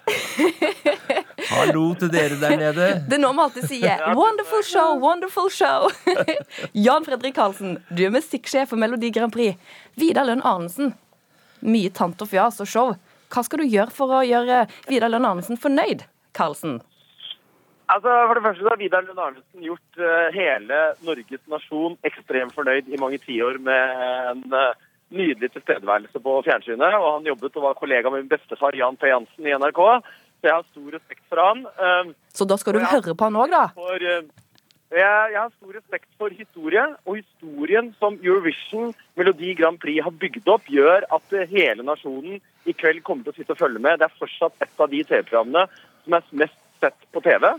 Hallo 1.54 1.94
til 2.00 2.12
dere 2.12 2.38
der 2.40 2.56
nede. 2.56 2.88
Det 3.08 3.18
er 3.18 3.22
nå 3.22 3.32
vi 3.36 3.44
alltid 3.44 3.68
sier 3.68 4.04
'wonderful 4.16 4.64
show, 4.64 4.96
wonderful 5.02 5.50
show'. 5.52 5.90
Jan 6.86 7.04
Fredrik 7.04 7.34
Karlsen, 7.34 7.78
du 7.90 8.04
er 8.04 8.14
musikksjef 8.14 8.72
for 8.72 8.80
Melodi 8.80 9.10
Grand 9.10 9.32
Prix. 9.32 9.56
Vidar 9.96 10.24
Lønn 10.28 10.44
Arnesen, 10.44 10.94
mye 11.60 11.90
tant 11.90 12.22
og 12.22 12.28
fjas 12.28 12.60
og 12.64 12.68
show. 12.68 12.94
Hva 13.28 13.44
skal 13.44 13.60
du 13.60 13.68
gjøre 13.68 13.92
for 13.92 14.20
å 14.20 14.24
gjøre 14.24 14.66
Vidar 14.88 15.12
Lønn 15.12 15.28
Arnesen 15.28 15.60
fornøyd, 15.60 16.06
Karlsen? 16.32 16.80
Altså, 17.88 18.10
For 18.26 18.36
det 18.36 18.42
første 18.44 18.64
så 18.64 18.68
har 18.68 18.80
Vidar 18.82 19.04
Lund 19.06 19.20
Arnesen 19.22 19.64
gjort 19.64 20.00
uh, 20.00 20.28
hele 20.34 20.80
Norges 21.06 21.40
nasjon 21.48 21.96
ekstremt 22.04 22.52
fornøyd 22.56 22.90
i 22.92 23.00
mange 23.00 23.20
tiår 23.22 23.56
med 23.64 24.02
en 24.02 24.42
eh, 24.52 24.74
nydelig 25.14 25.52
tilstedeværelse 25.54 26.20
på 26.24 26.34
fjernsynet. 26.46 26.96
Og 26.98 27.08
han 27.18 27.30
jobbet 27.30 27.56
og 27.56 27.68
var 27.68 27.78
kollega 27.78 28.10
med 28.10 28.24
min 28.24 28.32
bestefar 28.32 28.76
Jan 28.76 28.98
P. 28.98 29.08
Jansen 29.10 29.46
i 29.46 29.54
NRK. 29.56 29.80
Så 30.38 30.46
jeg 30.46 30.54
har 30.54 30.66
stor 30.70 30.92
respekt 30.94 31.24
for 31.30 31.42
han. 31.42 31.64
Um, 31.78 32.12
Så 32.34 32.46
da 32.46 32.58
skal 32.60 32.76
du 32.76 32.84
høre 32.84 33.14
på 33.14 33.28
han 33.28 33.40
òg, 33.40 33.50
da? 33.50 33.64
for, 33.74 33.96
eh, 33.98 34.28
jeg, 34.88 35.32
jeg 35.32 35.40
har 35.40 35.50
stor 35.50 35.72
respekt 35.74 36.08
for 36.20 36.32
historie, 36.32 36.84
og 37.04 37.18
historien 37.18 37.90
som 37.98 38.20
Eurovision 38.22 38.94
Melodi 39.18 39.54
Grand 39.58 39.80
Prix 39.82 40.04
har 40.04 40.14
bygd 40.14 40.48
opp, 40.48 40.70
gjør 40.70 41.04
at 41.16 41.34
eh, 41.34 41.50
hele 41.50 41.84
nasjonen 41.84 42.38
i 42.68 42.76
kveld 42.76 43.02
kommer 43.04 43.26
til 43.26 43.34
å 43.34 43.38
sitte 43.40 43.56
og 43.56 43.60
følge 43.64 43.82
med. 43.82 43.98
Det 43.98 44.06
er 44.06 44.20
fortsatt 44.20 44.64
et 44.64 44.84
av 44.84 44.92
de 44.92 45.02
TV-programmene 45.10 45.66
som 46.04 46.16
er 46.16 46.30
mest 46.44 46.62
sett 46.80 47.08
på 47.12 47.24
TV. 47.24 47.50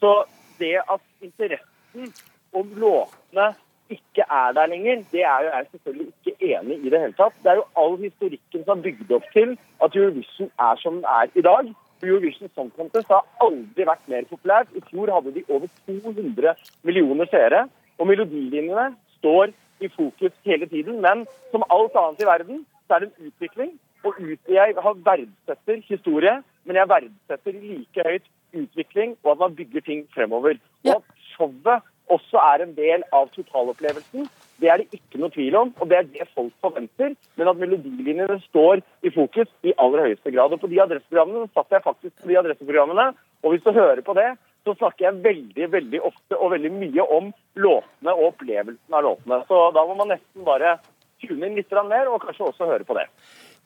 Så 0.00 0.14
det 0.58 0.78
at 0.80 1.04
interessen 1.22 2.10
om 2.56 2.72
låtene 2.80 3.52
ikke 3.90 4.24
er 4.30 4.52
der 4.52 4.66
lenger, 4.66 5.04
det 5.12 5.22
er 5.22 5.38
jo 5.44 5.48
jeg 5.54 5.66
selvfølgelig 5.70 6.12
ikke 6.26 6.56
enig 6.56 6.76
i 6.78 6.90
det 6.90 7.00
hele 7.00 7.12
tatt. 7.12 7.34
Det 7.42 7.50
er 7.50 7.60
jo 7.60 7.64
all 7.76 7.96
historikken 8.00 8.64
som 8.64 8.76
har 8.76 8.84
bygd 8.86 9.12
opp 9.18 9.26
til 9.32 9.56
at 9.84 9.96
Eurovision 9.96 10.50
er 10.58 10.76
som 10.82 10.94
den 11.00 11.04
er 11.04 11.26
i 11.34 11.44
dag. 11.48 11.72
Eurovision 12.02 12.50
Song 12.54 12.72
Contest 12.76 13.08
har 13.08 13.26
aldri 13.40 13.86
vært 13.86 14.08
mer 14.10 14.26
populært. 14.30 14.72
I 14.74 14.82
fjor 14.90 15.12
hadde 15.14 15.34
de 15.36 15.44
over 15.48 15.68
200 15.86 16.54
millioner 16.82 17.30
seere. 17.30 17.66
Og 17.98 18.08
melodilinjene 18.10 18.88
står 19.18 19.52
i 19.80 19.88
fokus 19.88 20.34
hele 20.44 20.66
tiden. 20.66 21.00
Men 21.00 21.26
som 21.50 21.66
alt 21.70 21.96
annet 21.98 22.22
i 22.22 22.26
verden, 22.26 22.64
så 22.86 22.94
er 22.94 23.04
det 23.04 23.10
en 23.10 23.30
utvikling. 23.30 23.72
Og 24.04 24.18
ut, 24.18 24.38
jeg 24.48 24.74
verdsetter 25.06 25.82
historie, 25.86 26.42
men 26.64 26.76
jeg 26.76 26.88
verdsetter 26.88 27.52
like 27.52 28.06
høyt 28.08 28.30
utvikling 28.52 29.16
og 29.22 29.32
at 29.32 29.38
man 29.38 29.54
bygger 29.56 29.80
ting 29.80 30.06
fremover. 30.14 30.58
Og 30.84 30.96
at 30.96 31.02
showet 31.32 31.86
også 32.10 32.40
er 32.42 32.64
en 32.64 32.74
del 32.76 33.04
av 33.14 33.28
totalopplevelsen, 33.34 34.26
det 34.62 34.70
er 34.70 34.82
det 34.82 34.98
ikke 34.98 35.18
noe 35.18 35.32
tvil 35.34 35.56
om. 35.58 35.72
Og 35.80 35.90
det 35.90 35.98
er 35.98 36.08
det 36.08 36.28
folk 36.36 36.52
forventer. 36.62 37.16
Men 37.38 37.50
at 37.50 37.58
melodilinjene 37.58 38.38
står 38.46 38.82
i 39.02 39.10
fokus 39.14 39.50
i 39.66 39.74
aller 39.82 40.06
høyeste 40.06 40.30
grad. 40.34 40.54
Og 40.54 40.62
på 40.62 40.70
de 40.70 40.80
adresseprogrammene 40.84 41.50
satt 41.50 41.74
jeg 41.74 41.84
faktisk 41.86 42.14
på 42.22 42.30
de 42.30 42.38
adresseprogrammene, 42.38 43.10
og 43.42 43.54
hvis 43.54 43.64
du 43.64 43.72
hører 43.74 44.04
på 44.06 44.14
det, 44.14 44.30
så 44.62 44.76
snakker 44.78 45.08
jeg 45.08 45.22
veldig 45.24 45.68
veldig 45.72 46.00
ofte 46.06 46.38
og 46.38 46.52
veldig 46.52 46.70
mye 46.76 47.06
om 47.16 47.32
låtene 47.58 48.12
og 48.14 48.28
opplevelsen 48.28 48.94
av 48.94 49.02
låtene. 49.08 49.40
Så 49.48 49.62
da 49.74 49.82
må 49.88 49.96
man 49.98 50.12
nesten 50.14 50.46
bare 50.46 50.76
tune 51.22 51.48
inn 51.48 51.58
litt 51.58 51.74
mer, 51.88 52.10
og 52.10 52.22
kanskje 52.22 52.46
også 52.52 52.70
høre 52.70 52.86
på 52.86 52.94
det. 52.98 53.08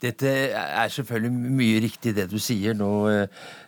Dette 0.03 0.29
er 0.53 0.91
selvfølgelig 0.93 1.53
mye 1.57 1.81
riktig 1.81 2.13
det 2.17 2.27
du 2.29 2.37
sier 2.43 2.77
nå, 2.77 2.91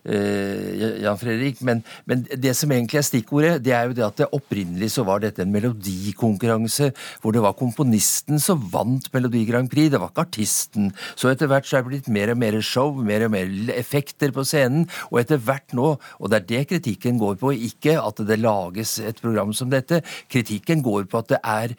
eh, 0.05 0.99
Jan 1.01 1.17
Fredrik, 1.21 1.63
men, 1.65 1.81
men 2.09 2.27
det 2.29 2.53
som 2.57 2.73
egentlig 2.75 3.01
er 3.01 3.07
stikkordet, 3.07 3.55
det 3.65 3.73
er 3.73 3.89
jo 3.89 3.97
det 3.97 4.05
at 4.05 4.21
det 4.21 4.29
opprinnelig 4.37 4.91
så 4.93 5.07
var 5.09 5.23
dette 5.23 5.41
en 5.45 5.55
melodikonkurranse. 5.55 6.91
Hvor 7.23 7.33
det 7.33 7.43
var 7.45 7.57
komponisten 7.57 8.41
som 8.43 8.61
vant 8.73 9.09
Melodi 9.15 9.47
Grand 9.49 9.71
Prix, 9.73 9.89
det 9.93 10.03
var 10.03 10.13
ikke 10.13 10.27
artisten. 10.27 10.91
Så 11.17 11.33
etter 11.33 11.49
hvert 11.49 11.69
så 11.69 11.79
er 11.79 11.87
det 11.87 11.93
blitt 11.95 12.13
mer 12.13 12.35
og 12.35 12.41
mer 12.43 12.61
show, 12.61 12.93
mer 12.93 13.25
og 13.25 13.33
mer 13.33 13.49
effekter 13.77 14.35
på 14.35 14.45
scenen, 14.49 14.85
og 15.09 15.23
etter 15.23 15.41
hvert 15.41 15.77
nå, 15.77 15.95
og 15.97 16.33
det 16.33 16.43
er 16.43 16.49
det 16.53 16.63
kritikken 16.75 17.21
går 17.21 17.41
på, 17.41 17.55
ikke 17.71 17.97
at 18.03 18.21
det 18.29 18.41
lages 18.43 18.99
et 19.01 19.25
program 19.25 19.57
som 19.57 19.73
dette, 19.73 20.03
kritikken 20.29 20.85
går 20.85 21.09
på 21.09 21.25
at 21.25 21.33
det 21.33 21.41
er 21.41 21.77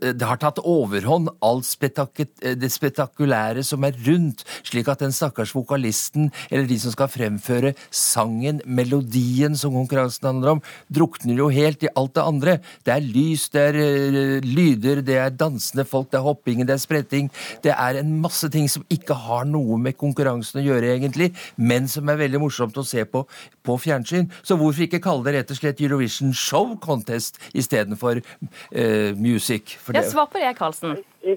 det 0.00 0.26
har 0.26 0.40
tatt 0.40 0.60
overhånd 0.62 1.30
alt 1.44 1.68
det 2.60 2.70
spetakulære 2.72 3.62
som 3.66 3.84
er 3.86 3.96
rundt, 4.06 4.44
slik 4.66 4.88
at 4.90 5.02
den 5.02 5.14
stakkars 5.14 5.54
vokalisten, 5.54 6.30
eller 6.50 6.68
de 6.68 6.78
som 6.80 6.94
skal 6.94 7.10
fremføre 7.12 7.74
sangen, 7.94 8.60
melodien 8.66 9.56
som 9.58 9.74
konkurransen 9.74 10.28
handler 10.30 10.56
om, 10.56 10.62
drukner 10.92 11.38
jo 11.38 11.48
helt 11.52 11.84
i 11.84 11.92
alt 11.96 12.14
det 12.16 12.26
andre. 12.26 12.56
Det 12.86 12.94
er 12.94 13.04
lys, 13.04 13.48
det 13.54 13.64
er 13.70 13.78
uh, 13.80 14.46
lyder, 14.46 15.02
det 15.06 15.18
er 15.20 15.34
dansende 15.34 15.86
folk, 15.88 16.10
det 16.10 16.20
er 16.20 16.26
hopping, 16.26 16.64
det 16.66 16.76
er 16.76 16.82
spretting. 16.82 17.30
Det 17.64 17.74
er 17.74 18.00
en 18.00 18.16
masse 18.22 18.50
ting 18.52 18.68
som 18.70 18.86
ikke 18.92 19.16
har 19.26 19.48
noe 19.48 19.78
med 19.80 19.98
konkurransen 20.00 20.62
å 20.62 20.66
gjøre, 20.66 20.94
egentlig, 20.96 21.32
men 21.56 21.88
som 21.90 22.08
er 22.10 22.20
veldig 22.20 22.42
morsomt 22.42 22.78
å 22.80 22.86
se 22.86 23.04
på 23.08 23.24
på 23.66 23.76
fjernsyn. 23.80 24.30
Så 24.42 24.56
hvorfor 24.56 24.86
ikke 24.86 25.02
kalle 25.04 25.26
det 25.26 25.34
rett 25.36 25.50
og 25.52 25.58
slett 25.58 25.82
Eurovision 25.84 26.32
Show 26.36 26.74
Contest 26.82 27.40
istedenfor 27.52 28.22
uh, 28.22 29.10
music? 29.20 29.76
For 29.84 29.96
Ja, 29.96 30.02
svar 30.02 30.26
på 30.32 30.38
det, 30.42 30.52
Karlsen. 30.58 30.98
I, 31.22 31.36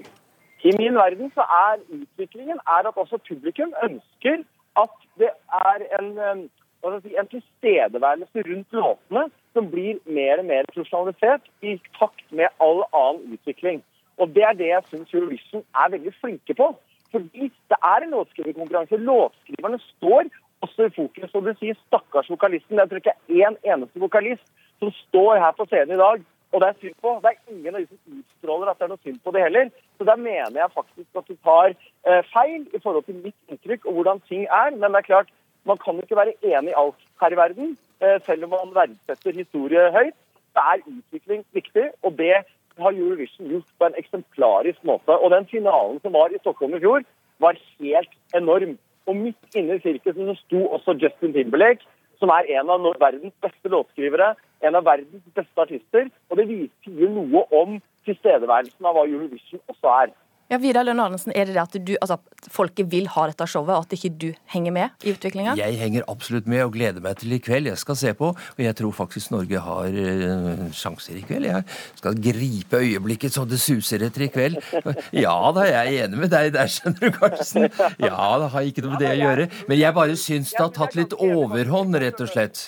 I 0.64 0.74
min 0.78 0.94
verden 0.94 1.30
så 1.34 1.46
er 1.60 1.80
utviklingen 2.00 2.60
er 2.76 2.88
at 2.88 2.96
også 2.96 3.18
publikum 3.28 3.72
ønsker 3.86 4.44
at 4.82 4.94
det 5.18 5.30
er 5.70 5.84
en, 5.98 6.48
en 6.84 7.28
tilstedeværelse 7.34 8.44
rundt 8.48 8.72
låtene 8.72 9.24
som 9.54 9.70
blir 9.70 10.00
mer 10.06 10.42
og 10.42 10.48
mer 10.50 10.66
profesjonalisert 10.72 11.46
i 11.62 11.76
takt 11.98 12.24
med 12.30 12.50
all 12.64 12.82
annen 12.92 13.36
utvikling. 13.36 13.82
Og 14.18 14.34
Det 14.34 14.42
er 14.42 14.58
det 14.58 14.68
jeg 14.68 14.88
syns 14.90 15.14
Eurovision 15.14 15.64
er 15.74 15.92
veldig 15.94 16.12
flinke 16.20 16.54
på. 16.54 16.74
Fordi 17.14 17.50
det 17.70 17.78
er 17.92 18.02
en 18.02 18.10
låtskriverkonkurranse. 18.10 18.96
Låtskriverne 18.96 19.78
står 19.78 20.30
også 20.66 20.88
i 20.88 20.94
fokus. 20.96 21.34
Og 21.34 21.46
du 21.46 21.52
sier 21.58 21.78
stakkars 21.86 22.30
vokalisten. 22.30 22.78
Jeg 22.78 22.88
tror 22.88 23.02
ikke 23.02 23.14
det 23.28 23.42
er 23.42 23.50
én 23.50 23.58
eneste 23.72 24.02
vokalist 24.02 24.46
som 24.82 24.90
står 25.04 25.38
her 25.44 25.54
på 25.58 25.66
scenen 25.70 25.94
i 25.94 26.02
dag 26.02 26.24
og 26.54 26.60
det 26.62 26.68
er 26.68 26.80
synd 26.80 26.98
på. 27.02 27.12
Det 27.22 27.30
er 27.30 27.52
ingen 27.52 27.74
av 27.74 27.80
de 27.82 27.86
som 27.90 28.18
utstråler 28.18 28.70
at 28.70 28.78
det 28.78 28.86
er 28.86 28.92
noe 28.92 29.04
synd 29.04 29.20
på 29.24 29.32
det 29.34 29.42
heller. 29.42 29.70
Så 29.98 30.06
der 30.06 30.20
mener 30.22 30.60
jeg 30.60 30.74
faktisk 30.74 31.20
at 31.20 31.30
du 31.30 31.36
tar 31.48 31.72
eh, 31.74 32.22
feil 32.30 32.68
i 32.70 32.80
forhold 32.84 33.06
til 33.08 33.18
mitt 33.24 33.50
inntrykk 33.50 33.88
og 33.90 33.98
hvordan 33.98 34.22
ting 34.28 34.44
er. 34.46 34.70
Men 34.76 34.94
det 34.94 35.00
er 35.00 35.08
klart, 35.08 35.32
man 35.66 35.80
kan 35.82 35.98
ikke 36.02 36.20
være 36.20 36.36
enig 36.52 36.70
i 36.70 36.78
alt 36.82 37.00
her 37.22 37.34
i 37.34 37.40
verden, 37.42 37.74
eh, 38.00 38.20
selv 38.26 38.46
om 38.46 38.54
man 38.54 38.76
verdsetter 38.78 39.40
historie 39.42 39.90
høyt. 39.96 40.14
Det 40.54 40.62
er 40.72 40.86
utvikling 40.86 41.42
viktig, 41.58 41.88
og 42.06 42.18
det 42.18 42.36
har 42.78 42.92
Eurovision 42.92 43.50
gjort 43.50 43.74
på 43.78 43.88
en 43.88 43.98
eksemplarisk 43.98 44.86
måte. 44.86 45.18
Og 45.18 45.30
den 45.34 45.46
finalen 45.50 45.98
som 46.02 46.14
var 46.14 46.30
i 46.30 46.38
Stockholm 46.42 46.78
i 46.78 46.82
fjor, 46.84 47.02
var 47.42 47.58
helt 47.80 48.14
enorm. 48.34 48.78
Og 49.10 49.16
midt 49.16 49.58
inne 49.58 49.76
i 49.76 49.82
sirkuset 49.82 50.22
så 50.30 50.38
sto 50.44 50.66
også 50.76 50.94
Justin 51.02 51.34
Timberlake, 51.34 51.82
som 52.18 52.30
er 52.30 52.46
en 52.54 52.70
av 52.70 52.86
verdens 53.02 53.34
beste 53.42 53.68
låtskrivere, 53.68 54.34
en 54.64 54.80
av 54.80 54.86
verdens 54.86 55.24
beste 55.36 55.66
artister. 55.66 56.10
Og 56.30 56.40
det 56.40 56.48
viser 56.50 56.72
sier 56.84 57.14
noe 57.14 57.46
om 57.54 57.78
tilstedeværelsen 58.08 58.88
av 58.88 58.96
hva 58.96 59.06
Eurovision 59.08 59.62
også 59.72 59.96
er. 60.02 60.14
Ja, 60.52 60.58
Vidar 60.60 60.84
Lønn 60.84 61.00
Arnesen, 61.00 61.32
er 61.32 61.48
det 61.48 61.54
det 61.56 61.62
at 61.62 61.76
du, 61.88 61.94
altså, 62.04 62.18
folket 62.52 62.90
vil 62.92 63.06
ha 63.14 63.22
dette 63.30 63.46
showet, 63.48 63.70
og 63.72 63.86
at 63.86 63.94
ikke 63.96 64.10
du 64.12 64.26
henger 64.52 64.74
med 64.76 65.06
i 65.06 65.14
utviklinga? 65.14 65.54
Jeg 65.56 65.78
henger 65.80 66.04
absolutt 66.12 66.50
med 66.50 66.60
og 66.66 66.74
gleder 66.74 67.00
meg 67.00 67.16
til 67.22 67.32
i 67.32 67.38
kveld. 67.40 67.70
Jeg 67.70 67.80
skal 67.80 67.96
se 67.96 68.12
på, 68.18 68.28
og 68.36 68.60
jeg 68.60 68.76
tror 68.76 68.92
faktisk 68.92 69.32
Norge 69.32 69.62
har 69.64 69.96
uh, 69.96 70.66
sjanser 70.76 71.16
i 71.16 71.24
kveld. 71.24 71.48
Jeg 71.48 71.64
skal 71.96 72.20
gripe 72.28 72.82
øyeblikket 72.84 73.38
så 73.38 73.46
det 73.48 73.62
suser 73.64 74.04
etter 74.04 74.28
i 74.28 74.30
kveld. 74.36 74.60
Ja 75.24 75.34
da, 75.54 75.64
jeg 75.64 75.96
er 75.96 76.04
enig 76.04 76.20
med 76.26 76.30
deg 76.32 76.52
der, 76.54 76.68
skjønner 76.70 77.00
du, 77.00 77.16
Karlsen. 77.16 77.68
Ja, 78.02 78.36
det 78.42 78.52
har 78.52 78.68
ikke 78.68 78.84
noe 78.84 78.94
med 78.94 79.02
det 79.02 79.12
å 79.14 79.20
gjøre. 79.22 79.50
Men 79.70 79.80
jeg 79.80 79.96
bare 79.96 80.16
syns 80.20 80.52
det 80.52 80.60
har 80.60 80.72
tatt 80.76 80.96
litt 80.98 81.16
overhånd, 81.16 81.96
rett 82.04 82.20
og 82.20 82.30
slett. 82.30 82.66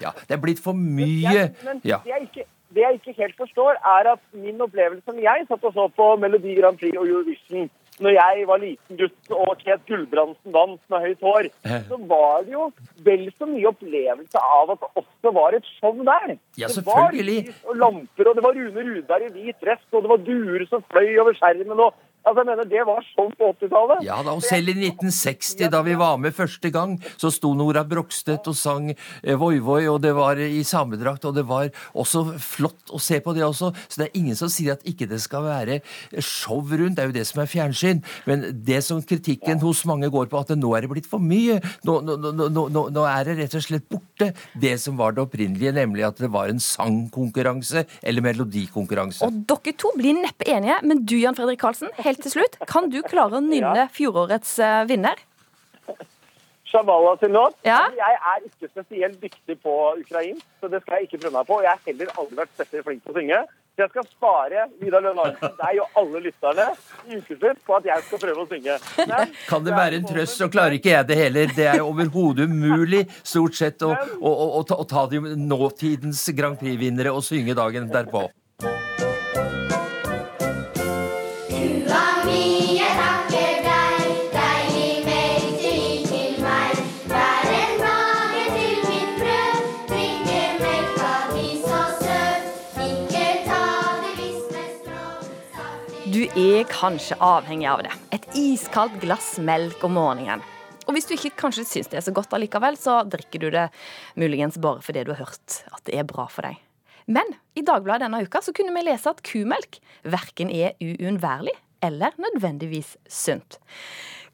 Ja, 0.00 0.10
det 0.28 0.36
er 0.38 0.42
blitt 0.42 0.62
for 0.62 0.72
mye. 0.76 1.50
Men 1.64 1.80
Ja. 1.84 1.98
det, 2.04 2.10
jeg 2.14 2.22
ikke, 2.28 2.44
det 2.74 2.82
jeg 2.86 3.00
ikke 3.00 3.16
helt 3.22 3.36
forstår, 3.36 3.76
er 3.98 4.12
at 4.14 4.20
min 4.32 4.60
opplevelse 4.60 5.04
som 5.04 5.18
jeg 5.18 5.46
satt 5.48 5.64
og 5.64 5.74
så 5.74 5.88
på 5.96 6.16
Melodi 6.22 6.54
Grand 6.60 6.78
Prix 6.78 6.96
og 6.96 7.06
Eurovision 7.08 7.68
når 8.00 8.14
jeg 8.16 8.44
var 8.48 8.60
liten 8.62 8.96
gutt 8.96 9.32
og 9.36 9.58
Ket 9.60 9.82
Gulbrandsen 9.88 10.54
vant 10.54 10.80
med 10.88 11.02
høyt 11.04 11.20
hår, 11.26 11.48
så 11.84 11.98
var 12.08 12.46
det 12.46 12.54
jo 12.54 12.70
vel 13.04 13.26
så 13.36 13.44
mye 13.50 13.68
opplevelse 13.68 14.40
av 14.40 14.72
at 14.72 14.80
det 14.80 15.02
også 15.02 15.32
var 15.36 15.56
et 15.58 15.68
show 15.76 15.92
der. 16.08 16.32
Ja, 16.56 16.70
det 16.72 16.84
var 16.86 17.12
lys 17.12 17.50
og 17.68 17.76
lamper, 17.76 18.30
og 18.30 18.38
det 18.38 18.44
var 18.46 18.56
Rune 18.56 18.86
Rudberg 18.88 19.26
i 19.28 19.32
hvit 19.34 19.60
dress, 19.60 19.84
og 19.92 20.06
det 20.06 20.12
var 20.14 20.24
duer 20.30 20.64
som 20.70 20.84
fløy 20.88 21.12
over 21.20 21.36
skjermen. 21.36 21.76
og 21.88 21.92
altså, 22.24 22.38
jeg 22.40 22.50
mener, 22.52 22.68
Det 22.70 22.86
var 22.86 23.04
sånn 23.10 23.34
på 23.38 23.52
80-tallet. 23.56 24.04
Ja 24.06 24.20
da, 24.26 24.36
og 24.36 24.44
selv 24.46 24.72
i 24.72 24.76
1960, 24.90 25.70
da 25.72 25.82
vi 25.86 25.98
var 25.98 26.20
med 26.22 26.36
første 26.36 26.70
gang, 26.74 26.96
så 27.20 27.32
sto 27.34 27.52
Nora 27.58 27.84
Brogstedt 27.88 28.46
og 28.50 28.56
sang 28.58 28.92
Voivoi, 29.24 29.58
Voi 29.60 29.80
Voi, 29.80 29.88
og 29.90 30.00
det 30.04 30.12
var 30.16 30.40
i 30.40 30.62
samedrakt, 30.66 31.24
og 31.28 31.36
det 31.36 31.44
var 31.48 31.70
også 31.98 32.24
flott 32.40 32.92
å 32.94 33.00
se 33.02 33.20
på 33.22 33.34
det 33.36 33.44
også. 33.46 33.72
Så 33.88 34.00
det 34.00 34.08
er 34.08 34.18
ingen 34.20 34.38
som 34.38 34.50
sier 34.52 34.76
at 34.76 34.86
ikke 34.88 35.08
det 35.10 35.20
skal 35.22 35.46
være 35.46 35.80
show 36.22 36.60
rundt, 36.60 36.96
det 36.98 37.04
er 37.04 37.10
jo 37.10 37.16
det 37.16 37.26
som 37.28 37.42
er 37.42 37.50
fjernsyn. 37.50 38.02
Men 38.28 38.46
det 38.66 38.82
som 38.86 39.02
kritikken 39.02 39.62
hos 39.64 39.84
mange 39.88 40.10
går 40.12 40.30
på, 40.30 40.40
at 40.40 40.54
nå 40.58 40.72
er 40.76 40.84
det 40.84 40.92
blitt 40.92 41.10
for 41.10 41.22
mye. 41.22 41.60
Nå, 41.86 41.98
nå, 42.06 42.16
nå, 42.40 42.84
nå 42.94 43.06
er 43.08 43.30
det 43.30 43.38
rett 43.40 43.58
og 43.58 43.66
slett 43.66 43.88
borte, 43.90 44.32
det 44.60 44.74
som 44.82 44.98
var 45.00 45.16
det 45.16 45.24
opprinnelige, 45.24 45.74
nemlig 45.76 46.06
at 46.08 46.20
det 46.20 46.30
var 46.32 46.52
en 46.52 46.62
sangkonkurranse 46.62 47.86
eller 48.02 48.26
melodikonkurranse. 48.26 49.24
Og 49.26 49.42
dere 49.50 49.76
to 49.80 49.92
blir 49.96 50.18
neppe 50.18 50.48
enige, 50.50 50.80
men 50.86 51.04
du, 51.04 51.16
Jan 51.20 51.38
Fredrik 51.38 51.62
Karlsen, 51.62 51.92
helt 52.10 52.22
til 52.26 52.36
slutt, 52.36 52.60
kan 52.70 52.90
du 52.92 53.00
klare 53.06 53.40
å 53.40 53.44
nynne 53.44 53.88
fjorårets 53.94 54.58
eh, 54.62 54.82
vinner? 54.90 55.22
Shabala 56.70 57.16
sin 57.18 57.32
låt. 57.34 57.56
Ja. 57.66 57.80
Jeg 57.96 58.18
er 58.32 58.44
ikke 58.46 58.68
spesielt 58.70 59.22
dyktig 59.22 59.56
på 59.62 59.72
ukrainsk, 59.98 60.44
så 60.60 60.70
det 60.70 60.82
skal 60.84 61.00
jeg 61.00 61.08
ikke 61.08 61.24
prøve 61.24 61.38
meg 61.40 61.48
på. 61.48 61.58
Jeg 61.64 61.72
har 61.72 61.80
heller 61.88 62.12
aldri 62.14 62.38
vært 62.38 62.52
spesielt 62.54 62.86
flink 62.86 63.02
til 63.02 63.10
å 63.10 63.18
synge. 63.18 63.40
Så 63.74 63.84
jeg 63.86 63.90
skal 63.94 64.06
spare 64.10 64.64
Vidar 64.80 65.02
Lønn 65.02 65.18
Arntzen, 65.22 65.52
deg 65.56 65.78
og 65.80 65.98
alle 66.00 66.20
lytterne 66.26 66.66
i 67.08 67.18
ukeslutt 67.18 67.60
på 67.66 67.76
at 67.78 67.86
jeg 67.88 68.04
skal 68.06 68.22
prøve 68.22 68.44
å 68.44 68.48
synge. 68.50 68.76
Men 68.98 69.34
Kan 69.50 69.66
det 69.66 69.74
være 69.74 70.00
en 70.00 70.08
trøst, 70.10 70.36
så 70.38 70.50
klarer 70.52 70.76
ikke 70.78 70.92
jeg 70.92 71.08
det 71.10 71.18
heller. 71.18 71.54
Det 71.56 71.68
er 71.72 71.82
overhodet 71.82 72.46
umulig 72.50 73.06
stort 73.22 73.58
sett 73.58 73.82
å, 73.86 73.94
å, 73.94 74.30
å, 74.30 74.50
å, 74.60 74.62
ta, 74.68 74.78
å 74.78 74.86
ta 74.90 75.06
de 75.10 75.22
nåtidens 75.38 76.22
Grand 76.36 76.60
Prix-vinnere 76.60 77.14
og 77.14 77.24
synge 77.26 77.56
dagen 77.58 77.90
derpå. 77.90 78.28
Er 96.38 96.66
kanskje 96.70 97.16
avhengig 97.18 97.66
av 97.66 97.82
det. 97.82 97.92
Et 98.14 98.26
iskaldt 98.38 99.00
glass 99.02 99.34
melk 99.42 99.82
om 99.86 99.96
morgenen. 99.98 100.42
Og 100.86 100.94
hvis 100.94 101.08
du 101.08 101.14
ikke 101.14 101.32
kanskje 101.38 101.64
syns 101.66 101.90
det 101.90 101.98
er 101.98 102.04
så 102.06 102.14
godt 102.14 102.32
allikevel, 102.34 102.76
så 102.78 103.00
drikker 103.06 103.42
du 103.42 103.48
det 103.54 103.68
muligens 104.18 104.58
bare 104.62 104.82
fordi 104.84 105.04
du 105.06 105.12
har 105.14 105.24
hørt 105.24 105.56
at 105.70 105.82
det 105.86 105.98
er 105.98 106.06
bra 106.06 106.26
for 106.30 106.46
deg. 106.46 106.60
Men 107.10 107.26
i 107.58 107.64
Dagbladet 107.66 108.06
denne 108.06 108.22
uka 108.22 108.42
så 108.44 108.54
kunne 108.54 108.74
vi 108.76 108.84
lese 108.86 109.10
at 109.10 109.22
kumelk 109.26 109.80
verken 110.06 110.52
er 110.54 110.76
uunnværlig 110.78 111.56
eller 111.82 112.14
nødvendigvis 112.20 112.94
sunt. 113.10 113.58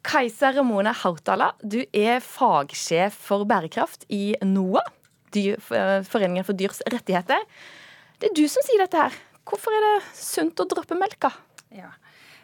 Kajsa 0.06 0.52
Ramone 0.54 0.92
Hautala, 1.02 1.52
du 1.62 1.80
er 1.96 2.20
fagsjef 2.22 3.16
for 3.26 3.46
bærekraft 3.48 4.04
i 4.12 4.36
NOA, 4.44 4.84
eh, 5.34 5.56
Foreningen 6.06 6.44
for 6.46 6.52
dyrs 6.52 6.82
rettigheter. 6.92 7.42
Det 8.20 8.30
er 8.30 8.36
du 8.36 8.46
som 8.48 8.64
sier 8.66 8.84
dette 8.84 9.00
her. 9.00 9.16
Hvorfor 9.46 9.74
er 9.74 9.84
det 9.86 10.06
sunt 10.18 10.58
å 10.58 10.68
droppe 10.68 10.98
melka? 10.98 11.32
Ja. 11.76 11.92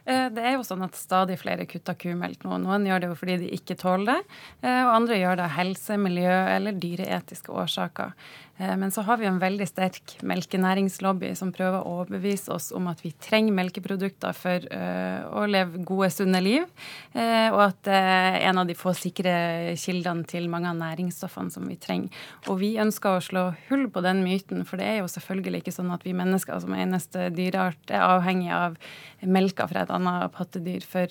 Eh, 0.05 0.29
Det 0.35 0.43
er 0.43 0.57
jo 0.57 0.65
sånn 0.67 0.83
at 0.85 0.97
stadig 0.99 1.39
flere 1.41 1.67
kutter 1.71 1.95
kumelk 1.95 2.43
nå. 2.45 2.59
Noen 2.63 2.87
gjør 2.89 3.01
det 3.05 3.11
jo 3.13 3.19
fordi 3.21 3.37
de 3.45 3.51
ikke 3.57 3.77
tåler 3.79 4.09
det, 4.11 4.39
eh, 4.67 4.81
og 4.85 4.95
andre 4.97 5.21
gjør 5.21 5.37
det 5.39 5.45
av 5.47 5.57
helse, 5.59 5.99
miljø 5.99 6.33
eller 6.57 6.73
dyreetiske 6.83 7.55
årsaker. 7.55 8.13
Eh, 8.57 8.77
Men 8.77 8.91
så 8.91 9.03
har 9.03 9.17
vi 9.17 9.27
en 9.27 9.39
veldig 9.39 9.67
sterk 9.69 10.17
melkenæringslobby 10.23 11.33
som 11.39 11.53
prøver 11.55 11.81
å 11.81 11.95
overbevise 12.01 12.53
oss 12.53 12.71
om 12.77 12.89
at 12.91 13.01
vi 13.05 13.13
trenger 13.13 13.55
melkeprodukter 13.57 14.37
for 14.37 14.67
eh, 14.69 15.23
å 15.25 15.47
leve 15.49 15.83
gode, 15.87 16.11
sunne 16.13 16.43
liv, 16.45 16.67
eh, 17.15 17.49
og 17.53 17.63
at 17.69 17.81
det 17.89 17.97
er 17.97 18.39
en 18.51 18.63
av 18.63 18.69
de 18.69 18.77
få 18.79 18.95
sikre 18.97 19.33
kildene 19.81 20.27
til 20.29 20.51
mange 20.53 20.71
av 20.71 20.79
næringsstoffene 20.81 21.53
som 21.55 21.67
vi 21.69 21.79
trenger. 21.81 22.13
Og 22.49 22.61
vi 22.61 22.75
ønsker 22.83 23.17
å 23.17 23.25
slå 23.25 23.47
hull 23.71 23.89
på 23.93 24.05
den 24.05 24.23
myten, 24.27 24.67
for 24.69 24.81
det 24.81 24.91
er 24.91 25.01
jo 25.01 25.11
selvfølgelig 25.11 25.63
ikke 25.63 25.77
sånn 25.79 25.95
at 25.95 26.05
vi 26.07 26.17
mennesker 26.17 26.61
som 26.63 26.77
eneste 26.77 27.31
dyreart 27.35 27.93
er 27.93 28.05
avhengig 28.05 28.53
av 28.53 28.77
melka 29.23 29.69
fra 29.71 29.85
et 29.85 29.95
annet 29.95 30.33
pattedyr 30.35 30.85
for 30.87 31.11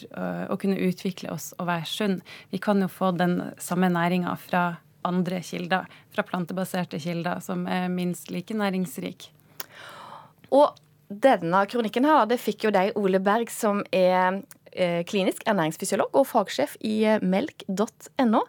å 0.52 0.58
kunne 0.60 0.80
utvikle 0.84 1.32
oss 1.32 1.52
og 1.58 1.70
være 1.70 1.88
sunn. 1.88 2.18
Vi 2.52 2.60
kan 2.62 2.82
jo 2.84 2.90
få 2.92 3.14
den 3.16 3.38
samme 3.62 3.90
næringa 3.92 4.36
fra 4.42 4.64
andre 5.08 5.42
kilder, 5.46 5.90
fra 6.14 6.26
plantebaserte 6.28 7.00
kilder, 7.02 7.42
som 7.44 7.66
er 7.70 7.90
minst 7.92 8.32
like 8.34 8.56
næringsrik. 8.58 9.30
Og 10.52 10.76
denne 11.12 11.66
kronikken 11.68 12.08
her, 12.08 12.26
det 12.30 12.40
fikk 12.40 12.68
jo 12.68 12.74
deg, 12.76 12.94
Ole 13.00 13.20
Berg, 13.24 13.52
som 13.52 13.82
er 13.96 14.42
eh, 14.72 15.02
klinisk 15.08 15.44
ernæringsfysiolog 15.50 16.16
og 16.16 16.28
fagsjef 16.30 16.78
i 16.88 17.02
eh, 17.08 17.24
melk.no, 17.24 18.46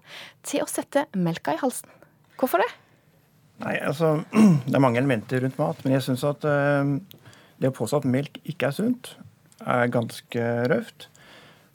til 0.46 0.64
å 0.64 0.70
sette 0.70 1.06
melka 1.18 1.56
i 1.56 1.62
halsen. 1.62 1.90
Hvorfor 2.38 2.62
det? 2.62 2.70
Nei, 3.62 3.76
altså, 3.78 4.20
Det 4.68 4.74
er 4.74 4.82
mange 4.82 5.02
elementer 5.02 5.42
rundt 5.42 5.58
mat, 5.60 5.82
men 5.84 5.96
jeg 5.96 6.06
syns 6.08 6.26
at 6.28 6.46
eh, 6.48 6.94
det 7.62 7.70
å 7.70 7.76
påstå 7.76 8.02
at 8.02 8.10
melk 8.10 8.40
ikke 8.42 8.70
er 8.70 8.78
sunt, 8.78 9.14
er 9.62 9.90
ganske 9.94 10.46
røft. 10.70 11.08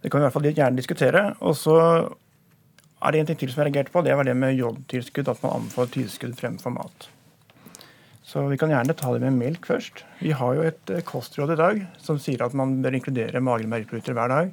Det 0.03 0.11
kan 0.11 0.19
vi 0.19 0.25
i 0.25 0.27
hvert 0.27 0.35
fall 0.35 0.47
gjerne 0.49 0.79
diskutere. 0.79 1.21
Og 1.39 1.55
så 1.55 1.77
er 2.97 3.13
det 3.13 3.19
en 3.21 3.29
ting 3.29 3.39
til 3.41 3.51
som 3.53 3.61
jeg 3.61 3.69
reagerte 3.69 3.93
på. 3.93 4.01
Det 4.05 4.15
var 4.17 4.25
det 4.25 4.33
med 4.37 4.57
jodtilskudd, 4.57 5.29
at 5.29 5.43
man 5.43 5.59
anbefaler 5.59 5.93
tilskudd 5.93 6.33
fremfor 6.39 6.73
mat. 6.73 7.09
Så 8.27 8.43
vi 8.51 8.57
kan 8.59 8.73
gjerne 8.73 8.95
ta 8.97 9.13
det 9.13 9.21
med 9.23 9.37
melk 9.37 9.69
først. 9.69 10.01
Vi 10.19 10.33
har 10.35 10.57
jo 10.57 10.65
et 10.67 10.91
eh, 10.91 11.05
kostråd 11.07 11.53
i 11.53 11.59
dag 11.61 11.83
som 12.03 12.19
sier 12.19 12.43
at 12.43 12.55
man 12.57 12.81
bør 12.83 12.97
inkludere 12.97 13.39
magre 13.43 13.69
melkeprodukter 13.71 14.17
hver 14.17 14.33
dag. 14.33 14.51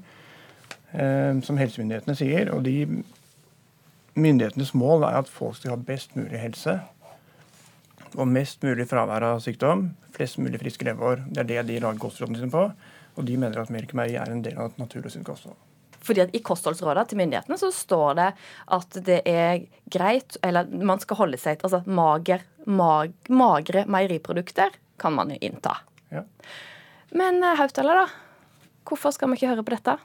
Eh, 0.94 1.40
som 1.42 1.58
helsemyndighetene 1.58 2.14
sier. 2.18 2.52
Og 2.54 2.62
de 2.68 3.02
myndighetenes 4.14 4.74
mål 4.78 5.08
er 5.08 5.18
at 5.24 5.32
folk 5.32 5.58
skal 5.58 5.74
ha 5.74 5.80
best 5.90 6.14
mulig 6.14 6.38
helse. 6.38 6.78
Og 8.14 8.30
mest 8.30 8.62
mulig 8.62 8.86
fravær 8.92 9.26
av 9.32 9.42
sykdom. 9.42 9.88
Flest 10.14 10.38
mulig 10.38 10.62
friske 10.62 10.86
leveår. 10.86 11.26
Det 11.26 11.42
er 11.42 11.50
det 11.50 11.68
de 11.72 11.82
lager 11.82 12.04
kostrådene 12.06 12.44
sine 12.44 12.54
på. 12.54 12.68
Og 13.18 13.26
de 13.26 13.40
mener 13.40 13.58
at 13.58 13.74
melk 13.74 13.96
og 13.96 14.04
meieri 14.04 14.20
er 14.22 14.30
en 14.30 14.44
del 14.44 14.60
av 14.60 14.70
et 14.70 14.84
naturlig 14.84 15.16
sunt 15.16 15.26
kosthold. 15.26 15.58
Fordi 16.04 16.24
at 16.26 16.34
I 16.36 16.42
kostholdsrådene 16.44 17.08
til 17.08 17.20
myndighetene 17.20 17.58
så 17.60 17.70
står 17.74 18.18
det 18.20 18.30
at 18.76 18.98
det 19.06 19.20
er 19.30 19.64
greit, 19.92 20.38
eller 20.44 20.68
man 20.68 21.00
skal 21.02 21.22
holde 21.22 21.40
seg 21.40 21.58
til 21.58 21.70
altså 21.70 21.82
mager, 21.88 22.44
mag, 22.66 23.14
magre 23.32 23.86
meieriprodukter 23.90 24.76
kan 25.00 25.16
man 25.16 25.32
jo 25.32 25.40
innta. 25.40 25.78
Ja. 26.12 26.24
Men 27.14 27.42
eh, 27.42 27.56
Hautala, 27.58 28.04
da? 28.04 28.06
Hvorfor 28.84 29.14
skal 29.14 29.30
vi 29.30 29.38
ikke 29.38 29.52
høre 29.54 29.64
på 29.64 29.74
dette? 29.74 29.96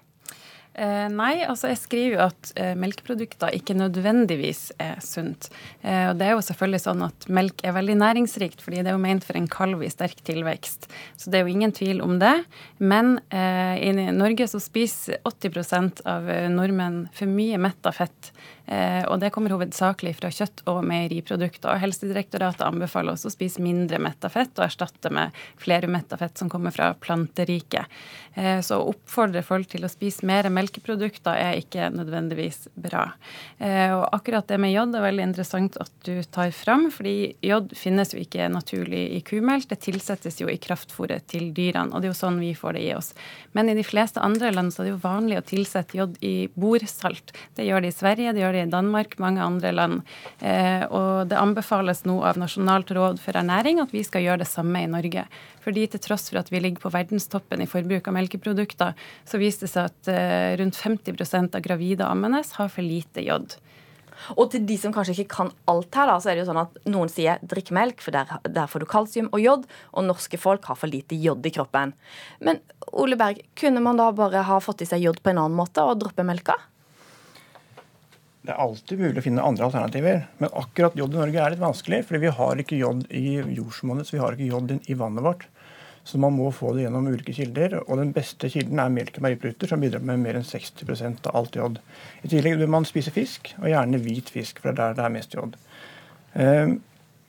Eh, 0.79 1.07
nei, 1.11 1.41
altså 1.43 1.73
jeg 1.73 1.79
skriver 1.81 2.13
jo 2.13 2.21
at 2.29 2.51
eh, 2.55 2.71
melkeprodukter 2.79 3.51
ikke 3.57 3.75
nødvendigvis 3.75 4.69
er 4.79 5.01
sunt. 5.03 5.49
Eh, 5.83 6.05
og 6.07 6.19
det 6.19 6.29
er 6.29 6.37
jo 6.37 6.45
selvfølgelig 6.47 6.81
sånn 6.85 7.03
at 7.09 7.27
melk 7.35 7.65
er 7.67 7.75
veldig 7.75 7.97
næringsrikt, 7.99 8.63
fordi 8.63 8.79
det 8.79 8.93
er 8.93 8.95
jo 8.95 9.03
ment 9.03 9.27
for 9.27 9.35
en 9.35 9.49
kalv 9.51 9.83
i 9.83 9.91
sterk 9.91 10.23
tilvekst. 10.27 10.87
Så 11.19 11.33
det 11.33 11.41
er 11.41 11.43
jo 11.43 11.55
ingen 11.57 11.75
tvil 11.75 11.99
om 12.05 12.15
det. 12.21 12.37
Men 12.79 13.17
i 13.29 13.91
Norge 14.15 14.47
så 14.49 14.59
spiser 14.61 15.19
80 15.27 16.01
av 16.07 16.27
nordmenn 16.53 17.01
for 17.15 17.29
mye 17.29 17.59
metta 17.61 17.91
fett. 17.95 18.31
Eh, 18.69 19.03
og 19.09 19.17
det 19.21 19.31
kommer 19.33 19.55
hovedsakelig 19.55 20.13
fra 20.19 20.29
kjøtt 20.33 20.61
og 20.69 20.83
meieriprodukter. 20.85 21.71
Og 21.73 21.81
Helsedirektoratet 21.81 22.61
anbefaler 22.67 23.15
også 23.15 23.31
å 23.31 23.33
spise 23.33 23.63
mindre 23.65 23.97
metta 24.01 24.29
fett 24.29 24.53
og 24.59 24.67
erstatte 24.67 25.09
med 25.13 25.33
flerumetta 25.57 26.19
fett 26.21 26.37
som 26.37 26.51
kommer 26.53 26.75
fra 26.75 26.91
planteriket. 26.93 27.89
Eh, 28.37 28.59
så 28.61 28.77
å 28.77 28.91
oppfordre 28.91 29.41
folk 29.45 29.71
til 29.71 29.87
å 29.87 29.91
spise 29.91 30.27
mer 30.29 30.51
melkeprodukter 30.53 31.33
er 31.33 31.57
ikke 31.63 31.89
nødvendigvis 31.95 32.67
bra. 32.77 33.07
Eh, 33.57 33.89
og 33.95 34.05
akkurat 34.15 34.47
det 34.47 34.59
med 34.61 34.75
jod 34.75 34.93
er 34.93 35.07
veldig 35.07 35.25
interessant 35.31 35.79
at 35.81 35.91
du 36.05 36.21
tar 36.29 36.53
fram, 36.53 36.89
fordi 36.93 37.33
jod 37.45 37.73
finnes 37.77 38.13
jo 38.13 38.21
ikke 38.21 38.51
naturlig 38.53 39.01
i 39.17 39.23
kumelk. 39.25 39.65
Det 39.71 39.81
tilsettes 39.87 40.37
jo 40.43 40.51
i 40.51 40.59
kraftfôret 40.61 41.25
til 41.33 41.49
dyrene, 41.57 41.89
og 41.89 42.03
det 42.03 42.11
er 42.11 42.13
jo 42.13 42.21
sånn 42.21 42.39
vi 42.43 42.53
får 42.57 42.77
det 42.77 42.85
i 42.85 42.93
oss. 42.93 43.15
Men 43.57 43.73
i 43.73 43.77
de 43.77 43.87
fleste 43.87 44.21
andre 44.21 44.53
land 44.53 44.75
så 44.75 44.83
er 44.83 44.89
det 44.89 44.93
jo 44.93 45.01
vanlig 45.07 45.41
å 45.41 45.47
tilsette 45.49 45.97
jod 45.97 46.21
i 46.21 46.35
bordsalt. 46.53 47.33
Det 47.57 47.65
gjør 47.65 47.81
de 47.81 47.89
i 47.89 47.97
Sverige, 47.97 48.37
det 48.37 48.45
gjør 48.45 48.55
de 48.55 48.58
i 48.63 48.69
Danmark, 48.69 49.17
mange 49.21 49.43
andre 49.43 49.71
land. 49.75 50.01
Eh, 50.39 50.83
og 50.87 51.29
det 51.31 51.39
anbefales 51.39 52.05
nå 52.07 52.19
av 52.27 52.39
Nasjonalt 52.41 52.91
råd 52.95 53.21
for 53.23 53.39
ernæring 53.39 53.81
at 53.83 53.93
vi 53.95 54.03
skal 54.07 54.25
gjøre 54.25 54.43
det 54.43 54.49
samme 54.51 54.83
i 54.83 54.91
Norge. 54.91 55.25
Fordi 55.65 55.87
til 55.91 56.03
tross 56.03 56.29
for 56.31 56.41
at 56.41 56.51
vi 56.53 56.61
ligger 56.63 56.83
på 56.83 56.93
verdenstoppen 56.93 57.63
i 57.63 57.69
forbruk 57.69 58.07
av 58.09 58.17
melkeprodukter, 58.17 58.95
så 59.27 59.41
viser 59.41 59.67
det 59.67 59.73
seg 59.73 59.89
at 59.91 60.13
eh, 60.13 60.53
rundt 60.61 60.79
50% 60.79 61.57
av 61.57 61.65
gravide 61.65 62.05
og 62.05 62.13
ammende 62.13 62.43
har 62.55 62.71
for 62.71 62.85
lite 62.85 63.25
jod. 63.25 63.59
Og 64.35 64.49
til 64.53 64.65
de 64.67 64.77
som 64.79 64.93
kanskje 64.95 65.15
ikke 65.17 65.35
kan 65.37 65.51
alt 65.71 65.95
her, 65.95 66.09
da, 66.09 66.17
så 66.19 66.31
er 66.31 66.37
det 66.37 66.43
jo 66.43 66.49
sånn 66.49 66.61
at 66.61 66.79
noen 66.91 67.11
sier 67.11 67.41
drikk 67.53 67.71
melk, 67.75 68.03
for 68.03 68.15
der, 68.15 68.31
der 68.47 68.69
får 68.69 68.83
du 68.83 68.89
kalsium 68.89 69.29
og 69.31 69.43
jod, 69.43 69.67
og 69.93 70.07
norske 70.07 70.39
folk 70.41 70.67
har 70.69 70.79
for 70.79 70.91
lite 70.91 71.17
jod 71.19 71.45
i 71.45 71.53
kroppen. 71.55 71.95
Men 72.43 72.61
Ole 72.91 73.19
Berg, 73.19 73.41
kunne 73.59 73.83
man 73.85 73.99
da 73.99 74.09
bare 74.15 74.43
ha 74.47 74.59
fått 74.63 74.83
i 74.83 74.89
seg 74.89 75.05
jod 75.05 75.21
på 75.23 75.33
en 75.33 75.43
annen 75.45 75.57
måte 75.57 75.85
og 75.85 76.01
droppe 76.01 76.25
melka? 76.27 76.57
Det 78.39 78.53
er 78.53 78.61
alltid 78.63 79.01
mulig 79.01 79.19
å 79.19 79.23
finne 79.25 79.43
andre 79.43 79.67
alternativer. 79.67 80.21
Men 80.39 80.53
akkurat 80.61 80.95
jod 80.97 81.13
i 81.13 81.19
Norge 81.19 81.41
er 81.43 81.53
litt 81.53 81.63
vanskelig, 81.63 82.05
fordi 82.07 82.21
vi 82.23 82.35
har 82.37 82.61
ikke 82.61 82.79
jod 82.79 83.01
i 83.11 83.23
jordsmonnet, 83.57 84.07
så 84.07 84.15
vi 84.15 84.21
har 84.23 84.35
ikke 84.35 84.47
jod 84.47 84.75
i 84.79 84.95
vannet 84.99 85.25
vårt. 85.25 85.47
Så 86.07 86.17
man 86.17 86.33
må 86.33 86.47
få 86.55 86.71
det 86.73 86.85
gjennom 86.85 87.07
ulike 87.11 87.35
kilder. 87.35 87.75
Og 87.83 87.99
den 87.99 88.13
beste 88.15 88.49
kilden 88.49 88.79
er 88.81 88.93
melk 88.93 89.19
og 89.19 89.25
meieriprodukter, 89.27 89.69
som 89.69 89.83
bidrar 89.83 90.05
med 90.07 90.23
mer 90.23 90.39
enn 90.39 90.47
60% 90.47 91.27
av 91.29 91.35
alt 91.37 91.59
jod. 91.59 91.81
I 92.23 92.31
tillegg 92.31 92.57
bør 92.61 92.71
man 92.79 92.87
spise 92.87 93.13
fisk, 93.13 93.51
og 93.59 93.67
gjerne 93.69 93.99
hvit 94.01 94.31
fisk, 94.33 94.63
for 94.63 94.71
det 94.71 94.79
er 94.79 94.79
der 94.79 94.97
det 95.01 95.05
er 95.05 95.17
mest 95.19 95.35
jod. 95.37 95.59
Ehm, 96.35 96.79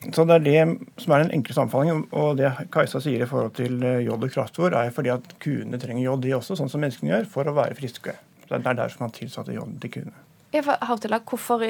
Så 0.09 0.25
det 0.25 0.33
er 0.33 0.39
det 0.41 0.87
som 0.97 1.13
er 1.13 1.21
den 1.21 1.35
enkleste 1.35 1.61
anbefalingen. 1.61 2.07
Og 2.17 2.39
det 2.39 2.49
Kajsa 2.73 3.03
sier 3.03 3.21
i 3.21 3.27
forhold 3.29 3.53
til 3.53 3.83
eh, 3.85 3.99
jod 4.07 4.23
og 4.25 4.31
kraftfôr, 4.33 4.73
er 4.73 4.89
fordi 4.89 5.11
at 5.13 5.35
kuene 5.43 5.77
trenger 5.77 6.07
jod, 6.07 6.23
de 6.23 6.33
også, 6.33 6.57
sånn 6.57 6.71
som 6.73 6.81
menneskene 6.81 7.11
gjør, 7.11 7.29
for 7.29 7.45
å 7.45 7.53
være 7.53 7.77
friske. 7.77 8.15
Så 8.47 8.57
Det 8.57 8.65
er 8.65 8.79
derfor 8.81 9.05
man 9.05 9.13
tilsatte 9.13 9.53
jod 9.53 9.77
til 9.83 9.91
kuene. 9.99 10.30
Hvorfor, 10.51 11.63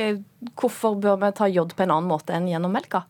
hvorfor 0.58 0.96
bør 0.98 1.20
vi 1.22 1.32
ta 1.38 1.48
jod 1.52 1.76
på 1.78 1.86
en 1.86 1.94
annen 1.94 2.10
måte 2.10 2.34
enn 2.34 2.50
gjennom 2.50 2.74
melka? 2.74 3.04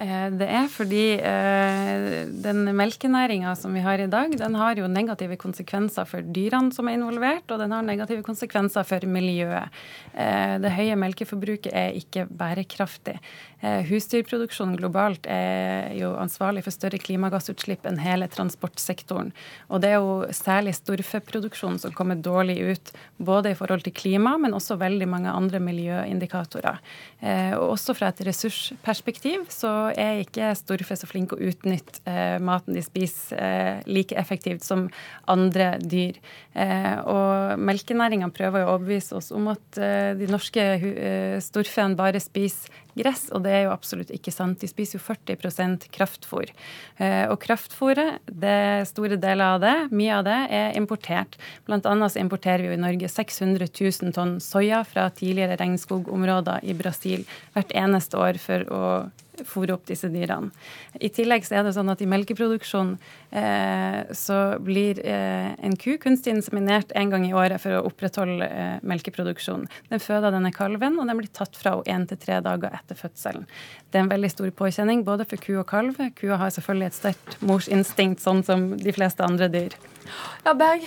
Eh, 0.00 0.30
Det 0.34 0.46
er 0.50 0.66
fordi 0.72 1.04
eh, 1.22 2.26
den 2.26 2.66
melkenæringa 2.74 3.54
som 3.56 3.74
vi 3.74 3.82
har 3.84 4.00
i 4.02 4.10
dag, 4.10 4.32
den 4.38 4.54
har 4.58 4.74
jo 4.78 4.88
negative 4.90 5.36
konsekvenser 5.38 6.06
for 6.08 6.22
dyrene 6.34 6.74
som 6.74 6.88
er 6.88 6.98
involvert, 6.98 7.46
og 7.50 7.62
den 7.62 7.72
har 7.72 7.86
negative 7.86 8.24
konsekvenser 8.26 8.86
for 8.86 9.06
miljøet. 9.06 9.70
Eh, 10.14 10.58
Det 10.58 10.72
høye 10.74 10.98
melkeforbruket 10.98 11.72
er 11.72 11.94
ikke 11.94 12.26
bærekraftig. 12.26 13.18
Husdyrproduksjonen 13.64 14.76
globalt 14.76 15.24
er 15.24 15.94
jo 15.96 16.10
ansvarlig 16.20 16.60
for 16.66 16.74
større 16.74 16.98
klimagassutslipp 17.00 17.86
enn 17.88 17.96
hele 17.96 18.26
transportsektoren. 18.28 19.30
Og 19.70 19.80
det 19.80 19.94
er 19.94 20.02
jo 20.02 20.26
særlig 20.36 20.74
storfeproduksjonen 20.76 21.80
som 21.80 21.94
kommer 21.96 22.20
dårlig 22.20 22.58
ut, 22.60 22.92
både 23.16 23.54
i 23.54 23.56
forhold 23.56 23.86
til 23.86 23.94
klima, 23.96 24.36
men 24.36 24.52
også 24.52 24.76
veldig 24.76 25.08
mange 25.08 25.32
andre 25.32 25.62
miljøindikatorer. 25.64 26.76
Og 27.56 27.70
også 27.70 27.96
fra 27.96 28.12
et 28.12 28.20
ressursperspektiv 28.28 29.48
så 29.48 29.83
er 29.92 30.22
ikke 30.22 30.52
storfe 30.58 30.96
så 30.98 31.08
flinke 31.08 31.36
å 31.36 31.42
utnytte 31.50 32.02
eh, 32.08 32.36
maten 32.42 32.76
de 32.76 32.82
spiser 32.84 33.38
eh, 33.38 33.82
like 33.90 34.16
effektivt 34.18 34.64
som 34.64 34.86
andre 35.30 35.74
dyr. 35.82 36.20
Eh, 36.52 36.96
og 37.10 37.60
melkenæringa 37.60 38.30
prøver 38.34 38.64
å 38.64 38.76
overbevise 38.76 39.18
oss 39.18 39.32
om 39.34 39.50
at 39.52 39.80
eh, 39.80 40.12
de 40.18 40.30
norske 40.30 40.64
eh, 40.80 41.36
storfene 41.44 41.98
bare 41.98 42.22
spiser 42.22 42.82
gress, 42.94 43.26
og 43.34 43.42
det 43.44 43.52
er 43.52 43.62
jo 43.66 43.74
absolutt 43.74 44.12
ikke 44.14 44.32
sant. 44.34 44.60
De 44.62 44.70
spiser 44.70 44.98
jo 44.98 45.04
40 45.04 45.88
kraftfôr. 45.94 46.50
Eh, 46.96 47.24
og 47.30 47.38
kraftfôret, 47.42 48.22
det 48.30 48.86
store 48.90 49.18
deler 49.20 49.56
av 49.56 49.62
det, 49.64 49.74
mye 49.94 50.20
av 50.20 50.24
det, 50.28 50.38
er 50.54 50.78
importert. 50.78 51.38
Blant 51.66 51.86
annet 51.90 52.14
så 52.14 52.22
importerer 52.22 52.64
vi 52.64 52.72
jo 52.72 52.78
i 52.78 52.82
Norge 52.84 53.10
600 53.10 53.68
000 53.68 54.14
tonn 54.16 54.38
soya 54.42 54.84
fra 54.86 55.08
tidligere 55.10 55.58
regnskogområder 55.60 56.64
i 56.64 56.76
Brasil 56.78 57.26
hvert 57.54 57.74
eneste 57.74 58.20
år 58.20 58.40
for 58.42 58.66
å 58.70 58.82
fôre 59.48 59.74
opp 59.74 59.86
disse 59.88 60.08
dyrene. 60.12 60.52
I 61.00 61.10
tillegg 61.14 61.46
så 61.46 61.58
er 61.58 61.66
det 61.66 61.74
sånn 61.76 61.90
at 61.92 62.02
i 62.04 62.08
melkeproduksjon 62.10 62.94
eh, 63.34 64.00
så 64.14 64.38
blir 64.62 65.00
eh, 65.04 65.54
en 65.58 65.76
ku 65.80 65.96
kunstig 66.02 66.36
inseminert 66.36 66.94
en 66.94 67.10
gang 67.12 67.26
i 67.26 67.34
året 67.34 67.62
for 67.62 67.78
å 67.78 67.82
opprettholde 67.88 68.46
eh, 68.46 68.76
melkeproduksjonen. 68.86 69.66
Den 69.90 70.04
føder 70.04 70.34
denne 70.34 70.52
kalven, 70.54 71.00
og 71.00 71.10
den 71.10 71.20
blir 71.20 71.32
tatt 71.34 71.58
fra 71.58 71.78
henne 71.80 72.04
én 72.04 72.06
til 72.08 72.20
tre 72.20 72.38
dager 72.44 72.74
etter 72.76 72.98
fødselen. 72.98 73.44
Det 73.90 74.00
er 74.00 74.06
en 74.06 74.12
veldig 74.12 74.30
stor 74.32 74.54
påkjenning 74.56 75.04
både 75.06 75.26
for 75.28 75.42
ku 75.42 75.52
og 75.58 75.66
kalv. 75.70 75.98
Kua 76.18 76.38
har 76.40 76.54
selvfølgelig 76.54 76.90
et 76.90 77.00
sterkt 77.00 77.36
morsinstinkt, 77.44 78.22
sånn 78.24 78.42
som 78.46 78.72
de 78.80 78.94
fleste 78.94 79.26
andre 79.26 79.50
dyr. 79.52 79.76
Ja, 80.44 80.54
Berg, 80.58 80.86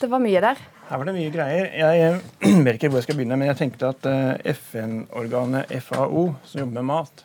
det 0.00 0.10
var 0.10 0.22
mye 0.22 0.42
der. 0.44 0.60
Her 0.90 0.98
var 0.98 1.06
det 1.06 1.14
mye 1.14 1.30
greier. 1.30 1.68
Jeg 1.70 2.06
eh, 2.06 2.56
vet 2.66 2.74
ikke 2.74 2.88
hvor 2.90 2.98
jeg 2.98 3.06
skal 3.06 3.20
begynne, 3.20 3.36
men 3.38 3.50
jeg 3.52 3.60
tenkte 3.60 3.92
at 3.92 4.08
eh, 4.10 4.54
FN-organet 4.56 5.70
FAO, 5.86 6.24
som 6.42 6.64
jobber 6.64 6.80
med 6.80 6.88
mat, 6.88 7.22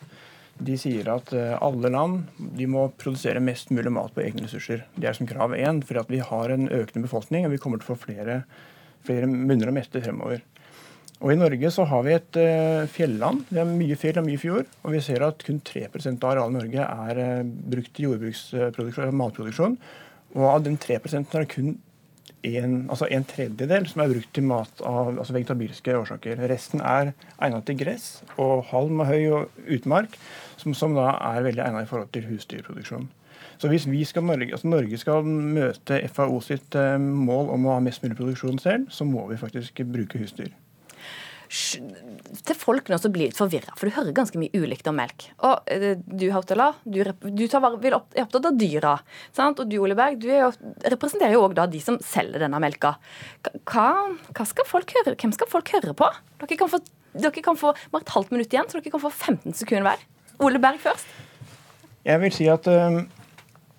de 0.58 0.76
sier 0.80 1.08
at 1.12 1.32
eh, 1.36 1.54
alle 1.60 1.90
land 1.92 2.26
de 2.56 2.66
må 2.70 2.86
produsere 3.00 3.42
mest 3.44 3.72
mulig 3.74 3.92
mat 3.92 4.14
på 4.14 4.22
egne 4.24 4.46
ressurser. 4.46 4.86
Det 4.96 5.10
er 5.10 5.16
som 5.16 5.28
krav 5.28 5.54
én, 5.56 5.82
for 5.84 6.00
at 6.00 6.10
vi 6.12 6.22
har 6.24 6.52
en 6.52 6.68
økende 6.68 7.04
befolkning, 7.04 7.46
og 7.46 7.52
vi 7.52 7.60
kommer 7.62 7.82
til 7.82 7.90
å 7.90 7.92
få 7.94 8.06
flere, 8.06 8.42
flere 9.06 9.28
munner 9.28 9.70
å 9.70 9.76
mette 9.76 10.02
fremover. 10.04 10.40
Og 11.24 11.32
I 11.32 11.38
Norge 11.38 11.70
så 11.72 11.86
har 11.88 12.02
vi 12.04 12.12
et 12.12 12.38
uh, 12.40 12.88
fjelland. 12.92 13.46
Vi 13.48 13.56
har 13.56 13.68
mye 13.68 13.96
fjell 13.96 14.18
og 14.20 14.26
mye 14.26 14.40
fjord. 14.40 14.66
Og 14.84 14.92
vi 14.92 15.00
ser 15.04 15.24
at 15.24 15.40
kun 15.46 15.62
3 15.64 15.86
av 15.88 16.26
arealet 16.28 16.50
i 16.50 16.56
Norge 16.58 16.88
er 17.08 17.20
uh, 17.22 17.52
brukt 17.72 17.94
til 17.96 18.10
jordbruksproduksjon, 18.10 19.16
matproduksjon. 19.16 19.78
Og 20.36 20.44
av 20.50 20.66
den 20.66 20.76
3 20.76 20.98
er 21.00 21.24
det 21.32 21.46
kun 21.54 21.78
en, 22.44 22.74
altså 22.90 23.08
en 23.10 23.24
tredjedel 23.26 23.86
som 23.90 24.02
er 24.02 24.12
brukt 24.12 24.32
til 24.34 24.46
mat 24.46 24.82
av 24.86 25.12
altså 25.14 25.34
vegetabilske 25.36 25.96
årsaker. 25.98 26.42
Resten 26.50 26.82
er 26.84 27.12
egnet 27.42 27.66
til 27.66 27.78
gress 27.80 28.08
og 28.36 28.66
halm 28.70 29.02
og 29.02 29.10
høy 29.10 29.22
og 29.38 29.62
utmark, 29.78 30.18
som, 30.60 30.74
som 30.74 30.96
da 30.96 31.12
er 31.32 31.46
veldig 31.46 31.64
egnet 31.64 31.86
i 31.86 31.90
forhold 31.90 32.12
til 32.14 32.28
husdyrproduksjon. 32.30 33.08
Så 33.58 33.68
hvis 33.72 33.86
vi 33.88 34.04
skal 34.04 34.30
altså 34.30 34.68
Norge 34.68 34.98
skal 35.00 35.24
møte 35.24 36.02
FAO 36.12 36.40
sitt 36.44 36.74
eh, 36.76 36.98
mål 37.00 37.50
om 37.54 37.66
å 37.66 37.76
ha 37.76 37.80
mest 37.80 38.04
mulig 38.04 38.18
produksjon 38.18 38.60
selv, 38.60 38.90
så 38.92 39.04
må 39.08 39.26
vi 39.30 39.40
faktisk 39.40 39.80
bruke 39.92 40.20
husdyr. 40.20 40.52
Til 41.46 42.58
folk 42.58 42.90
nå 42.90 42.98
som 43.00 43.12
blir 43.14 43.30
litt 43.30 43.38
forvirra, 43.38 43.74
for 43.78 43.88
du 43.88 43.94
hører 43.96 44.16
ganske 44.16 44.40
mye 44.40 44.52
ulikt 44.56 44.88
om 44.90 44.96
melk. 44.98 45.28
Og 45.46 45.70
eh, 45.72 45.94
du, 45.98 46.26
Hautala, 46.34 46.72
du, 46.84 47.02
du 47.22 47.44
tar, 47.50 47.66
vil 47.82 47.96
opp, 47.98 48.08
er 48.16 48.26
opptatt 48.26 48.50
av 48.50 48.58
dyra. 48.58 48.96
Sant? 49.36 49.62
Og 49.62 49.70
du, 49.70 49.78
Ole 49.82 49.96
Berg, 49.98 50.18
du 50.22 50.28
jo, 50.30 50.50
representerer 50.86 51.36
jo 51.36 51.44
òg 51.46 51.56
de 51.72 51.82
som 51.82 51.98
selger 52.04 52.42
denne 52.46 52.60
melka. 52.62 52.96
Hva, 53.64 53.88
hva 54.32 54.48
skal 54.48 54.68
folk 54.68 54.96
høre? 54.98 55.16
Hvem 55.16 55.34
skal 55.36 55.50
folk 55.50 55.70
høre 55.76 55.94
på? 55.96 56.10
Dere 56.42 56.60
kan 56.60 56.72
få, 56.72 56.82
dere 57.16 57.44
kan 57.44 57.58
få 57.60 57.74
bare 57.92 58.06
et 58.06 58.16
halvt 58.16 58.34
minutt 58.34 58.52
igjen, 58.52 58.68
så 58.70 58.80
dere 58.80 58.94
kan 58.94 59.04
få 59.06 59.12
15 59.12 59.56
sekunder 59.62 59.90
hver. 59.90 60.04
Ole 60.44 60.60
Berg 60.62 60.82
først. 60.82 61.14
Jeg 62.06 62.22
vil 62.22 62.34
si 62.34 62.46
at 62.50 62.68
eh, 62.70 63.00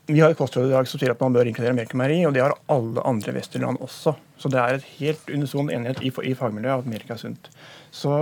vi 0.08 0.20
har 0.20 0.32
et 0.32 0.40
kostråd 0.40 0.70
i 0.70 0.74
dag 0.74 0.88
som 0.88 1.02
sier 1.02 1.12
at 1.12 1.20
man 1.22 1.36
bør 1.36 1.50
inkludere 1.50 1.76
melkemeieri, 1.76 2.22
og 2.28 2.36
det 2.36 2.44
har 2.44 2.56
alle 2.72 3.04
andre 3.08 3.34
vestlige 3.36 3.66
land 3.66 3.82
også. 3.84 4.14
Så 4.40 4.52
det 4.52 4.60
er 4.62 4.78
et 4.78 4.88
helt 5.02 5.32
unison 5.34 5.72
enighet 5.74 6.00
i, 6.06 6.12
i 6.32 6.36
fagmiljøet 6.38 6.86
at 6.86 6.90
melk 6.94 7.12
er 7.12 7.20
sunt. 7.20 7.50
Så 7.92 8.14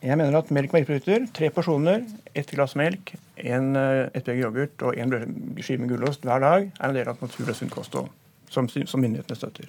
jeg 0.00 0.16
mener 0.16 0.38
at 0.38 0.52
melk 0.54 0.72
og 0.72 0.78
melkeprodukter, 0.78 1.26
tre 1.36 1.50
porsjoner, 1.52 2.06
ett 2.36 2.52
glass 2.56 2.76
melk, 2.76 3.14
en, 3.36 3.74
eh, 3.76 4.06
et 4.16 4.24
begge 4.24 4.46
yoghurt 4.46 4.84
og 4.86 4.96
en 4.96 5.12
skive 5.60 5.84
med 5.84 5.92
gulost 5.92 6.24
hver 6.24 6.40
dag, 6.44 6.70
er 6.72 6.88
en 6.88 6.96
del 6.96 7.08
av 7.08 7.18
et 7.18 7.28
naturlig 7.28 7.52
og 7.52 7.60
sunt 7.60 7.76
kosthold, 7.76 8.08
som, 8.52 8.68
som 8.68 9.04
myndighetene 9.04 9.36
støtter. 9.36 9.68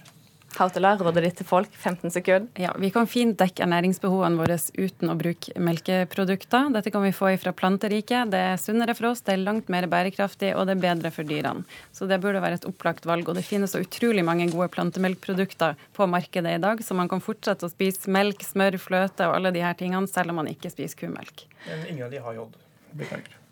Hautala, 0.58 0.96
rådet 0.98 1.24
ditt 1.24 1.38
til 1.42 1.48
folk, 1.48 1.74
15 1.74 2.12
sekunder. 2.14 2.48
Ja, 2.58 2.72
Vi 2.78 2.90
kan 2.94 3.08
fint 3.08 3.38
dekke 3.38 3.64
ernæringsbehovene 3.66 4.40
våre 4.40 4.58
uten 4.58 5.12
å 5.12 5.16
bruke 5.18 5.54
melkeprodukter. 5.62 6.72
Dette 6.74 6.92
kan 6.92 7.04
vi 7.06 7.14
få 7.14 7.30
fra 7.38 7.54
planteriket. 7.54 8.32
Det 8.32 8.42
er 8.52 8.58
sunnere 8.58 8.96
for 8.98 9.12
oss, 9.12 9.22
det 9.22 9.36
er 9.36 9.44
langt 9.44 9.70
mer 9.70 9.88
bærekraftig, 9.88 10.56
og 10.56 10.68
det 10.68 10.78
er 10.78 10.84
bedre 10.84 11.12
for 11.14 11.24
dyrene. 11.24 11.66
Så 11.94 12.08
det 12.10 12.20
burde 12.24 12.42
være 12.42 12.60
et 12.62 12.70
opplagt 12.70 13.06
valg. 13.06 13.30
Og 13.30 13.38
det 13.38 13.46
finnes 13.46 13.72
så 13.72 13.84
utrolig 13.84 14.26
mange 14.26 14.50
gode 14.52 14.70
plantemelkprodukter 14.74 15.78
på 15.94 16.10
markedet 16.10 16.58
i 16.58 16.62
dag, 16.64 16.82
så 16.84 16.98
man 16.98 17.10
kan 17.12 17.22
fortsette 17.22 17.68
å 17.68 17.74
spise 17.74 18.10
melk, 18.10 18.42
smør, 18.46 18.80
fløte 18.82 19.30
og 19.30 19.38
alle 19.38 19.54
de 19.54 19.66
her 19.66 19.78
tingene, 19.78 20.10
selv 20.10 20.34
om 20.34 20.42
man 20.42 20.50
ikke 20.52 20.74
spiser 20.74 21.06
kumelk. 21.06 21.46
Men 21.68 21.86
ingen 21.92 22.08
av 22.08 22.16
de 22.16 22.24
har 22.24 22.42
jod. 22.42 22.58
Beklager. 22.98 23.47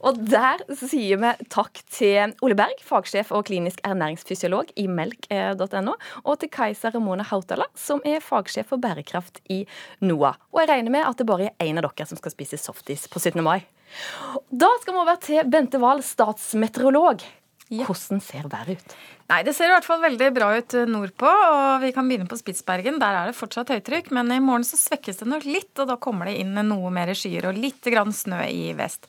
Og 0.00 0.20
der 0.30 0.62
sier 0.78 1.20
vi 1.20 1.32
takk 1.52 1.82
til 1.92 2.34
Ole 2.44 2.56
Berg, 2.58 2.80
fagsjef 2.86 3.32
og 3.36 3.46
klinisk 3.50 3.82
ernæringsfysiolog 3.86 4.72
i 4.80 4.86
melk.no, 4.90 5.96
og 6.24 6.40
til 6.40 6.52
Kajsa 6.52 6.92
Ramona 6.94 7.26
Hautala, 7.30 7.68
som 7.78 8.02
er 8.04 8.22
fagsjef 8.24 8.70
for 8.72 8.82
bærekraft 8.82 9.42
i 9.52 9.62
NOAH. 10.04 10.40
Og 10.54 10.62
jeg 10.62 10.72
regner 10.72 10.94
med 10.94 11.06
at 11.06 11.18
det 11.20 11.28
bare 11.28 11.50
er 11.50 11.68
én 11.68 11.80
av 11.80 11.88
dere 11.88 12.08
som 12.08 12.20
skal 12.20 12.34
spise 12.34 12.60
softis 12.60 13.06
på 13.10 13.22
17. 13.22 13.42
mai. 13.44 13.60
Da 14.50 14.68
skal 14.80 14.94
vi 14.94 15.02
over 15.02 15.20
til 15.22 15.50
Bente 15.50 15.80
Wahl, 15.82 16.02
statsmeteorolog. 16.06 17.24
Hvordan 17.70 18.18
ser 18.22 18.48
været 18.50 18.74
ut? 18.74 18.94
Nei, 19.30 19.42
Det 19.46 19.54
ser 19.54 19.70
i 19.70 19.74
hvert 19.74 19.86
fall 19.86 20.00
veldig 20.02 20.30
bra 20.34 20.48
ut 20.58 20.74
eh, 20.74 20.88
nordpå, 20.90 21.30
og 21.30 21.84
vi 21.84 21.92
kan 21.94 22.08
begynne 22.10 22.26
på 22.30 22.38
Spitsbergen. 22.38 22.98
Der 22.98 23.14
er 23.14 23.30
det 23.30 23.38
fortsatt 23.38 23.70
høytrykk, 23.70 24.10
men 24.16 24.32
i 24.34 24.40
morgen 24.42 24.66
så 24.66 24.78
svekkes 24.80 25.22
det 25.22 25.28
nok 25.30 25.46
litt, 25.46 25.72
og 25.78 25.86
da 25.92 25.98
kommer 26.02 26.26
det 26.26 26.40
inn 26.42 26.58
noe 26.66 26.90
mer 26.90 27.14
skyer 27.14 27.46
og 27.46 27.60
litt 27.60 27.86
grann 27.86 28.10
snø 28.10 28.42
i 28.50 28.72
vest. 28.78 29.06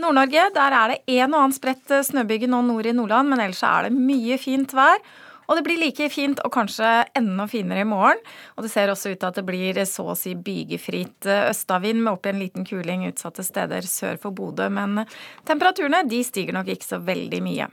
Nord-Norge, 0.00 0.46
der 0.54 0.76
er 0.78 0.94
det 0.94 1.18
en 1.18 1.34
og 1.34 1.42
annen 1.42 1.56
spredt 1.56 1.92
eh, 1.92 2.06
snøbyge 2.06 2.48
nå 2.48 2.62
nord 2.64 2.88
i 2.88 2.96
Nordland, 2.96 3.28
men 3.28 3.44
ellers 3.44 3.60
er 3.68 3.90
det 3.90 3.98
mye 3.98 4.40
fint 4.40 4.72
vær. 4.72 5.02
Og 5.50 5.58
det 5.58 5.64
blir 5.66 5.80
like 5.82 6.06
fint 6.14 6.38
og 6.46 6.52
kanskje 6.54 6.88
enda 7.18 7.48
finere 7.50 7.82
i 7.82 7.88
morgen. 7.88 8.20
Og 8.54 8.64
det 8.64 8.70
ser 8.70 8.92
også 8.92 9.10
ut 9.10 9.18
til 9.18 9.28
at 9.28 9.40
det 9.40 9.46
blir 9.48 9.80
så 9.88 10.06
å 10.12 10.16
si 10.18 10.36
bygefritt 10.38 11.26
østavind 11.50 12.04
med 12.04 12.12
opp 12.14 12.28
i 12.28 12.30
en 12.30 12.38
liten 12.38 12.66
kuling 12.68 13.02
utsatte 13.08 13.42
steder 13.42 13.86
sør 13.90 14.20
for 14.22 14.36
Bodø. 14.36 14.68
Men 14.70 15.02
temperaturene 15.48 16.04
de 16.06 16.22
stiger 16.26 16.54
nok 16.54 16.70
ikke 16.70 16.86
så 16.86 17.00
veldig 17.02 17.42
mye. 17.42 17.66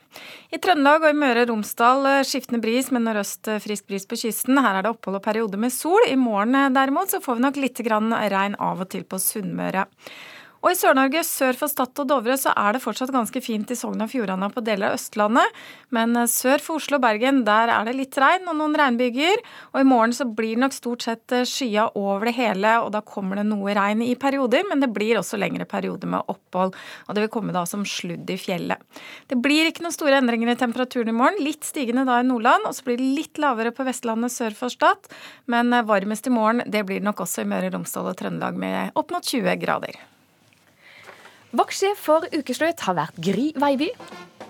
I 0.50 0.62
Trøndelag 0.64 1.06
og 1.06 1.14
i 1.14 1.20
Møre 1.22 1.44
og 1.46 1.52
Romsdal 1.52 2.10
eh, 2.10 2.24
skiftende 2.28 2.62
bris 2.64 2.90
med 2.96 3.06
nordøst 3.06 3.52
eh, 3.52 3.62
frisk 3.62 3.90
bris 3.92 4.08
på 4.10 4.20
kysten. 4.24 4.58
Her 4.64 4.80
er 4.80 4.88
det 4.88 4.94
opphold 4.96 5.20
og 5.20 5.26
perioder 5.26 5.62
med 5.62 5.76
sol. 5.76 6.02
I 6.10 6.18
morgen 6.20 6.58
eh, 6.58 6.72
derimot 6.74 7.14
så 7.14 7.22
får 7.24 7.38
vi 7.38 7.46
nok 7.46 7.62
litt 7.62 7.84
regn 7.88 8.58
av 8.58 8.82
og 8.82 8.90
til 8.90 9.06
på 9.06 9.22
Sunnmøre. 9.22 9.86
Og 10.64 10.72
i 10.72 10.78
Sør-Norge 10.78 11.22
sør 11.28 11.58
for 11.58 11.72
Stad 11.72 12.00
og 12.02 12.08
Dovre 12.10 12.36
så 12.40 12.54
er 12.58 12.76
det 12.76 12.82
fortsatt 12.84 13.14
ganske 13.14 13.42
fint 13.46 13.70
i 13.72 13.78
Sogn 13.78 14.02
og 14.04 14.10
Fjordane 14.12 14.50
og 14.50 14.56
på 14.56 14.64
deler 14.66 14.90
av 14.90 14.98
Østlandet. 14.98 15.60
Men 15.94 16.18
sør 16.32 16.64
for 16.64 16.82
Oslo 16.82 16.98
og 16.98 17.04
Bergen 17.06 17.44
der 17.48 17.72
er 17.74 17.88
det 17.88 17.96
litt 17.98 18.18
regn 18.20 18.50
og 18.50 18.58
noen 18.60 18.78
regnbyger. 18.80 19.44
Og 19.74 19.82
i 19.82 19.88
morgen 19.88 20.16
så 20.18 20.26
blir 20.26 20.56
det 20.56 20.64
nok 20.66 20.76
stort 20.76 21.06
sett 21.06 21.36
skya 21.48 21.88
over 22.00 22.28
det 22.30 22.36
hele, 22.40 22.74
og 22.82 22.92
da 22.96 23.04
kommer 23.06 23.40
det 23.40 23.46
noe 23.50 23.76
regn 23.78 24.02
i 24.06 24.16
perioder. 24.20 24.66
Men 24.70 24.82
det 24.84 24.92
blir 24.96 25.22
også 25.22 25.40
lengre 25.40 25.68
perioder 25.70 26.10
med 26.10 26.26
opphold, 26.34 26.74
og 27.06 27.16
det 27.16 27.26
vil 27.26 27.34
komme 27.38 27.56
da 27.56 27.64
som 27.70 27.86
sludd 27.88 28.30
i 28.34 28.40
fjellet. 28.42 28.82
Det 29.30 29.40
blir 29.42 29.70
ikke 29.70 29.86
noen 29.86 29.96
store 29.96 30.18
endringer 30.20 30.54
i 30.54 30.60
temperaturen 30.60 31.14
i 31.14 31.18
morgen. 31.18 31.42
Litt 31.46 31.68
stigende 31.68 32.08
da 32.08 32.20
i 32.22 32.28
Nordland, 32.28 32.66
og 32.68 32.76
så 32.76 32.88
blir 32.88 33.00
det 33.00 33.14
litt 33.22 33.42
lavere 33.42 33.76
på 33.76 33.86
Vestlandet 33.88 34.34
sør 34.34 34.58
for 34.58 34.74
Stad. 34.74 35.10
Men 35.46 35.72
varmest 35.88 36.28
i 36.28 36.34
morgen 36.34 36.66
det 36.66 36.84
blir 36.88 37.02
det 37.02 37.08
nok 37.08 37.24
også 37.28 37.46
i 37.46 37.50
Møre 37.50 37.70
og 37.70 37.78
Romsdal 37.78 38.12
og 38.12 38.20
Trøndelag 38.20 38.60
med 38.60 38.98
opp 38.98 39.14
mot 39.14 39.24
20 39.24 39.60
grader. 39.62 40.17
Vaktsjef 41.56 41.96
for 41.96 42.26
Ukeslutt 42.36 42.82
har 42.84 42.98
vært 42.98 43.20
Gry 43.24 43.54
Veiby. 43.56 43.88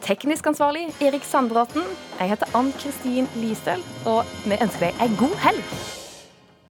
Teknisk 0.01 0.47
ansvarlig 0.49 0.87
Erik 0.97 1.21
Sandbråten. 1.29 1.85
Jeg 2.17 2.31
heter 2.31 2.57
Ann 2.57 2.71
Kristin 2.81 3.29
Listøl, 3.37 3.85
og 4.09 4.25
vi 4.47 4.57
ønsker 4.57 4.87
deg 4.87 5.05
ei 5.05 5.11
god 5.19 5.37
helg. 5.45 5.77